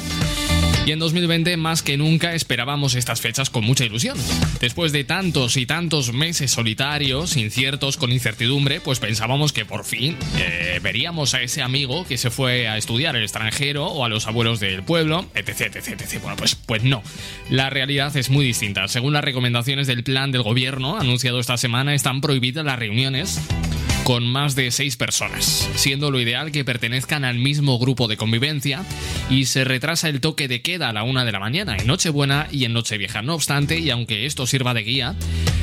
Y 0.88 0.94
en 0.94 1.00
2020 1.00 1.58
más 1.58 1.84
que 1.84 1.98
nunca 1.98 2.34
esperábamos 2.34 2.96
estas 2.96 3.20
fechas 3.20 3.50
con 3.50 3.66
mucha 3.66 3.84
ilusión. 3.84 4.18
Después 4.62 4.94
de 4.94 5.04
tantos 5.04 5.58
y 5.58 5.66
tantos 5.66 6.14
meses 6.14 6.52
solitarios, 6.52 7.36
inciertos, 7.36 7.98
con 7.98 8.14
incertidumbre, 8.14 8.80
pues 8.80 9.00
pensábamos 9.00 9.52
que 9.52 9.66
por 9.66 9.84
fin 9.84 10.16
eh, 10.38 10.80
veríamos 10.82 11.34
a 11.34 11.42
ese 11.42 11.62
amigo 11.62 12.06
que 12.08 12.18
se 12.18 12.30
fue 12.30 12.70
a 12.70 12.78
estudiar 12.78 13.18
al 13.18 13.24
extranjero 13.24 13.88
o 13.88 14.06
a 14.06 14.08
los 14.08 14.28
abuelos 14.28 14.62
del 14.62 14.82
pueblo, 14.82 15.30
etc, 15.36 15.76
etc, 15.76 16.00
etc. 16.00 16.22
Bueno, 16.22 16.38
pues, 16.38 16.56
pues 16.56 16.86
no. 16.86 17.04
La 17.50 17.70
realidad 17.70 18.16
es 18.16 18.30
muy 18.30 18.46
distinta. 18.46 18.88
Según 18.88 19.12
las 19.12 19.26
recomendaciones 19.26 19.88
del 19.88 20.06
plan 20.06 20.32
del 20.32 20.44
gobierno 20.44 20.98
anunciado 20.98 21.42
esta 21.42 21.58
semana, 21.58 21.96
están 21.96 22.22
prohibidas 22.22 22.64
las 22.64 22.80
reuniones 22.80 23.42
con 24.08 24.26
más 24.26 24.56
de 24.56 24.72
seis 24.72 24.96
personas, 24.96 25.70
siendo 25.76 26.12
lo 26.12 26.22
ideal 26.22 26.54
que 26.54 26.64
pertenezcan 26.64 27.26
al 27.26 27.40
mismo 27.40 27.78
grupo 27.78 28.08
de 28.08 28.16
convivencia 28.16 28.86
y 29.30 29.48
se 29.48 29.66
retrasa 29.66 30.08
el 30.08 30.22
toque 30.22 30.48
de 30.48 30.62
queda 30.62 30.88
a 30.88 30.94
la 30.94 31.04
una 31.04 31.26
de 31.26 31.34
la 31.34 31.42
mañana 31.42 31.76
en 31.76 31.88
Nochebuena 31.88 32.48
y 32.50 32.64
en 32.64 32.72
Nochevieja. 32.72 33.22
No 33.22 33.36
obstante, 33.36 33.80
y 33.80 33.90
aunque 33.90 34.26
esto 34.26 34.48
sirva 34.48 34.74
de 34.74 34.84
guía, 34.84 35.14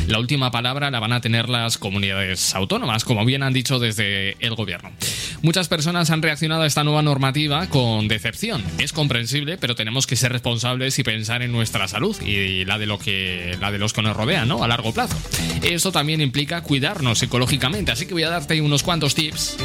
la 0.09 0.19
última 0.19 0.51
palabra 0.51 0.91
la 0.91 1.01
van 1.01 1.15
a 1.15 1.23
tener 1.23 1.49
las 1.49 1.79
comunidades 1.79 2.55
autónomas, 2.55 3.05
como 3.05 3.25
bien 3.25 3.43
han 3.43 3.55
dicho 3.55 3.79
desde 3.79 4.37
el 4.41 4.55
gobierno. 4.55 4.93
Muchas 5.41 5.69
personas 5.69 6.11
han 6.11 6.21
reaccionado 6.21 6.63
a 6.63 6.67
esta 6.67 6.85
nueva 6.85 7.01
normativa 7.01 7.67
con 7.69 8.09
decepción. 8.09 8.63
Es 8.79 8.93
comprensible, 8.93 9.57
pero 9.57 9.75
tenemos 9.75 10.07
que 10.07 10.17
ser 10.17 10.33
responsables 10.33 10.99
y 10.99 11.03
pensar 11.03 11.41
en 11.41 11.53
nuestra 11.53 11.89
salud 11.89 12.21
y 12.21 12.67
la 12.67 12.79
de 12.79 12.87
lo 12.87 12.99
que 12.99 13.57
la 13.61 13.71
de 13.73 13.79
los 13.79 13.95
que 13.95 14.03
nos 14.03 14.15
rodean, 14.15 14.49
¿no? 14.49 14.63
A 14.63 14.69
largo 14.69 14.93
plazo. 14.93 15.17
Eso 15.63 15.91
también 15.93 16.21
implica 16.21 16.63
cuidarnos 16.63 17.19
psicológicamente, 17.19 17.93
así 17.93 18.05
que 18.05 18.13
voy 18.13 18.25
a 18.25 18.34
darte 18.35 18.61
unos 18.61 18.83
cuantos 18.83 19.15
tips 19.15 19.57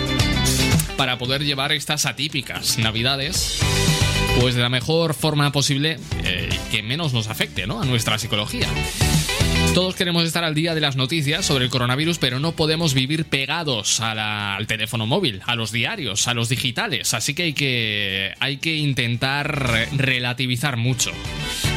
para 0.95 1.17
poder 1.17 1.43
llevar 1.43 1.71
estas 1.71 2.05
atípicas 2.05 2.77
navidades 2.77 3.57
pues 4.39 4.53
de 4.53 4.61
la 4.61 4.69
mejor 4.69 5.15
forma 5.15 5.51
posible 5.51 5.97
eh, 6.23 6.49
que 6.69 6.83
menos 6.83 7.11
nos 7.11 7.29
afecte 7.29 7.65
¿no? 7.65 7.81
a 7.81 7.85
nuestra 7.85 8.19
psicología. 8.19 8.67
Todos 9.73 9.95
queremos 9.95 10.25
estar 10.25 10.43
al 10.43 10.55
día 10.55 10.73
de 10.75 10.81
las 10.81 10.95
noticias 10.97 11.45
sobre 11.45 11.63
el 11.63 11.69
coronavirus, 11.69 12.17
pero 12.17 12.39
no 12.39 12.51
podemos 12.53 12.93
vivir 12.93 13.25
pegados 13.25 14.01
al 14.01 14.67
teléfono 14.67 15.05
móvil, 15.05 15.41
a 15.45 15.55
los 15.55 15.71
diarios, 15.71 16.27
a 16.27 16.33
los 16.33 16.49
digitales. 16.49 17.13
Así 17.13 17.33
que 17.33 17.43
hay 17.43 17.53
que, 17.53 18.33
hay 18.39 18.57
que 18.57 18.75
intentar 18.75 19.69
re- 19.71 19.87
relativizar 19.95 20.75
mucho. 20.75 21.11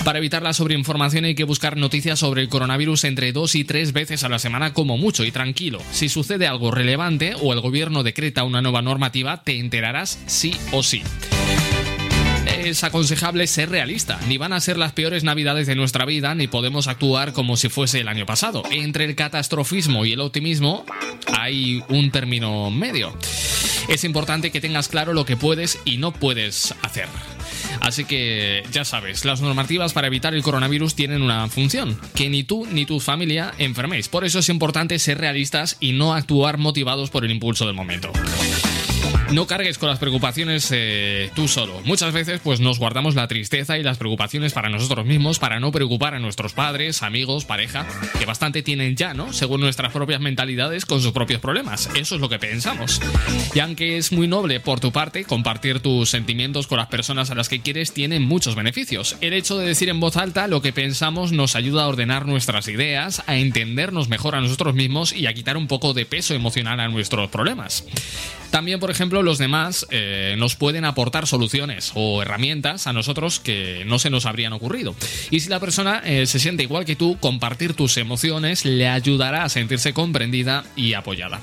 Para 0.05 0.19
evitar 0.19 0.43
la 0.43 0.53
sobreinformación 0.53 1.27
hay 1.27 1.35
que 1.37 1.45
buscar 1.45 1.77
noticias 1.77 2.19
sobre 2.19 2.43
el 2.43 2.49
coronavirus 2.49 3.05
entre 3.05 3.31
dos 3.33 3.55
y 3.55 3.63
tres 3.63 3.93
veces 3.93 4.25
a 4.25 4.29
la 4.29 4.41
semana 4.41 4.73
como 4.73 4.97
mucho 4.99 5.25
y 5.25 5.31
tranquilo. 5.31 5.81
Si 5.93 6.09
sucede 6.09 6.49
algo 6.49 6.73
relevante 6.73 7.35
o 7.41 7.53
el 7.53 7.61
gobierno 7.61 8.03
decreta 8.03 8.43
una 8.43 8.63
nueva 8.63 8.83
normativa, 8.83 9.45
te 9.45 9.59
enterarás 9.59 10.19
sí 10.27 10.55
o 10.73 10.83
sí 10.83 11.03
es 12.53 12.85
aconsejable 12.85 13.47
ser 13.47 13.71
realista. 13.71 14.19
Ni 14.29 14.39
van 14.39 14.53
a 14.53 14.61
ser 14.61 14.77
las 14.77 14.93
peores 14.93 15.25
navidades 15.25 15.67
de 15.67 15.75
nuestra 15.75 16.05
vida, 16.05 16.35
ni 16.35 16.47
podemos 16.47 16.87
actuar 16.87 17.33
como 17.33 17.57
si 17.57 17.69
fuese 17.69 18.01
el 18.01 18.09
año 18.09 18.27
pasado. 18.27 18.63
Entre 18.71 19.05
el 19.05 19.15
catastrofismo 19.15 20.05
y 20.05 20.13
el 20.13 20.21
optimismo 20.21 20.85
hay 21.39 21.83
un 21.89 22.11
término 22.11 22.71
medio. 22.71 23.17
Es 23.89 24.05
importante 24.05 24.51
que 24.51 24.61
tengas 24.61 24.89
claro 24.89 25.13
lo 25.13 25.25
que 25.25 25.37
puedes 25.37 25.79
y 25.85 25.99
no 25.99 26.13
puedes 26.13 26.75
hacer. 26.83 27.09
Así 27.81 28.05
que 28.05 28.63
ya 28.71 28.85
sabes, 28.85 29.25
las 29.25 29.41
normativas 29.41 29.93
para 29.93 30.07
evitar 30.07 30.35
el 30.35 30.43
coronavirus 30.43 30.95
tienen 30.95 31.23
una 31.23 31.49
función, 31.49 31.99
que 32.15 32.29
ni 32.29 32.45
tú 32.45 32.67
ni 32.71 32.87
tu 32.87 33.01
familia 33.01 33.53
enferméis. 33.59 34.09
Por 34.09 34.25
eso 34.25 34.39
es 34.39 34.49
importante 34.49 34.99
ser 34.99 35.19
realistas 35.19 35.77
y 35.81 35.93
no 35.93 36.15
actuar 36.15 36.59
motivados 36.59 37.11
por 37.11 37.25
el 37.25 37.31
impulso 37.31 37.67
del 37.67 37.75
momento. 37.75 38.13
No 39.33 39.47
cargues 39.47 39.79
con 39.79 39.89
las 39.89 39.99
preocupaciones 39.99 40.69
eh, 40.73 41.31
tú 41.35 41.49
solo. 41.49 41.81
Muchas 41.85 42.13
veces 42.13 42.41
pues 42.45 42.61
nos 42.61 42.79
guardamos 42.79 43.15
la 43.15 43.29
tristeza 43.29 43.79
y 43.79 43.83
las 43.83 43.97
preocupaciones 43.97 44.53
para 44.53 44.69
nosotros 44.69 45.07
mismos 45.07 45.39
para 45.39 45.59
no 45.59 45.73
preocupar 45.73 46.15
a 46.15 46.19
nuestros 46.19 46.53
padres, 46.53 47.03
amigos, 47.03 47.47
pareja, 47.47 47.87
que 48.19 48.27
bastante 48.27 48.63
tienen 48.63 48.95
ya, 48.95 49.15
¿no? 49.15 49.33
Según 49.33 49.63
nuestras 49.63 49.91
propias 49.93 50.21
mentalidades 50.21 50.85
con 50.85 51.01
sus 51.01 51.13
propios 51.13 51.41
problemas. 51.41 51.89
Eso 51.95 52.17
es 52.17 52.21
lo 52.21 52.29
que 52.29 52.39
pensamos. 52.39 53.01
Y 53.55 53.61
aunque 53.61 53.97
es 53.97 54.13
muy 54.13 54.29
noble 54.29 54.61
por 54.61 54.81
tu 54.81 54.93
parte, 54.93 55.25
compartir 55.25 55.81
tus 55.81 56.11
sentimientos 56.11 56.67
con 56.67 56.77
las 56.77 56.89
personas 56.89 57.31
a 57.31 57.35
las 57.35 57.49
que 57.49 57.61
quieres 57.61 57.95
tiene 57.95 58.21
muchos 58.21 58.55
beneficios. 58.55 59.17
El 59.23 59.33
hecho 59.33 59.57
de 59.57 59.67
decir 59.67 59.89
en 59.89 60.01
voz 60.01 60.19
alta 60.19 60.47
lo 60.47 60.61
que 60.61 60.75
pensamos 60.75 61.33
nos 61.33 61.57
ayuda 61.57 61.85
a 61.85 61.89
ordenar 61.89 62.27
nuestras 62.27 62.69
ideas, 62.69 63.23
a 63.27 63.37
entendernos 63.37 64.09
mejor 64.09 64.35
a 64.35 64.43
nosotros 64.43 64.75
mismos 64.75 65.15
y 65.15 65.27
a 65.27 65.33
quitar 65.33 65.57
un 65.57 65.69
poco 65.69 65.95
de 65.95 66.05
peso 66.05 66.35
emocional 66.35 66.81
a 66.81 66.89
nuestros 66.89 67.31
problemas. 67.31 67.87
También, 68.53 68.81
por 68.81 68.91
ejemplo, 68.93 69.23
los 69.23 69.39
demás 69.39 69.87
eh, 69.91 70.35
nos 70.39 70.57
pueden 70.57 70.85
aportar 70.85 71.27
soluciones 71.27 71.93
o 71.95 72.23
herramientas 72.23 72.87
a 72.87 72.93
nosotros 72.93 73.41
que 73.41 73.85
no 73.87 73.99
se 73.99 74.11
nos 74.11 74.27
habrían 74.27 74.53
ocurrido. 74.53 74.95
Y 75.31 75.41
si 75.41 75.49
la 75.49 75.61
persona 75.61 76.03
eh, 76.05 76.27
se 76.27 76.39
siente 76.39 76.63
igual 76.63 76.85
que 76.85 76.97
tú, 76.97 77.17
compartir 77.19 77.75
tus 77.75 77.97
emociones 77.97 78.65
le 78.65 78.89
ayudará 78.89 79.45
a 79.45 79.49
sentirse 79.49 79.93
comprendida 79.93 80.65
y 80.77 80.95
apoyada. 80.95 81.41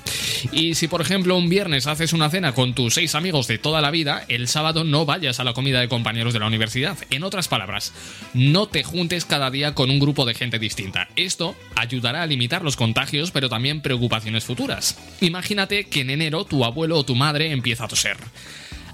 Y 0.52 0.76
si, 0.76 0.88
por 0.88 1.02
ejemplo, 1.02 1.38
un 1.38 1.50
viernes 1.50 1.88
haces 1.88 2.14
una 2.14 2.30
cena 2.30 2.54
con 2.54 2.74
tus 2.74 2.94
seis 2.94 3.16
amigos 3.16 3.48
de 3.48 3.58
toda 3.58 3.82
la 3.82 3.92
vida, 3.92 4.24
el 4.28 4.48
sábado 4.48 4.84
no 4.84 5.06
vayas 5.06 5.40
a 5.40 5.44
la 5.44 5.54
comida 5.54 5.80
de 5.82 5.90
compañeros 5.90 6.34
de 6.34 6.40
la 6.40 6.48
universidad. 6.48 6.98
En 7.10 7.24
otras 7.24 7.48
palabras, 7.48 7.94
no 8.34 8.68
te 8.68 8.84
juntes 8.84 9.26
cada 9.26 9.52
día 9.52 9.74
con 9.74 9.90
un 9.90 10.00
grupo 10.00 10.26
de 10.26 10.34
gente 10.34 10.60
distinta. 10.60 11.10
Esto 11.16 11.56
ayudará 11.76 12.22
a 12.22 12.28
limitar 12.28 12.64
los 12.64 12.76
contagios, 12.76 13.32
pero 13.32 13.50
también 13.50 13.82
preocupaciones 13.82 14.44
futuras. 14.44 14.98
Imagínate 15.22 15.86
que 15.86 16.02
en 16.02 16.10
enero 16.10 16.46
tu 16.46 16.64
abuelo 16.64 16.98
o 16.98 17.04
tu 17.04 17.16
madre 17.16 17.39
empieza 17.48 17.86
a 17.86 17.88
toser. 17.88 18.18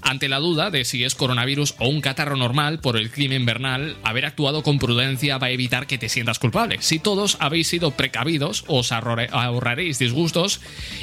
Ante 0.02 0.28
la 0.28 0.38
duda 0.38 0.70
de 0.70 0.84
si 0.84 1.02
es 1.02 1.16
coronavirus 1.16 1.74
o 1.80 1.88
un 1.88 2.00
catarro 2.00 2.36
normal 2.36 2.78
por 2.78 2.96
el 2.96 3.10
clima 3.10 3.34
invernal, 3.34 3.96
haber 4.04 4.24
actuado 4.24 4.62
con 4.62 4.78
prudencia 4.78 5.38
va 5.38 5.48
a 5.48 5.50
evitar 5.50 5.88
que 5.88 5.98
te 5.98 6.08
sientas 6.08 6.38
culpable. 6.38 6.76
Si 6.80 7.00
todos 7.00 7.36
habéis 7.40 7.66
sido 7.66 7.90
precavidos, 7.90 8.64
os 8.68 8.92
ahorraréis 8.92 9.98
disgustos 9.98 10.60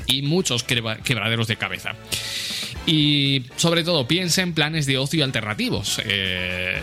y 0.07 0.21
muchos 0.21 0.63
quebra- 0.63 0.99
quebraderos 0.99 1.47
de 1.47 1.57
cabeza. 1.57 1.95
Y 2.85 3.43
sobre 3.57 3.83
todo, 3.83 4.07
piensa 4.07 4.41
en 4.41 4.53
planes 4.53 4.85
de 4.85 4.97
ocio 4.97 5.25
alternativos. 5.25 5.99
Eh, 6.05 6.81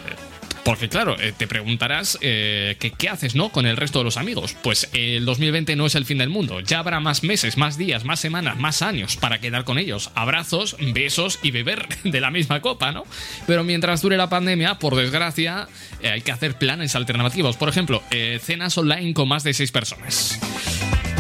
porque 0.65 0.89
claro, 0.89 1.17
eh, 1.21 1.33
te 1.37 1.47
preguntarás 1.47 2.19
eh, 2.21 2.77
que, 2.79 2.91
qué 2.91 3.09
haces, 3.09 3.35
¿no? 3.35 3.51
Con 3.51 3.67
el 3.67 3.77
resto 3.77 3.99
de 3.99 4.05
los 4.05 4.17
amigos. 4.17 4.57
Pues 4.63 4.89
el 4.93 5.25
2020 5.25 5.77
no 5.77 5.87
es 5.87 5.95
el 5.95 6.05
fin 6.05 6.19
del 6.19 6.29
mundo. 6.29 6.61
Ya 6.61 6.79
habrá 6.79 7.01
más 7.01 7.23
meses, 7.23 7.57
más 7.57 7.77
días, 7.77 8.05
más 8.05 8.21
semanas, 8.21 8.59
más 8.59 8.83
años 8.83 9.17
para 9.17 9.41
quedar 9.41 9.65
con 9.65 9.79
ellos. 9.79 10.11
Abrazos, 10.15 10.77
besos 10.93 11.39
y 11.43 11.51
beber 11.51 11.87
de 12.05 12.21
la 12.21 12.31
misma 12.31 12.61
copa, 12.61 12.93
¿no? 12.93 13.05
Pero 13.47 13.65
mientras 13.65 14.03
dure 14.03 14.17
la 14.17 14.29
pandemia, 14.29 14.79
por 14.79 14.97
desgracia, 14.97 15.69
eh, 16.03 16.11
hay 16.11 16.23
que 16.23 16.33
hacer 16.33 16.59
planes 16.59 16.95
alternativos. 16.95 17.57
Por 17.57 17.69
ejemplo, 17.69 18.03
eh, 18.11 18.41
cenas 18.43 18.77
online 18.79 19.15
con 19.15 19.29
más 19.29 19.45
de 19.45 19.55
seis 19.55 19.73
personas. 19.73 20.39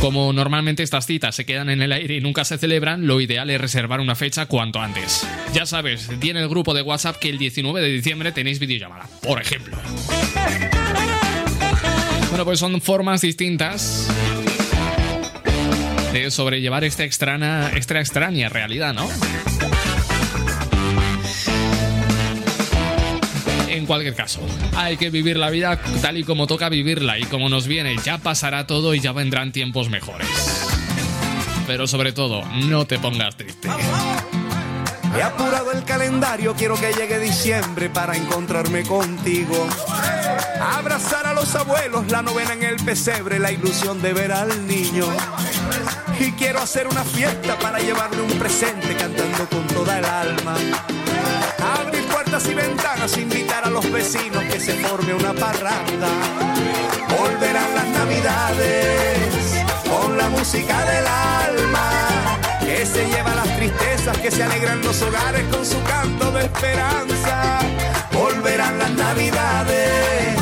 Como 0.00 0.32
normalmente 0.32 0.82
estas 0.82 1.04
citas 1.04 1.34
se 1.34 1.44
quedan 1.44 1.68
en 1.68 1.82
el 1.82 1.92
aire 1.92 2.16
y 2.16 2.20
nunca 2.22 2.44
se 2.44 2.56
celebran, 2.56 3.06
lo 3.06 3.20
ideal 3.20 3.50
es 3.50 3.60
reservar 3.60 4.00
una 4.00 4.14
fecha 4.14 4.46
cuanto 4.46 4.80
antes. 4.80 5.26
Ya 5.52 5.66
sabes, 5.66 6.08
di 6.18 6.30
en 6.30 6.38
el 6.38 6.48
grupo 6.48 6.72
de 6.72 6.80
WhatsApp 6.80 7.16
que 7.16 7.28
el 7.28 7.36
19 7.36 7.82
de 7.82 7.88
diciembre 7.88 8.32
tenéis 8.32 8.58
videollamada, 8.58 9.06
por 9.22 9.40
ejemplo. 9.40 9.76
Bueno, 12.30 12.44
pues 12.46 12.58
son 12.58 12.80
formas 12.80 13.20
distintas 13.20 14.08
de 16.14 16.30
sobrellevar 16.30 16.82
esta 16.84 17.04
extraña, 17.04 17.68
esta 17.70 18.00
extraña 18.00 18.48
realidad, 18.48 18.94
¿no? 18.94 19.06
En 23.80 23.86
cualquier 23.86 24.14
caso, 24.14 24.42
hay 24.76 24.98
que 24.98 25.08
vivir 25.08 25.38
la 25.38 25.48
vida 25.48 25.80
tal 26.02 26.18
y 26.18 26.22
como 26.22 26.46
toca 26.46 26.68
vivirla 26.68 27.18
y 27.18 27.22
como 27.24 27.48
nos 27.48 27.66
viene, 27.66 27.96
ya 28.04 28.18
pasará 28.18 28.66
todo 28.66 28.94
y 28.94 29.00
ya 29.00 29.12
vendrán 29.12 29.52
tiempos 29.52 29.88
mejores. 29.88 30.28
Pero 31.66 31.86
sobre 31.86 32.12
todo, 32.12 32.44
no 32.66 32.84
te 32.84 32.98
pongas 32.98 33.38
triste. 33.38 33.70
He 35.16 35.22
apurado 35.22 35.72
el 35.72 35.82
calendario, 35.84 36.54
quiero 36.54 36.74
que 36.78 36.92
llegue 36.92 37.18
diciembre 37.20 37.88
para 37.88 38.18
encontrarme 38.18 38.82
contigo. 38.82 39.66
Abrazar 40.60 41.26
a 41.26 41.32
los 41.32 41.54
abuelos, 41.54 42.10
la 42.10 42.20
novena 42.20 42.52
en 42.52 42.64
el 42.64 42.76
pesebre, 42.76 43.38
la 43.38 43.50
ilusión 43.50 44.02
de 44.02 44.12
ver 44.12 44.30
al 44.30 44.66
niño. 44.66 45.06
Y 46.18 46.32
quiero 46.32 46.60
hacer 46.60 46.86
una 46.86 47.02
fiesta 47.02 47.58
para 47.58 47.78
llevarle 47.78 48.20
un 48.20 48.38
presente 48.38 48.94
cantando 48.94 49.48
con 49.48 49.66
toda 49.68 49.98
el 49.98 50.04
alma. 50.04 50.54
Puertas 52.30 52.48
y 52.48 52.54
ventanas, 52.54 53.18
invitar 53.18 53.64
a 53.64 53.70
los 53.70 53.90
vecinos 53.90 54.44
que 54.44 54.60
se 54.60 54.74
forme 54.74 55.14
una 55.14 55.32
parranda. 55.34 56.06
Volverán 57.18 57.74
las 57.74 57.86
navidades 57.88 59.64
con 59.90 60.16
la 60.16 60.28
música 60.28 60.78
del 60.84 61.06
alma 61.08 61.90
que 62.60 62.86
se 62.86 63.04
lleva 63.08 63.34
las 63.34 63.56
tristezas, 63.56 64.16
que 64.18 64.30
se 64.30 64.44
alegran 64.44 64.80
los 64.82 65.02
hogares 65.02 65.42
con 65.50 65.66
su 65.66 65.82
canto 65.82 66.30
de 66.30 66.42
esperanza. 66.42 67.58
Volverán 68.12 68.78
las 68.78 68.92
navidades, 68.92 70.36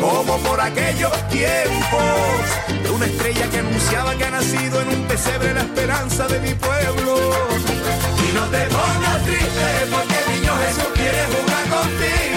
como 0.00 0.38
por 0.38 0.60
aquellos 0.60 1.12
tiempos, 1.30 2.80
de 2.80 2.90
una 2.90 3.06
estrella 3.06 3.50
que 3.50 3.58
anunciaba 3.58 4.14
que 4.14 4.24
ha 4.24 4.30
nacido 4.30 4.82
en 4.82 4.88
un 4.88 5.02
pesebre 5.08 5.52
la 5.52 5.62
esperanza 5.62 6.28
de 6.28 6.38
mi 6.38 6.54
pueblo. 6.54 7.16
Y 8.22 8.32
no 8.34 8.44
te 8.46 8.66
pongas 8.66 9.24
triste, 9.24 10.03
Jesús 10.66 10.88
quiere 10.94 11.24
jugar 11.26 11.68
contigo. 11.68 12.33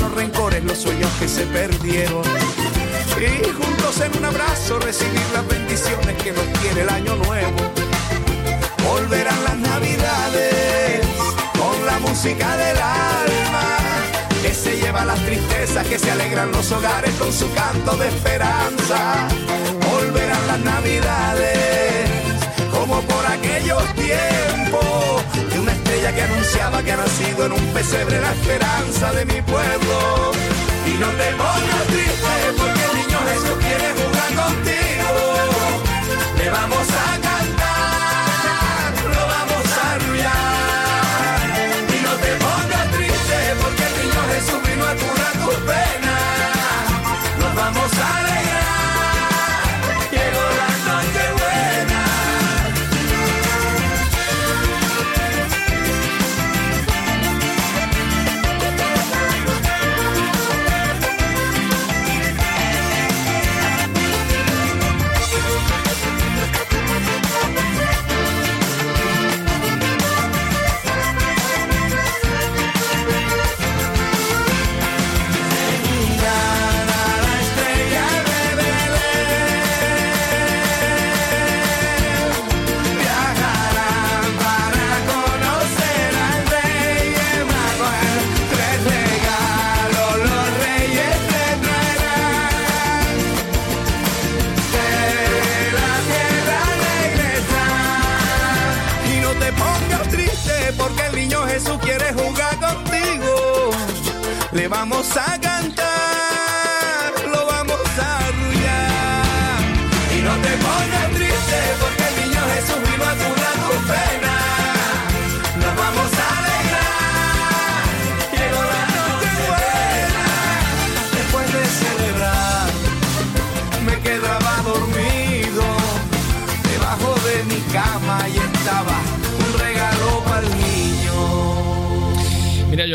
Los 0.00 0.12
rencores, 0.14 0.64
los 0.64 0.78
sueños 0.78 1.10
que 1.18 1.28
se 1.28 1.44
perdieron. 1.46 2.22
Y 3.18 3.50
juntos 3.50 4.00
en 4.00 4.18
un 4.18 4.24
abrazo 4.26 4.78
recibir 4.78 5.22
las 5.32 5.46
bendiciones 5.48 6.22
que 6.22 6.32
nos 6.32 6.44
quiere 6.60 6.82
el 6.82 6.88
año 6.88 7.16
nuevo. 7.16 7.56
Volverán 8.84 9.42
las 9.44 9.56
navidades 9.56 11.00
con 11.58 11.86
la 11.86 11.98
música 12.00 12.56
del 12.56 12.76
alma. 12.76 13.76
Que 14.42 14.52
se 14.52 14.76
lleva 14.76 15.04
las 15.04 15.18
tristezas, 15.24 15.86
que 15.86 15.98
se 15.98 16.10
alegran 16.10 16.52
los 16.52 16.70
hogares 16.72 17.14
con 17.14 17.32
su 17.32 17.50
canto 17.54 17.96
de 17.96 18.08
esperanza. 18.08 19.28
Volverán 19.90 20.46
las 20.46 20.60
navidades 20.60 22.10
como 22.70 23.00
por 23.02 23.26
aquellos 23.26 23.82
tiempos 23.94 24.55
estrella 26.06 26.14
que 26.14 26.22
anunciaba 26.22 26.82
que 26.82 26.92
ha 26.92 26.96
nacido 26.96 27.46
en 27.46 27.52
un 27.52 27.66
pesebre 27.72 28.20
la 28.20 28.32
esperanza 28.32 29.12
de 29.12 29.24
mi 29.26 29.42
pueblo. 29.42 30.32
Y 30.86 30.98
no 30.98 31.08
te 31.08 31.30
pongas 31.32 31.86
triste 31.88 32.36
porque 32.56 32.82
el 32.84 32.96
niño 32.96 33.18
Jesús 33.30 33.58
quiere 33.60 33.88
jugar 33.98 34.30
contigo. 34.44 35.08
Le 36.38 36.50
vamos 36.50 36.85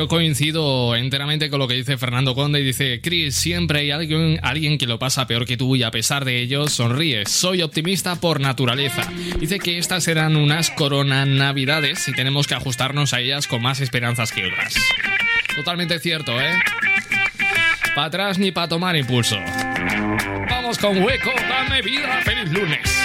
coincido 0.07 0.95
enteramente 0.95 1.49
con 1.49 1.59
lo 1.59 1.67
que 1.67 1.75
dice 1.75 1.97
Fernando 1.97 2.35
Conde 2.35 2.61
y 2.61 2.63
dice, 2.63 3.01
Chris, 3.01 3.35
siempre 3.35 3.79
hay 3.79 3.91
alguien, 3.91 4.39
alguien 4.43 4.77
que 4.77 4.87
lo 4.87 4.99
pasa 4.99 5.27
peor 5.27 5.45
que 5.45 5.57
tú 5.57 5.75
y 5.75 5.83
a 5.83 5.91
pesar 5.91 6.25
de 6.25 6.41
ello 6.41 6.67
sonríes. 6.67 7.29
Soy 7.29 7.61
optimista 7.61 8.15
por 8.15 8.39
naturaleza. 8.39 9.03
Dice 9.39 9.59
que 9.59 9.77
estas 9.77 10.03
serán 10.03 10.35
unas 10.35 10.69
corona 10.71 11.25
navidades 11.25 12.07
y 12.07 12.13
tenemos 12.13 12.47
que 12.47 12.55
ajustarnos 12.55 13.13
a 13.13 13.19
ellas 13.19 13.47
con 13.47 13.61
más 13.61 13.81
esperanzas 13.81 14.31
que 14.31 14.45
otras. 14.45 14.75
Totalmente 15.55 15.99
cierto, 15.99 16.39
¿eh? 16.39 16.53
Para 17.93 18.07
atrás 18.07 18.37
ni 18.37 18.51
para 18.51 18.69
tomar 18.69 18.95
impulso. 18.95 19.37
Vamos 20.49 20.77
con 20.77 21.01
hueco, 21.03 21.31
dame 21.49 21.81
vida, 21.81 22.21
feliz 22.23 22.51
lunes. 22.51 22.97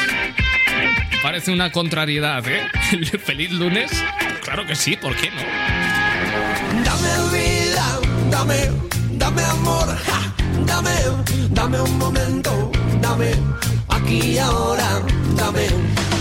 Parece 1.22 1.50
una 1.50 1.72
contrariedad, 1.72 2.46
¿eh? 2.46 2.62
¿Feliz 3.24 3.50
lunes? 3.50 3.90
Claro 4.42 4.64
que 4.66 4.76
sí, 4.76 4.96
¿por 4.96 5.16
qué 5.16 5.30
no? 5.30 5.85
Dame 6.84 7.12
vida, 7.32 8.00
dame, 8.30 8.70
dame 9.18 9.42
amor, 9.42 9.88
ja, 10.06 10.34
dame, 10.66 10.90
dame 11.50 11.80
un 11.80 11.98
momento, 11.98 12.70
dame 13.00 13.30
aquí 13.88 14.32
y 14.32 14.38
ahora, 14.38 15.02
dame. 15.36 15.66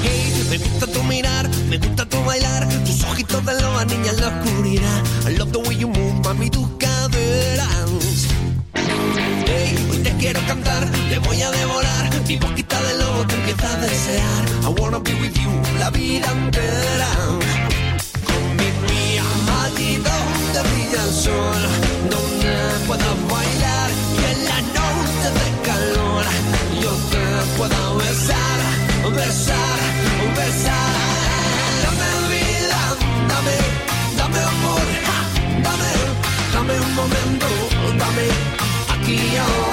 Hey, 0.04 0.48
me 0.50 0.58
gusta 0.58 0.88
tu 0.88 1.04
mirar, 1.04 1.50
me 1.70 1.78
gusta 1.78 2.06
tu 2.06 2.24
bailar, 2.24 2.68
tus 2.86 3.04
ojitos 3.04 3.46
de 3.46 3.62
loba, 3.62 3.86
niña 3.86 4.12
en 4.12 4.22
la 4.22 4.28
oscuridad. 4.28 5.04
I 5.28 5.38
love 5.38 5.52
the 5.52 5.60
way 5.60 5.78
you 5.78 5.88
move, 5.88 6.22
mami, 6.24 6.50
tus 6.50 6.68
caderas. 6.78 8.28
Hey, 9.48 9.88
hoy 9.90 9.98
te 10.00 10.12
quiero 10.18 10.40
cantar, 10.48 10.86
te 11.10 11.20
voy 11.20 11.42
a 11.42 11.52
devorar, 11.52 12.10
mi 12.28 12.38
boquita 12.38 12.82
de 12.82 12.98
lobo 13.00 13.26
te 13.28 13.36
empieza 13.36 13.74
a 13.74 13.78
desear. 13.78 14.46
I 14.64 14.82
wanna 14.82 15.00
be 15.00 15.14
with 15.16 15.36
you 15.36 15.52
la 15.80 15.90
vida 15.90 16.32
entera. 16.32 17.08
Con 18.26 18.56
mi 18.58 18.70
mía, 18.88 19.24
sol, 21.16 21.62
donde 22.12 22.54
puedas 22.88 23.18
bailar 23.32 23.90
y 24.16 24.24
en 24.32 24.40
la 24.52 24.60
noche 24.78 25.28
de 25.40 25.48
calor 25.70 26.24
yo 26.84 26.92
te 27.12 27.24
pueda 27.58 27.82
besar, 28.04 28.60
besar, 29.16 29.80
besar. 30.40 30.96
Dame 31.84 32.10
vida, 32.32 32.82
dame, 33.32 33.58
dame 34.20 34.40
amor, 34.54 34.88
dame, 35.66 35.92
dame 36.54 36.74
un 36.86 36.94
momento, 36.96 37.48
dame 38.02 38.26
aquí 38.94 39.20
ahora, 39.38 39.65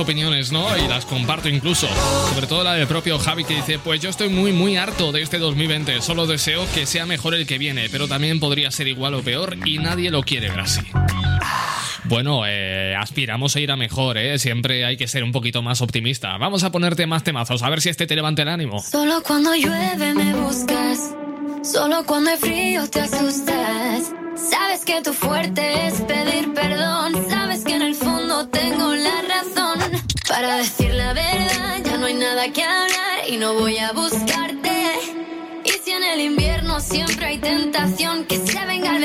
opiniones, 0.00 0.50
¿no? 0.50 0.76
Y 0.76 0.88
las 0.88 1.04
comparto 1.04 1.48
incluso. 1.48 1.86
Sobre 2.34 2.46
todo 2.46 2.64
la 2.64 2.74
del 2.74 2.86
propio 2.86 3.18
Javi 3.18 3.44
que 3.44 3.54
dice, 3.54 3.78
pues 3.78 4.00
yo 4.00 4.10
estoy 4.10 4.28
muy, 4.28 4.52
muy 4.52 4.76
harto 4.76 5.12
de 5.12 5.22
este 5.22 5.38
2020. 5.38 6.00
Solo 6.02 6.26
deseo 6.26 6.66
que 6.74 6.86
sea 6.86 7.06
mejor 7.06 7.34
el 7.34 7.46
que 7.46 7.58
viene, 7.58 7.88
pero 7.90 8.08
también 8.08 8.40
podría 8.40 8.70
ser 8.70 8.88
igual 8.88 9.14
o 9.14 9.22
peor 9.22 9.56
y 9.64 9.78
nadie 9.78 10.10
lo 10.10 10.22
quiere 10.22 10.48
ver 10.48 10.60
así. 10.60 10.80
Bueno, 12.04 12.42
eh, 12.44 12.96
aspiramos 12.96 13.54
a 13.54 13.60
ir 13.60 13.70
a 13.70 13.76
mejor, 13.76 14.18
¿eh? 14.18 14.38
Siempre 14.38 14.84
hay 14.84 14.96
que 14.96 15.06
ser 15.06 15.22
un 15.22 15.30
poquito 15.30 15.62
más 15.62 15.80
optimista. 15.80 16.36
Vamos 16.38 16.64
a 16.64 16.72
ponerte 16.72 17.06
más 17.06 17.22
temazos, 17.22 17.62
a 17.62 17.70
ver 17.70 17.80
si 17.80 17.88
este 17.88 18.06
te 18.06 18.16
levanta 18.16 18.42
el 18.42 18.48
ánimo. 18.48 18.80
Solo 18.82 19.22
cuando 19.22 19.54
llueve 19.54 20.14
me 20.14 20.34
buscas. 20.34 21.14
Solo 21.62 22.04
cuando 22.06 22.30
hay 22.30 22.38
frío 22.38 22.88
te 22.88 23.00
asustas. 23.00 24.12
Sabes 24.34 24.84
que 24.84 25.02
tu 25.02 25.12
fuerte 25.12 25.86
es 25.86 26.00
pedir 26.00 26.52
perdón. 26.54 27.12
Sabes 27.28 27.64
que 27.64 27.74
en 27.74 27.82
el 27.82 27.94
Para 30.40 30.56
decir 30.56 30.94
la 30.94 31.12
verdad, 31.12 31.82
ya 31.84 31.98
no 31.98 32.06
hay 32.06 32.14
nada 32.14 32.50
que 32.50 32.64
hablar 32.64 33.28
y 33.28 33.36
no 33.36 33.52
voy 33.52 33.76
a 33.76 33.92
buscarte. 33.92 34.70
Y 35.66 35.68
si 35.68 35.90
en 35.90 36.02
el 36.02 36.18
invierno 36.18 36.80
siempre 36.80 37.26
hay 37.26 37.36
tentación 37.36 38.24
que 38.24 38.38
se 38.38 38.64
venga 38.64 38.96
el 38.96 39.04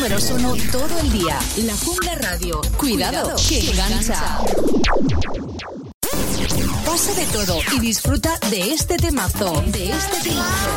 números 0.00 0.30
uno 0.30 0.54
todo 0.72 0.98
el 0.98 1.12
día. 1.12 1.38
La 1.58 1.76
Jungla 1.76 2.14
Radio. 2.14 2.58
Cuidado, 2.78 3.34
Cuidado 3.34 3.36
que, 3.46 3.70
engancha. 3.70 4.38
Pasa 6.86 7.12
de 7.12 7.26
todo 7.26 7.58
y 7.76 7.80
disfruta 7.80 8.38
de 8.48 8.72
este 8.72 8.96
temazo. 8.96 9.62
De 9.66 9.90
este 9.90 10.30
temazo. 10.30 10.70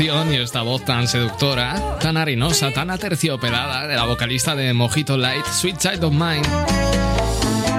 Y 0.00 0.36
esta 0.36 0.62
voz 0.62 0.84
tan 0.84 1.06
seductora, 1.06 1.98
tan 2.00 2.16
harinosa, 2.16 2.72
tan 2.72 2.90
aterciopelada 2.90 3.86
de 3.86 3.94
la 3.94 4.04
vocalista 4.04 4.56
de 4.56 4.72
Mojito 4.72 5.16
Light, 5.16 5.44
Sweet 5.46 5.78
Child 5.78 6.04
of 6.04 6.12
Mine. 6.12 6.42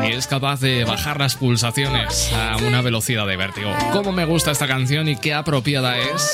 Y 0.08 0.14
es 0.14 0.26
capaz 0.26 0.62
de 0.62 0.86
bajar 0.86 1.20
las 1.20 1.36
pulsaciones 1.36 2.32
a 2.34 2.56
una 2.66 2.82
velocidad 2.82 3.28
de 3.28 3.36
vértigo. 3.36 3.70
¿Cómo 3.92 4.14
me 4.14 4.24
gusta 4.24 4.52
esta 4.52 4.66
canción 4.66 5.10
y 5.10 5.18
qué 5.18 5.34
apropiada 5.34 5.98
es 5.98 6.32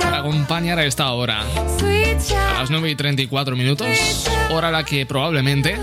para 0.00 0.18
acompañar 0.20 0.78
a 0.78 0.86
esta 0.86 1.10
hora? 1.12 1.42
A 1.42 2.60
las 2.60 2.70
9 2.70 2.90
y 2.90 2.94
34 2.94 3.54
minutos, 3.54 3.86
hora 4.50 4.68
a 4.68 4.70
la 4.70 4.84
que 4.84 5.04
probablemente 5.04 5.76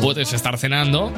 puedes 0.00 0.32
estar 0.32 0.56
cenando 0.56 1.12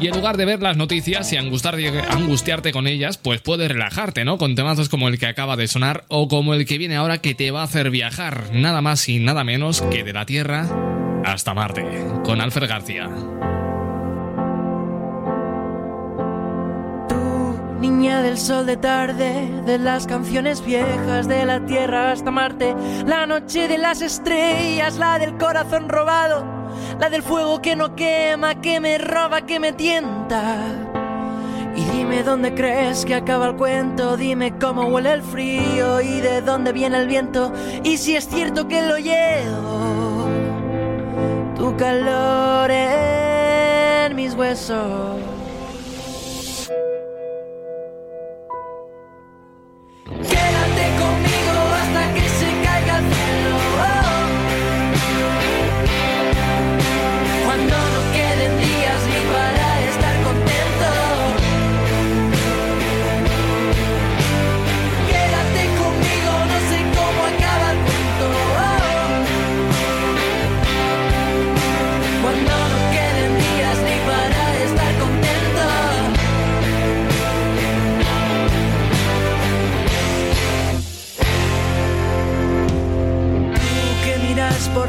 y 0.00 0.08
en 0.08 0.14
lugar 0.14 0.36
de 0.36 0.44
ver 0.44 0.62
las 0.62 0.76
noticias 0.76 1.32
y 1.32 1.36
angustiarte, 1.36 2.72
con 2.72 2.86
ellas, 2.86 3.18
pues 3.18 3.40
puedes 3.40 3.68
relajarte, 3.70 4.24
¿no? 4.24 4.38
Con 4.38 4.54
temazos 4.54 4.88
como 4.88 5.08
el 5.08 5.18
que 5.18 5.26
acaba 5.26 5.56
de 5.56 5.68
sonar 5.68 6.04
o 6.08 6.28
como 6.28 6.54
el 6.54 6.66
que 6.66 6.78
viene 6.78 6.96
ahora 6.96 7.18
que 7.18 7.34
te 7.34 7.50
va 7.50 7.62
a 7.62 7.64
hacer 7.64 7.90
viajar, 7.90 8.50
nada 8.52 8.82
más 8.82 9.08
y 9.08 9.18
nada 9.18 9.44
menos 9.44 9.82
que 9.82 10.04
de 10.04 10.12
la 10.12 10.26
Tierra 10.26 10.68
hasta 11.24 11.54
Marte, 11.54 11.84
con 12.24 12.40
Alfred 12.40 12.68
García. 12.68 13.08
Niña 17.80 18.22
del 18.22 18.38
sol 18.38 18.64
de 18.64 18.78
tarde, 18.78 19.50
de 19.66 19.78
las 19.78 20.06
canciones 20.06 20.64
viejas, 20.64 21.28
de 21.28 21.44
la 21.44 21.60
tierra 21.66 22.10
hasta 22.10 22.30
Marte, 22.30 22.74
la 23.04 23.26
noche 23.26 23.68
de 23.68 23.76
las 23.76 24.00
estrellas, 24.00 24.96
la 24.96 25.18
del 25.18 25.36
corazón 25.36 25.88
robado, 25.88 26.42
la 26.98 27.10
del 27.10 27.22
fuego 27.22 27.60
que 27.60 27.76
no 27.76 27.94
quema, 27.94 28.62
que 28.62 28.80
me 28.80 28.96
roba, 28.96 29.42
que 29.42 29.60
me 29.60 29.74
tienta. 29.74 30.56
Y 31.76 31.84
dime 31.84 32.22
dónde 32.22 32.54
crees 32.54 33.04
que 33.04 33.14
acaba 33.14 33.48
el 33.48 33.56
cuento, 33.56 34.16
dime 34.16 34.56
cómo 34.58 34.86
huele 34.86 35.12
el 35.12 35.22
frío 35.22 36.00
y 36.00 36.20
de 36.20 36.40
dónde 36.40 36.72
viene 36.72 36.96
el 36.96 37.06
viento, 37.06 37.52
y 37.84 37.98
si 37.98 38.16
es 38.16 38.26
cierto 38.26 38.66
que 38.68 38.80
lo 38.80 38.96
llevo, 38.96 40.26
tu 41.54 41.76
calor 41.76 42.70
en 42.70 44.16
mis 44.16 44.34
huesos. 44.34 45.35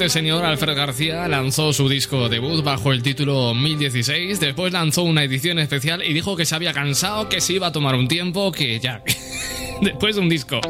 Este 0.00 0.18
señor 0.20 0.46
Alfred 0.46 0.74
García 0.74 1.28
lanzó 1.28 1.74
su 1.74 1.86
disco 1.86 2.30
debut 2.30 2.64
bajo 2.64 2.90
el 2.90 3.02
título 3.02 3.52
1016, 3.52 4.40
después 4.40 4.72
lanzó 4.72 5.02
una 5.02 5.24
edición 5.24 5.58
especial 5.58 6.02
y 6.02 6.14
dijo 6.14 6.36
que 6.36 6.46
se 6.46 6.54
había 6.54 6.72
cansado, 6.72 7.28
que 7.28 7.42
se 7.42 7.52
iba 7.52 7.66
a 7.66 7.72
tomar 7.72 7.96
un 7.96 8.08
tiempo, 8.08 8.50
que 8.50 8.80
ya... 8.80 9.02
Después 9.82 10.14
de 10.16 10.22
un 10.22 10.28
disco. 10.30 10.60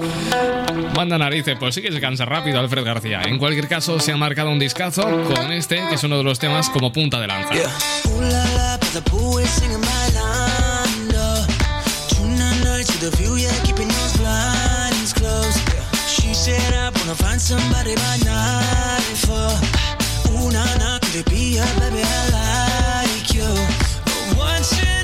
Manda 0.97 1.17
narices, 1.17 1.57
pues 1.61 1.77
sí 1.77 1.83
que 1.83 1.93
se 1.93 2.01
cansa 2.01 2.25
rápido 2.25 2.59
Alfred 2.59 2.85
García. 2.85 3.23
En 3.23 3.39
cualquier 3.39 3.69
caso, 3.69 3.99
se 4.01 4.13
ha 4.13 4.17
marcado 4.17 4.51
un 4.51 4.59
discazo 4.59 5.03
con 5.03 5.53
este, 5.53 5.81
que 5.89 5.95
es 5.97 6.05
uno 6.05 6.19
de 6.19 6.25
los 6.25 6.39
temas 6.39 6.69
como 6.69 6.93
punta 6.93 7.21
de 7.21 7.27
lanza. 7.27 7.55
Find 17.41 17.61
somebody 17.61 17.95
by 17.95 18.17
night 18.25 19.17
for. 19.17 19.51
Ooh 20.33 20.51
na 20.51 20.65
na, 20.79 20.99
could 20.99 21.17
it 21.17 21.31
be 21.31 21.57
her, 21.57 21.81
baby? 21.81 22.03
I 22.03 22.21
like 22.39 23.35
you. 23.35 23.49
But 24.05 24.39
watching 24.39 24.85
her 24.85 25.00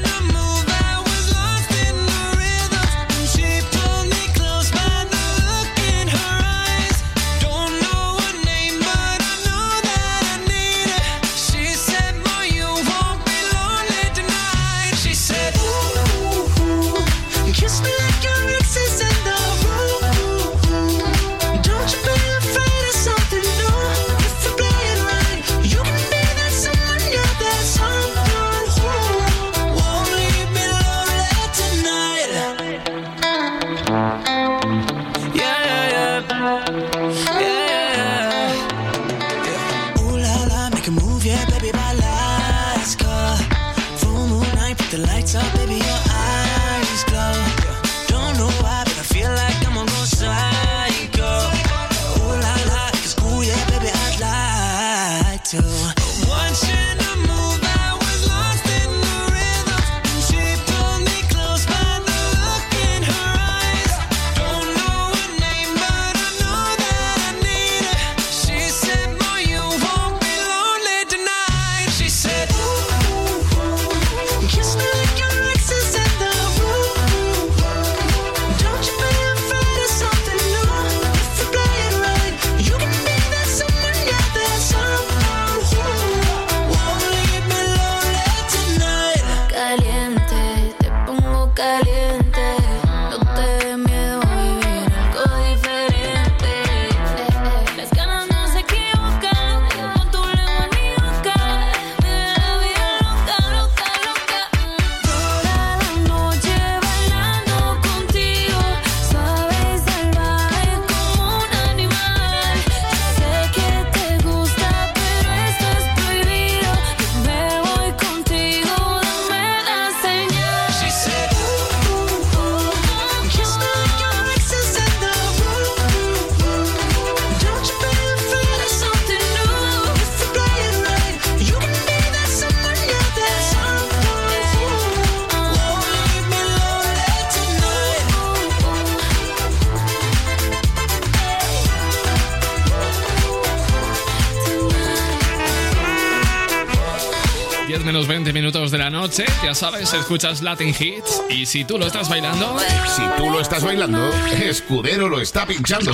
minutos 148.32 148.70
de 148.70 148.78
la 148.78 148.90
noche. 148.90 149.24
Ya 149.43 149.55
sabes, 149.55 149.94
escuchas 149.94 150.43
Latin 150.43 150.68
Hits 150.68 151.23
y 151.31 151.47
si 151.47 151.64
tú 151.64 151.78
lo 151.78 151.86
estás 151.86 152.10
bailando... 152.10 152.59
Si 152.94 153.02
tú 153.16 153.31
lo 153.31 153.40
estás 153.40 153.64
bailando, 153.64 154.10
Escudero 154.39 155.09
lo 155.09 155.18
está 155.18 155.47
pinchando. 155.47 155.93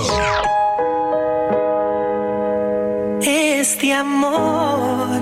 Este 3.22 3.92
amor 3.92 5.20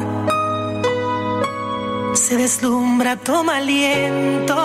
se 2.15 2.37
deslumbra, 2.39 3.17
toma 3.17 3.59
aliento. 3.59 4.57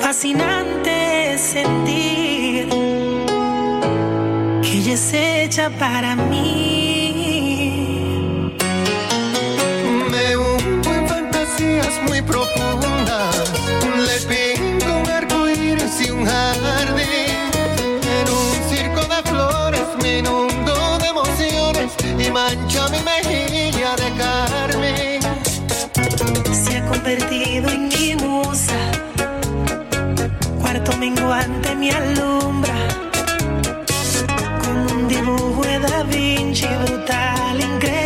Fascinante 0.00 1.36
sentir 1.38 2.68
que 4.62 4.78
ella 4.78 4.94
es 4.94 5.12
hecha 5.12 5.70
para 5.70 6.14
mí. 6.14 6.77
Le 14.06 14.16
pinto 14.26 14.86
un 14.98 15.08
arco 15.10 15.48
iris 15.48 16.00
y 16.06 16.10
un 16.10 16.24
jardín. 16.24 17.52
En 18.18 18.26
un 18.40 18.48
circo 18.70 19.02
de 19.02 19.20
flores 19.30 19.88
me 20.02 20.18
inundo 20.18 20.98
de 20.98 21.06
emociones 21.08 21.92
y 22.18 22.30
mancho 22.30 22.88
mi 22.90 23.00
mejilla 23.00 23.96
de 23.96 24.08
carmín. 24.22 25.20
Se 26.52 26.78
ha 26.78 26.86
convertido 26.86 27.68
en 27.70 27.88
mi 27.88 28.14
musa. 28.16 28.78
Cuarto 30.60 30.96
menguante 30.96 31.74
me 31.76 31.90
alumbra. 31.90 32.74
Con 34.62 34.76
un 34.96 35.08
dibujo 35.08 35.62
de 35.62 35.78
Da 35.78 36.02
Vinci 36.04 36.66
brutal, 36.66 37.60
increíble, 37.60 37.97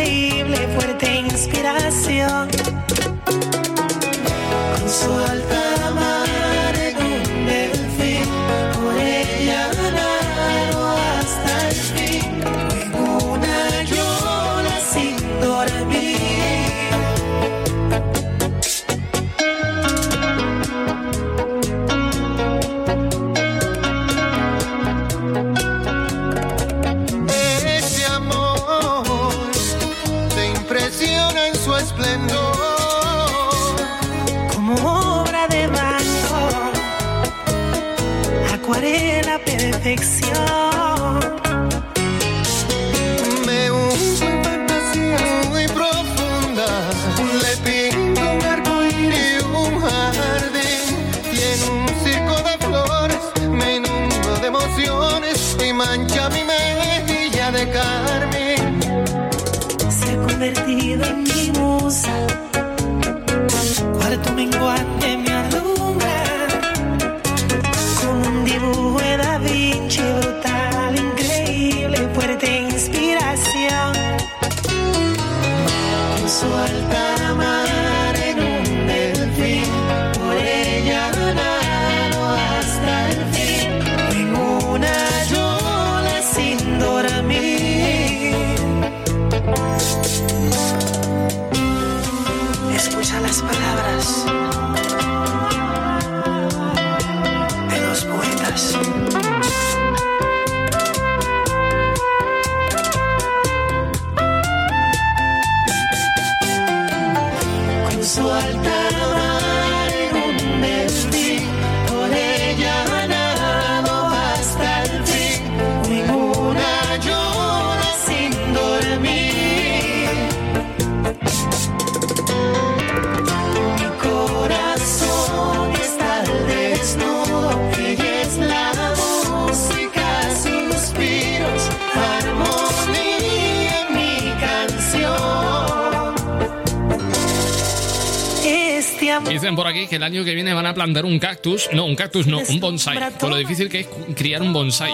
Dicen 139.33 139.55
por 139.55 139.65
aquí 139.65 139.87
que 139.87 139.95
el 139.95 140.03
año 140.03 140.23
que 140.23 140.35
viene 140.35 140.53
van 140.53 140.67
a 140.67 140.75
plantar 140.75 141.05
un 141.05 141.17
cactus. 141.17 141.67
No, 141.73 141.85
un 141.85 141.95
cactus 141.95 142.27
no, 142.27 142.39
un 142.47 142.59
bonsai. 142.59 142.99
Con 143.19 143.31
lo 143.31 143.37
difícil 143.37 143.67
que 143.67 143.79
es 143.79 143.87
criar 144.15 144.43
un 144.43 144.53
bonsai. 144.53 144.91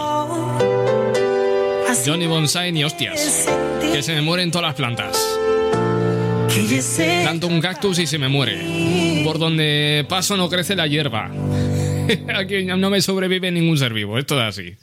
Yo 2.06 2.16
ni 2.16 2.26
bonsai 2.26 2.72
ni 2.72 2.86
hostias. 2.86 3.48
Que 3.82 4.02
se 4.02 4.14
me 4.14 4.22
mueren 4.22 4.49
todas 4.49 4.68
las 4.68 4.76
plantas. 4.76 5.18
Planto 7.22 7.48
un 7.48 7.60
cactus 7.60 7.99
y 7.99 8.07
se 8.07 8.18
me 8.18 8.30
muere. 8.30 9.24
Por 9.26 9.40
donde 9.40 10.06
paso 10.07 10.38
no 10.38 10.49
crece 10.49 10.74
la 10.76 10.88
hierba. 10.88 11.30
Aquí 12.36 12.64
no 12.64 12.90
me 12.90 13.02
sobrevive 13.02 13.52
ningún 13.52 13.78
ser 13.78 13.94
vivo. 13.94 14.18
Esto 14.18 14.40
es 14.40 14.48
así. 14.48 14.76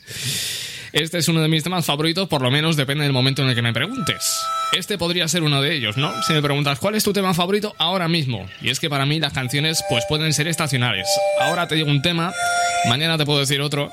Este 0.92 1.18
es 1.18 1.28
uno 1.28 1.40
de 1.40 1.48
mis 1.48 1.62
temas 1.62 1.86
favoritos, 1.86 2.28
por 2.28 2.42
lo 2.42 2.50
menos 2.50 2.76
depende 2.76 3.04
del 3.04 3.12
momento 3.14 3.42
en 3.42 3.48
el 3.48 3.54
que 3.54 3.62
me 3.62 3.72
preguntes. 3.72 4.38
Este 4.72 4.98
podría 4.98 5.26
ser 5.28 5.42
uno 5.42 5.62
de 5.62 5.74
ellos, 5.74 5.96
¿no? 5.96 6.12
Si 6.22 6.32
me 6.32 6.42
preguntas 6.42 6.78
cuál 6.78 6.94
es 6.96 7.04
tu 7.04 7.12
tema 7.12 7.32
favorito 7.34 7.74
ahora 7.78 8.08
mismo. 8.08 8.46
Y 8.60 8.70
es 8.70 8.80
que 8.80 8.90
para 8.90 9.06
mí 9.06 9.20
las 9.20 9.32
canciones 9.32 9.82
pues 9.88 10.04
pueden 10.08 10.32
ser 10.32 10.48
estacionales. 10.48 11.06
Ahora 11.40 11.66
te 11.66 11.76
digo 11.76 11.90
un 11.90 12.02
tema, 12.02 12.32
mañana 12.88 13.16
te 13.16 13.24
puedo 13.24 13.40
decir 13.40 13.60
otro. 13.60 13.90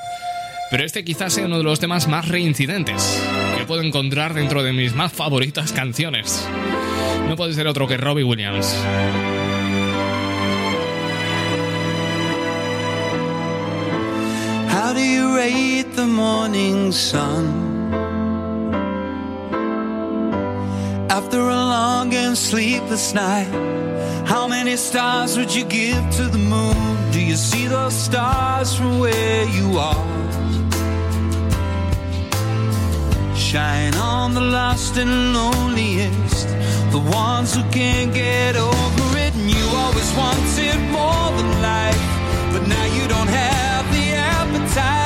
Pero 0.72 0.84
este 0.84 1.04
quizás 1.04 1.34
sea 1.34 1.46
uno 1.46 1.58
de 1.58 1.64
los 1.64 1.80
temas 1.80 2.08
más 2.08 2.28
reincidentes 2.28 3.22
que 3.58 3.66
puedo 3.66 3.82
encontrar 3.82 4.34
dentro 4.34 4.64
de 4.64 4.74
mis 4.74 4.94
más 4.94 5.14
favoritas 5.14 5.72
canciones. 5.72 6.48
No 7.30 7.36
puede 7.36 7.54
ser 7.54 7.68
otro 7.68 7.88
que 7.88 7.98
Robbie 7.98 8.24
Williams. 8.24 8.76
How 14.70 14.94
do 14.94 15.00
you 15.00 15.36
rate 15.36 15.96
the? 15.96 17.73
After 21.10 21.40
a 21.40 21.56
long 21.56 22.14
and 22.14 22.38
sleepless 22.38 23.14
night, 23.14 23.50
how 24.26 24.48
many 24.48 24.76
stars 24.78 25.38
would 25.38 25.54
you 25.54 25.66
give 25.66 26.04
to 26.18 26.24
the 26.28 26.38
moon? 26.38 27.12
Do 27.12 27.22
you 27.22 27.36
see 27.36 27.68
those 27.68 27.94
stars 27.94 28.76
from 28.76 29.00
where 29.00 29.46
you 29.50 29.78
are? 29.78 30.06
Shine 33.36 33.94
on 33.96 34.34
the 34.34 34.42
lost 34.42 34.98
and 34.98 35.34
loneliest, 35.34 36.48
the 36.92 37.00
ones 37.00 37.56
who 37.56 37.64
can't 37.70 38.14
get 38.14 38.56
over 38.56 39.18
it. 39.18 39.34
And 39.36 39.50
you 39.52 39.66
always 39.76 40.12
wanted 40.16 40.80
more 40.92 41.28
than 41.38 41.50
life, 41.62 42.04
but 42.54 42.68
now 42.68 42.86
you 42.96 43.08
don't 43.08 43.30
have 43.30 43.86
the 43.94 44.14
appetite. 44.14 45.04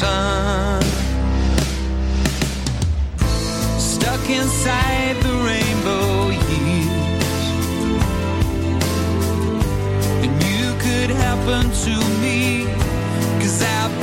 Sun? 0.00 0.82
Stuck 3.78 4.24
inside 4.30 5.16
the 5.26 5.34
rainbow 5.48 6.30
years. 6.54 7.44
And 10.24 10.32
you 10.48 10.66
could 10.84 11.10
happen 11.24 11.64
to 11.86 11.94
me. 12.22 12.42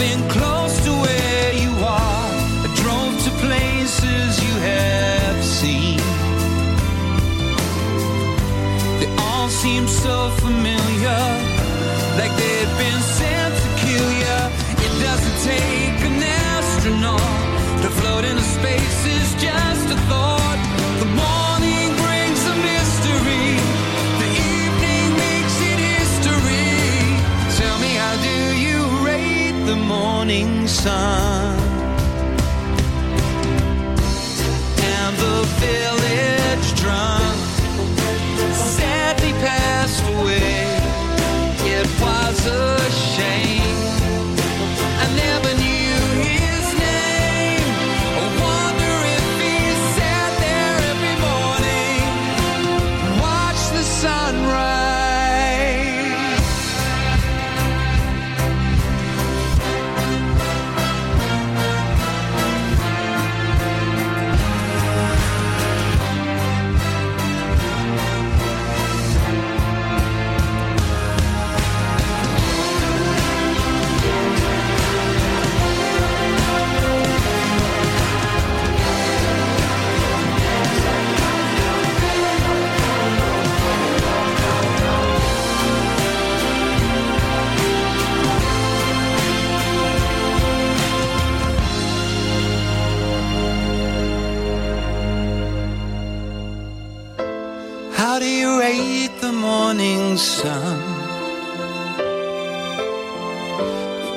getting 0.09 0.29
close 0.29 0.83
to 0.85 0.91
where 0.91 1.53
you 1.53 1.71
are. 1.83 2.29
I 2.65 2.69
drove 2.81 3.13
to 3.25 3.31
places 3.45 4.31
you 4.45 4.53
have 4.71 5.43
seen. 5.43 5.99
They 8.99 9.09
all 9.17 9.49
seem 9.49 9.87
so 9.87 10.29
familiar, 10.43 11.21
like 12.17 12.33
they've 12.37 12.77
been 12.77 12.98
morning 30.30 30.68
sun? 30.68 31.38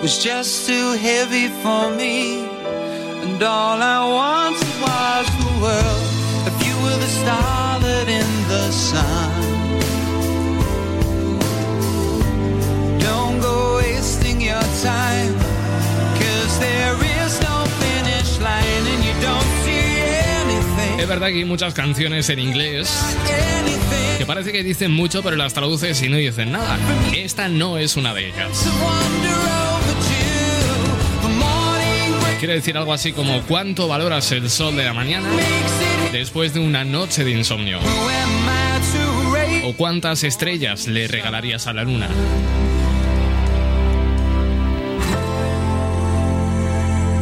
Was 0.03 0.19
just 0.19 0.67
too 0.67 0.93
heavy 0.99 1.47
for 1.63 1.89
me, 1.95 2.45
and 3.23 3.41
all 3.41 3.81
I 3.81 4.01
wanted 4.19 4.75
was 4.83 5.27
the 5.39 5.53
world. 5.63 6.03
If 6.51 6.67
you 6.67 6.75
were 6.83 6.99
the 6.99 7.11
starlet 7.23 8.09
in 8.09 8.27
the 8.49 8.73
sun, 8.73 9.31
don't 12.99 13.41
go 13.41 13.77
wasting 13.77 14.41
your 14.41 14.67
time, 14.83 15.35
cause 16.19 16.59
there 16.59 16.99
is 17.23 17.41
no 17.41 17.65
finish 17.79 18.41
line, 18.41 18.85
and 18.93 19.05
you 19.05 19.15
don't 19.23 19.51
see 19.63 20.03
anything. 20.43 20.99
Es 20.99 21.07
verdad 21.07 21.29
que 21.29 21.39
hay 21.39 21.45
muchas 21.45 21.75
canciones 21.75 22.29
en 22.29 22.41
inglés 22.41 22.91
que 24.19 24.27
parece 24.27 24.51
que 24.51 24.65
dicen 24.65 24.91
mucho, 24.91 25.23
pero 25.23 25.37
las 25.37 25.55
traduces 25.55 26.03
y 26.03 26.09
no 26.09 26.17
dicen 26.17 26.51
nada. 26.51 26.77
Esta 27.15 27.49
no 27.49 27.79
es 27.79 27.97
una 27.97 28.13
de 28.15 28.29
ellas. 28.31 28.67
Quiere 32.43 32.55
decir 32.55 32.77
algo 32.77 32.93
así 32.93 33.13
como 33.13 33.41
cuánto 33.43 33.87
valoras 33.87 34.33
el 34.33 34.51
sol 34.51 34.75
de 34.75 34.83
la 34.83 34.93
mañana 34.93 35.29
después 36.11 36.53
de 36.53 36.59
una 36.59 36.85
noche 36.85 37.23
de 37.23 37.31
insomnio. 37.31 37.79
O 39.63 39.75
cuántas 39.75 40.25
estrellas 40.25 40.89
le 40.89 41.07
regalarías 41.07 41.69
a 41.69 41.73
la 41.73 41.85
luna. 41.85 42.09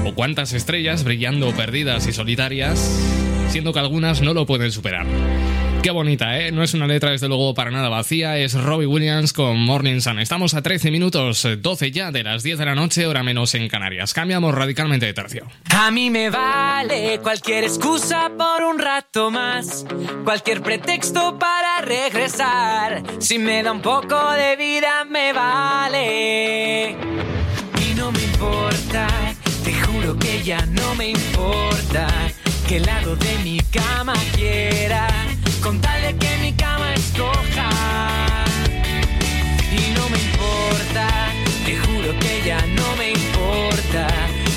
O 0.06 0.14
cuántas 0.14 0.54
estrellas 0.54 1.04
brillando 1.04 1.54
perdidas 1.54 2.06
y 2.06 2.14
solitarias, 2.14 2.78
siendo 3.50 3.74
que 3.74 3.78
algunas 3.78 4.22
no 4.22 4.32
lo 4.32 4.46
pueden 4.46 4.72
superar. 4.72 5.04
Qué 5.82 5.90
bonita, 5.90 6.38
¿eh? 6.38 6.52
No 6.52 6.62
es 6.62 6.74
una 6.74 6.86
letra, 6.86 7.10
desde 7.10 7.26
luego, 7.26 7.54
para 7.54 7.70
nada 7.70 7.88
vacía. 7.88 8.36
Es 8.36 8.52
Robbie 8.52 8.86
Williams 8.86 9.32
con 9.32 9.58
Morning 9.58 10.00
Sun. 10.00 10.18
Estamos 10.18 10.52
a 10.52 10.60
13 10.60 10.90
minutos, 10.90 11.42
eh, 11.46 11.56
12 11.56 11.90
ya 11.90 12.12
de 12.12 12.22
las 12.22 12.42
10 12.42 12.58
de 12.58 12.66
la 12.66 12.74
noche, 12.74 13.06
hora 13.06 13.22
menos 13.22 13.54
en 13.54 13.66
Canarias. 13.68 14.12
Cambiamos 14.12 14.54
radicalmente 14.54 15.06
de 15.06 15.14
tercio. 15.14 15.46
A 15.74 15.90
mí 15.90 16.10
me 16.10 16.28
vale 16.28 17.18
cualquier 17.22 17.64
excusa 17.64 18.30
por 18.36 18.62
un 18.62 18.78
rato 18.78 19.30
más, 19.30 19.86
cualquier 20.22 20.60
pretexto 20.60 21.38
para 21.38 21.80
regresar. 21.80 23.02
Si 23.18 23.38
me 23.38 23.62
da 23.62 23.72
un 23.72 23.80
poco 23.80 24.32
de 24.32 24.56
vida, 24.56 25.06
me 25.06 25.32
vale. 25.32 26.90
Y 26.90 27.94
no 27.96 28.12
me 28.12 28.22
importa, 28.22 29.06
te 29.64 29.72
juro 29.72 30.18
que 30.18 30.42
ya 30.42 30.64
no 30.66 30.94
me 30.94 31.08
importa 31.08 32.06
qué 32.70 32.78
lado 32.78 33.16
de 33.16 33.38
mi 33.42 33.58
cama 33.72 34.12
quiera, 34.36 35.08
con 35.62 35.80
tal 35.80 36.02
de 36.02 36.16
que 36.16 36.36
mi 36.38 36.52
cama 36.52 36.94
escoja. 36.94 37.68
Y 39.70 39.94
no 39.96 40.08
me 40.08 40.18
importa, 40.18 41.06
te 41.64 41.76
juro 41.76 42.18
que 42.18 42.42
ya 42.46 42.60
no 42.66 42.96
me 42.96 43.10
importa 43.10 44.06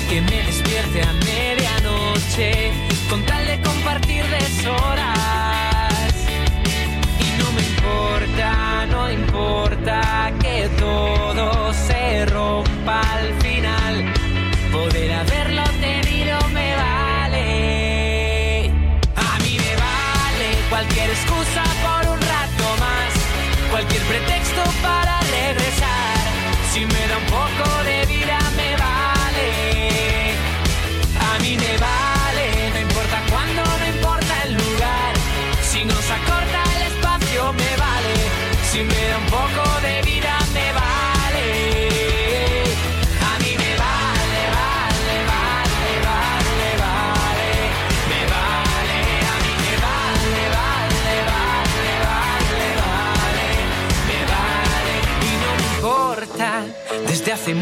que 0.08 0.20
me 0.20 0.42
despierte 0.44 1.02
a 1.02 1.12
medianoche 1.12 2.72
con 3.08 3.24
tal 3.24 3.46
de 3.46 3.60
compartir 3.60 4.24
deshoras. 4.26 6.14
Y 7.20 7.42
no 7.42 7.52
me 7.52 7.62
importa, 7.62 8.86
no 8.86 9.10
importa 9.10 10.32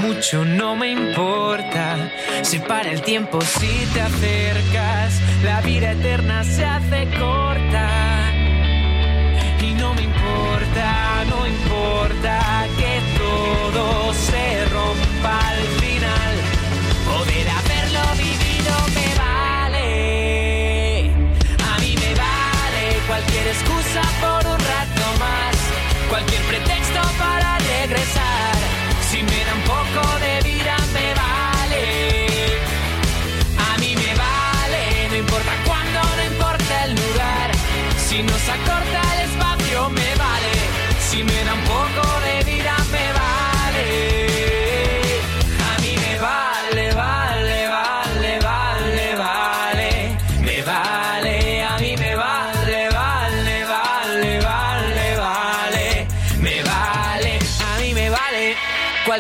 mucho 0.02 0.44
no 0.44 0.74
me 0.76 0.90
importa. 0.90 2.10
Se 2.42 2.60
para 2.60 2.90
el 2.90 3.02
tiempo 3.02 3.40
si 3.40 3.86
te 3.94 4.00
acercas. 4.00 5.20
La 5.44 5.60
vida 5.60 5.92
eterna 5.92 6.44
se 6.44 6.64
hace 6.64 7.08
corta. 7.18 8.01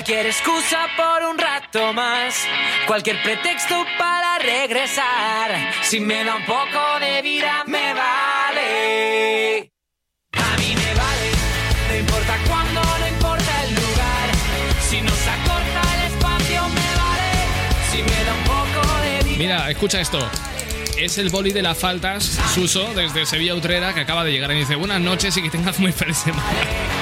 Cualquier 0.02 0.26
excusa 0.26 0.88
por 0.96 1.30
un 1.30 1.38
rato 1.38 1.92
más, 1.92 2.34
cualquier 2.88 3.22
pretexto 3.22 3.84
para 3.96 4.36
regresar. 4.40 5.72
Si 5.84 6.00
me 6.00 6.24
da 6.24 6.34
un 6.34 6.44
poco 6.44 6.98
de 6.98 7.22
vida, 7.22 7.62
me 7.68 7.94
vale. 7.94 9.70
A 10.32 10.56
mí 10.58 10.74
me 10.74 10.94
vale, 10.94 11.30
no 11.88 11.96
importa 11.98 12.36
cuándo, 12.48 12.82
no 12.82 13.06
importa 13.06 13.62
el 13.62 13.74
lugar. 13.76 14.30
Si 14.90 15.00
nos 15.02 15.28
acorta 15.28 15.94
el 15.94 16.12
espacio, 16.12 16.68
me 16.70 16.94
vale. 16.98 17.30
Si 17.92 18.02
me 18.02 18.24
da 18.24 18.34
un 18.34 18.44
poco 18.44 19.02
de 19.02 19.22
vida. 19.22 19.38
Mira, 19.38 19.70
escucha 19.70 20.00
esto. 20.00 20.28
Es 20.98 21.16
el 21.18 21.30
boli 21.30 21.52
de 21.52 21.62
las 21.62 21.78
faltas, 21.78 22.24
Suso, 22.52 22.92
desde 22.94 23.24
Sevilla 23.24 23.54
Utrera, 23.54 23.94
que 23.94 24.00
acaba 24.00 24.24
de 24.24 24.32
llegar 24.32 24.50
y 24.50 24.56
dice 24.56 24.74
buenas 24.74 25.00
noches 25.00 25.36
y 25.36 25.42
que 25.42 25.50
tengas 25.50 25.78
muy 25.78 25.92
feliz 25.92 26.16
semana. 26.16 27.01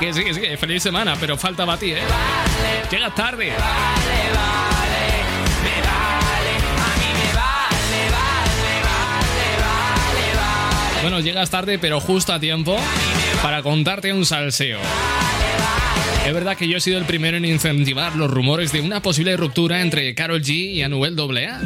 Que 0.00 0.14
sí, 0.14 0.24
sí, 0.32 0.40
feliz 0.56 0.82
semana, 0.82 1.14
pero 1.20 1.36
falta 1.36 1.66
para 1.66 1.78
ti, 1.78 1.92
¿eh? 1.92 1.98
Llegas 2.90 3.14
tarde. 3.14 3.52
Bueno, 11.02 11.20
llegas 11.20 11.50
tarde, 11.50 11.78
pero 11.78 12.00
justo 12.00 12.32
a 12.32 12.40
tiempo 12.40 12.78
para 13.42 13.62
contarte 13.62 14.10
un 14.14 14.24
salseo. 14.24 14.80
Es 16.26 16.32
verdad 16.32 16.56
que 16.56 16.66
yo 16.66 16.78
he 16.78 16.80
sido 16.80 16.96
el 16.96 17.04
primero 17.04 17.36
en 17.36 17.44
incentivar 17.44 18.16
los 18.16 18.30
rumores 18.30 18.72
de 18.72 18.80
una 18.80 19.02
posible 19.02 19.36
ruptura 19.36 19.82
entre 19.82 20.14
Carol 20.14 20.40
G 20.40 20.72
y 20.72 20.82
Anuel 20.82 21.14
AA. 21.18 21.60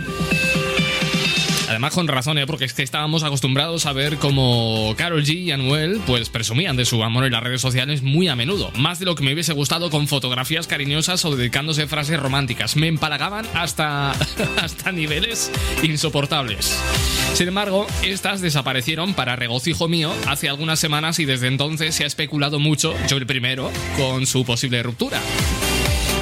Además 1.74 1.94
con 1.94 2.06
razón, 2.06 2.38
¿eh? 2.38 2.46
porque 2.46 2.66
es 2.66 2.72
que 2.72 2.84
estábamos 2.84 3.24
acostumbrados 3.24 3.86
a 3.86 3.92
ver 3.92 4.18
cómo 4.18 4.94
Carol 4.96 5.24
G 5.24 5.34
y 5.34 5.50
Anuel 5.50 6.00
pues 6.06 6.28
presumían 6.28 6.76
de 6.76 6.84
su 6.84 7.02
amor 7.02 7.24
en 7.24 7.32
las 7.32 7.42
redes 7.42 7.60
sociales 7.60 8.00
muy 8.00 8.28
a 8.28 8.36
menudo, 8.36 8.70
más 8.76 9.00
de 9.00 9.06
lo 9.06 9.16
que 9.16 9.24
me 9.24 9.32
hubiese 9.32 9.52
gustado 9.54 9.90
con 9.90 10.06
fotografías 10.06 10.68
cariñosas 10.68 11.24
o 11.24 11.34
dedicándose 11.34 11.88
frases 11.88 12.20
románticas. 12.20 12.76
Me 12.76 12.86
empalagaban 12.86 13.44
hasta, 13.54 14.12
hasta 14.62 14.92
niveles 14.92 15.50
insoportables. 15.82 16.80
Sin 17.32 17.48
embargo, 17.48 17.88
estas 18.04 18.40
desaparecieron 18.40 19.14
para 19.14 19.34
regocijo 19.34 19.88
mío 19.88 20.14
hace 20.28 20.48
algunas 20.48 20.78
semanas 20.78 21.18
y 21.18 21.24
desde 21.24 21.48
entonces 21.48 21.96
se 21.96 22.04
ha 22.04 22.06
especulado 22.06 22.60
mucho, 22.60 22.94
yo 23.08 23.16
el 23.16 23.26
primero, 23.26 23.72
con 23.96 24.26
su 24.26 24.44
posible 24.44 24.80
ruptura. 24.84 25.20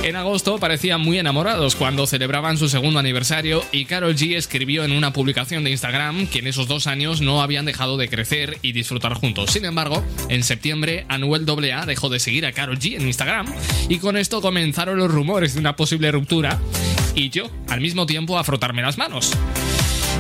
En 0.03 0.16
agosto 0.16 0.59
parecían 0.59 1.01
muy 1.01 1.20
enamorados 1.20 1.77
cuando 1.77 2.09
celebraban 2.09 2.59
su 2.59 2.69
segundo 2.69 2.99
aniversario 2.99 3.62
y 3.70 3.85
Carol 3.85 4.16
G 4.16 4.35
escribió 4.35 4.83
en 4.83 4.91
una 4.91 5.12
publicación 5.12 5.62
de 5.62 5.70
Instagram 5.70 6.27
que 6.27 6.41
en 6.41 6.49
esos 6.49 6.66
dos 6.66 6.89
años 6.89 7.20
no 7.20 7.41
habían 7.41 7.66
dejado 7.66 7.97
de 7.97 8.09
crecer 8.09 8.59
y 8.62 8.73
disfrutar 8.73 9.15
juntos. 9.15 9.53
Sin 9.53 9.65
embargo, 9.65 10.03
en 10.29 10.43
septiembre 10.43 11.07
Anuel 11.09 11.47
AA 11.49 11.87
dejó 11.87 12.09
de 12.09 12.19
seguir 12.19 12.47
a 12.47 12.53
Carol 12.53 12.81
G 12.81 12.97
en 12.97 13.07
Instagram 13.07 13.47
y 13.89 13.99
con 13.99 14.16
esto 14.16 14.43
comenzaron 14.43 14.99
los 14.99 15.09
rumores 15.09 15.55
de 15.55 15.61
una 15.61 15.77
posible 15.77 16.11
ruptura 16.11 16.59
y 17.15 17.31
yo, 17.31 17.49
al 17.69 17.81
mismo 17.81 18.05
tiempo, 18.05 18.39
a 18.39 18.45
frotarme 18.45 18.83
las 18.83 18.99
manos. 18.99 19.33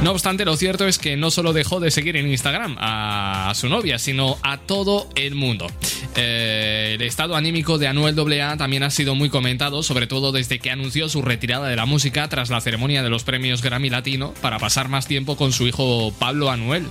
No 0.02 0.10
obstante, 0.10 0.44
lo 0.44 0.56
cierto 0.56 0.86
es 0.88 0.98
que 0.98 1.16
no 1.16 1.30
solo 1.30 1.52
dejó 1.52 1.78
de 1.78 1.90
seguir 1.90 2.16
en 2.16 2.28
Instagram 2.28 2.76
a 2.78 3.52
su 3.54 3.68
novia, 3.68 3.98
sino 3.98 4.38
a 4.42 4.58
todo 4.58 5.08
el 5.14 5.34
mundo. 5.34 5.68
Eh, 6.16 6.92
el 6.94 7.02
estado 7.02 7.36
anímico 7.36 7.78
de 7.78 7.86
Anuel 7.86 8.18
AA 8.18 8.56
también 8.56 8.82
ha 8.82 8.90
sido 8.90 9.14
muy 9.14 9.28
comentado, 9.28 9.82
sobre 9.82 10.06
todo 10.06 10.32
desde 10.32 10.58
que 10.58 10.70
anunció 10.70 11.08
su 11.08 11.22
retirada 11.22 11.68
de 11.68 11.76
la 11.76 11.86
música 11.86 12.28
tras 12.28 12.50
la 12.50 12.60
ceremonia 12.60 13.02
de 13.02 13.10
los 13.10 13.24
premios 13.24 13.62
Grammy 13.62 13.90
Latino 13.90 14.34
para 14.40 14.58
pasar 14.58 14.88
más 14.88 15.06
tiempo 15.06 15.36
con 15.36 15.52
su 15.52 15.68
hijo 15.68 16.12
Pablo 16.18 16.50
Anuel, 16.50 16.86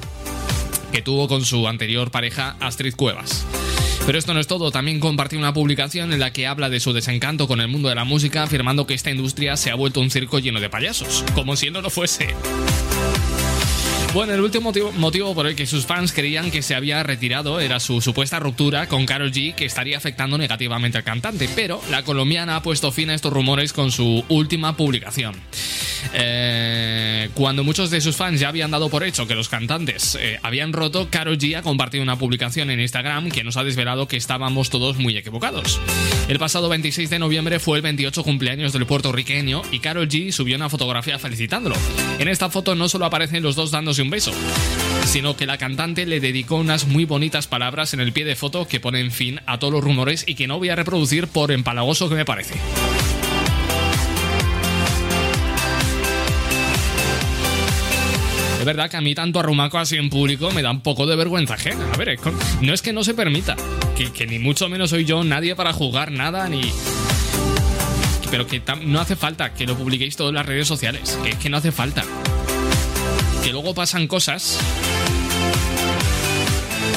que 0.92 1.02
tuvo 1.02 1.28
con 1.28 1.44
su 1.44 1.68
anterior 1.68 2.12
pareja 2.12 2.56
Astrid 2.60 2.96
Cuevas. 2.96 3.46
Pero 4.06 4.18
esto 4.18 4.34
no 4.34 4.40
es 4.40 4.48
todo, 4.48 4.72
también 4.72 5.00
compartió 5.00 5.38
una 5.38 5.54
publicación 5.54 6.12
en 6.12 6.20
la 6.20 6.34
que 6.34 6.48
habla 6.48 6.70
de 6.70 6.80
su 6.80 6.92
desencanto 6.92 7.48
con 7.48 7.62
el 7.62 7.68
mundo 7.68 7.90
de 7.90 7.96
la 7.96 8.04
música, 8.04 8.44
afirmando 8.44 8.88
que 8.88 8.94
esta 8.94 9.12
industria 9.12 9.56
se 9.58 9.72
ha 9.72 9.76
vuelto 9.76 10.02
un 10.02 10.10
circo 10.10 10.40
lleno 10.40 10.60
de 10.60 10.70
payasos, 10.70 11.24
como 11.34 11.56
si 11.56 11.70
no 11.70 11.82
lo 11.82 11.90
fuese. 11.90 12.36
Bueno, 14.14 14.34
el 14.34 14.42
último 14.42 14.66
motivo, 14.66 14.92
motivo, 14.92 15.34
por 15.34 15.48
el 15.48 15.56
que 15.56 15.66
sus 15.66 15.86
fans 15.86 16.12
creían 16.12 16.52
que 16.52 16.62
se 16.62 16.76
había 16.76 17.02
retirado 17.02 17.62
era 17.62 17.80
su 17.80 18.02
supuesta 18.02 18.40
ruptura 18.40 18.88
con 18.88 19.06
Karol 19.06 19.32
G, 19.32 19.56
que 19.56 19.64
estaría 19.64 19.96
afectando 19.96 20.38
negativamente 20.38 20.98
al 20.98 21.06
cantante, 21.06 21.48
pero 21.56 21.82
la 21.90 22.04
colombiana 22.04 22.58
ha 22.58 22.62
puesto 22.62 22.92
fin 22.92 23.10
a 23.10 23.14
estos 23.14 23.32
rumores 23.32 23.72
con 23.72 23.90
su 23.90 24.26
última 24.28 24.76
publicación. 24.76 25.36
Eh, 26.14 27.30
cuando 27.36 27.64
muchos 27.64 27.90
de 27.90 28.02
sus 28.02 28.18
fans 28.18 28.42
ya 28.42 28.50
habían 28.50 28.72
dado 28.72 28.90
por 28.90 29.04
hecho 29.06 29.28
que 29.28 29.36
los 29.36 29.48
cantantes 29.48 30.18
eh, 30.20 30.40
habían 30.44 30.74
roto, 30.74 31.08
Karol 31.10 31.38
G 31.38 31.56
ha 31.56 31.62
compartido 31.62 32.04
una 32.04 32.18
publicación 32.18 32.70
en 32.70 32.82
Instagram 32.82 33.30
que 33.30 33.46
nos 33.46 33.56
ha 33.56 33.64
desvelado 33.64 34.10
que 34.10 34.18
estábamos 34.18 34.70
todos 34.70 34.98
muy 34.98 35.16
equivocados. 35.16 35.80
El 36.28 36.38
pasado 36.38 36.68
26 36.68 37.10
de 37.10 37.20
noviembre 37.20 37.60
fue 37.60 37.78
el 37.78 37.82
28 37.84 38.24
cumpleaños 38.24 38.74
del 38.74 38.86
puertorriqueño 38.86 39.62
y 39.72 39.80
Karol 39.80 40.10
G 40.10 40.32
subió 40.32 40.58
una 40.58 40.70
fotografía 40.70 41.18
felicitándolo. 41.18 41.78
En 42.20 42.28
esta 42.28 42.50
foto 42.50 42.76
no 42.76 42.90
solo 42.90 43.06
aparecen 43.06 43.42
los 43.42 43.56
dos 43.56 43.72
dándose 43.72 44.01
un 44.02 44.10
beso, 44.10 44.34
sino 45.06 45.36
que 45.36 45.46
la 45.46 45.58
cantante 45.58 46.06
le 46.06 46.20
dedicó 46.20 46.56
unas 46.56 46.88
muy 46.88 47.06
bonitas 47.06 47.48
palabras 47.48 47.94
en 47.94 48.00
el 48.00 48.14
pie 48.14 48.26
de 48.26 48.36
foto 48.36 48.68
que 48.68 48.80
ponen 48.80 49.12
fin 49.12 49.40
a 49.46 49.60
todos 49.60 49.74
los 49.74 49.84
rumores 49.84 50.24
y 50.28 50.36
que 50.36 50.48
no 50.48 50.58
voy 50.58 50.70
a 50.70 50.76
reproducir 50.76 51.28
por 51.28 51.52
empalagoso 51.52 52.10
que 52.10 52.16
me 52.16 52.26
parece. 52.26 52.56
Es 58.62 58.66
verdad 58.66 58.92
que 58.92 58.98
a 58.98 59.02
mí 59.02 59.16
tanto 59.16 59.40
arrumaco 59.40 59.80
así 59.80 59.98
en 59.98 60.12
público 60.12 60.52
me 60.52 60.62
da 60.62 60.70
un 60.70 60.82
poco 60.82 61.08
de 61.08 61.16
vergüenza 61.16 61.56
ajena. 61.56 61.84
A 61.94 61.98
ver, 61.98 62.20
no 62.62 62.74
es 62.76 62.84
que 62.84 62.94
no 62.94 63.04
se 63.04 63.16
permita, 63.16 63.56
que, 63.98 64.12
que 64.12 64.28
ni 64.28 64.38
mucho 64.38 64.70
menos 64.70 64.92
soy 64.92 65.04
yo 65.04 65.24
nadie 65.24 65.56
para 65.56 65.74
jugar 65.74 66.12
nada 66.12 66.48
ni... 66.48 66.72
Pero 68.30 68.46
que 68.46 68.62
no 68.86 69.02
hace 69.02 69.16
falta 69.16 69.56
que 69.56 69.66
lo 69.66 69.76
publiquéis 69.76 70.16
todo 70.16 70.30
en 70.30 70.36
las 70.36 70.46
redes 70.46 70.68
sociales, 70.68 71.18
que 71.24 71.32
es 71.32 71.36
que 71.38 71.50
no 71.50 71.58
hace 71.58 71.72
falta. 71.72 72.04
Que 73.44 73.52
luego 73.52 73.74
pasan 73.74 74.08
cosas... 74.08 74.60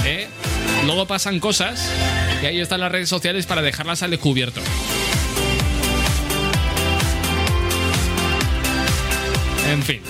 ¿eh? 0.04 0.28
Luego 0.84 1.06
pasan 1.06 1.40
cosas 1.40 1.90
y 2.42 2.46
ahí 2.46 2.60
están 2.60 2.80
las 2.80 2.92
redes 2.92 3.08
sociales 3.08 3.46
para 3.46 3.62
dejarlas 3.62 4.02
al 4.02 4.10
descubierto. 4.10 4.60
En 9.70 9.82
fin. 9.82 10.00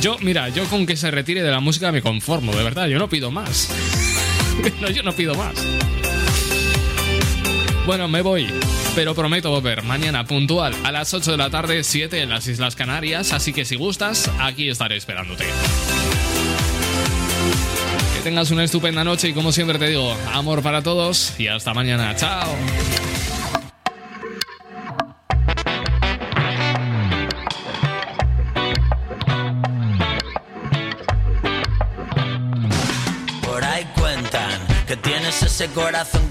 Yo, 0.00 0.18
mira, 0.20 0.48
yo 0.50 0.64
con 0.66 0.86
que 0.86 0.96
se 0.96 1.10
retire 1.10 1.42
de 1.42 1.50
la 1.50 1.60
música 1.60 1.92
me 1.92 2.02
conformo, 2.02 2.54
de 2.54 2.62
verdad, 2.62 2.86
yo 2.86 2.98
no 2.98 3.08
pido 3.08 3.30
más. 3.30 3.70
no, 4.80 4.90
yo 4.90 5.02
no 5.02 5.12
pido 5.12 5.34
más. 5.34 5.54
Bueno, 7.86 8.08
me 8.08 8.22
voy, 8.22 8.46
pero 8.94 9.14
prometo 9.14 9.50
volver 9.50 9.82
mañana 9.82 10.24
puntual 10.24 10.74
a 10.84 10.92
las 10.92 11.12
8 11.12 11.32
de 11.32 11.36
la 11.36 11.50
tarde, 11.50 11.82
7 11.82 12.22
en 12.22 12.28
las 12.30 12.46
Islas 12.46 12.76
Canarias, 12.76 13.32
así 13.32 13.52
que 13.52 13.64
si 13.64 13.76
gustas, 13.76 14.30
aquí 14.38 14.68
estaré 14.68 14.96
esperándote. 14.96 15.44
Que 18.14 18.20
tengas 18.22 18.50
una 18.50 18.64
estupenda 18.64 19.02
noche 19.02 19.30
y 19.30 19.32
como 19.32 19.50
siempre 19.50 19.78
te 19.78 19.88
digo, 19.88 20.14
amor 20.32 20.62
para 20.62 20.82
todos 20.82 21.34
y 21.38 21.48
hasta 21.48 21.72
mañana. 21.74 22.14
Chao. 22.14 22.54
Por 33.42 33.64
ahí 33.64 33.86
cuentan 33.98 34.60
que 34.86 34.96
tienes 34.96 35.42
ese 35.42 35.66
corazón 35.68 36.20
que 36.20 36.28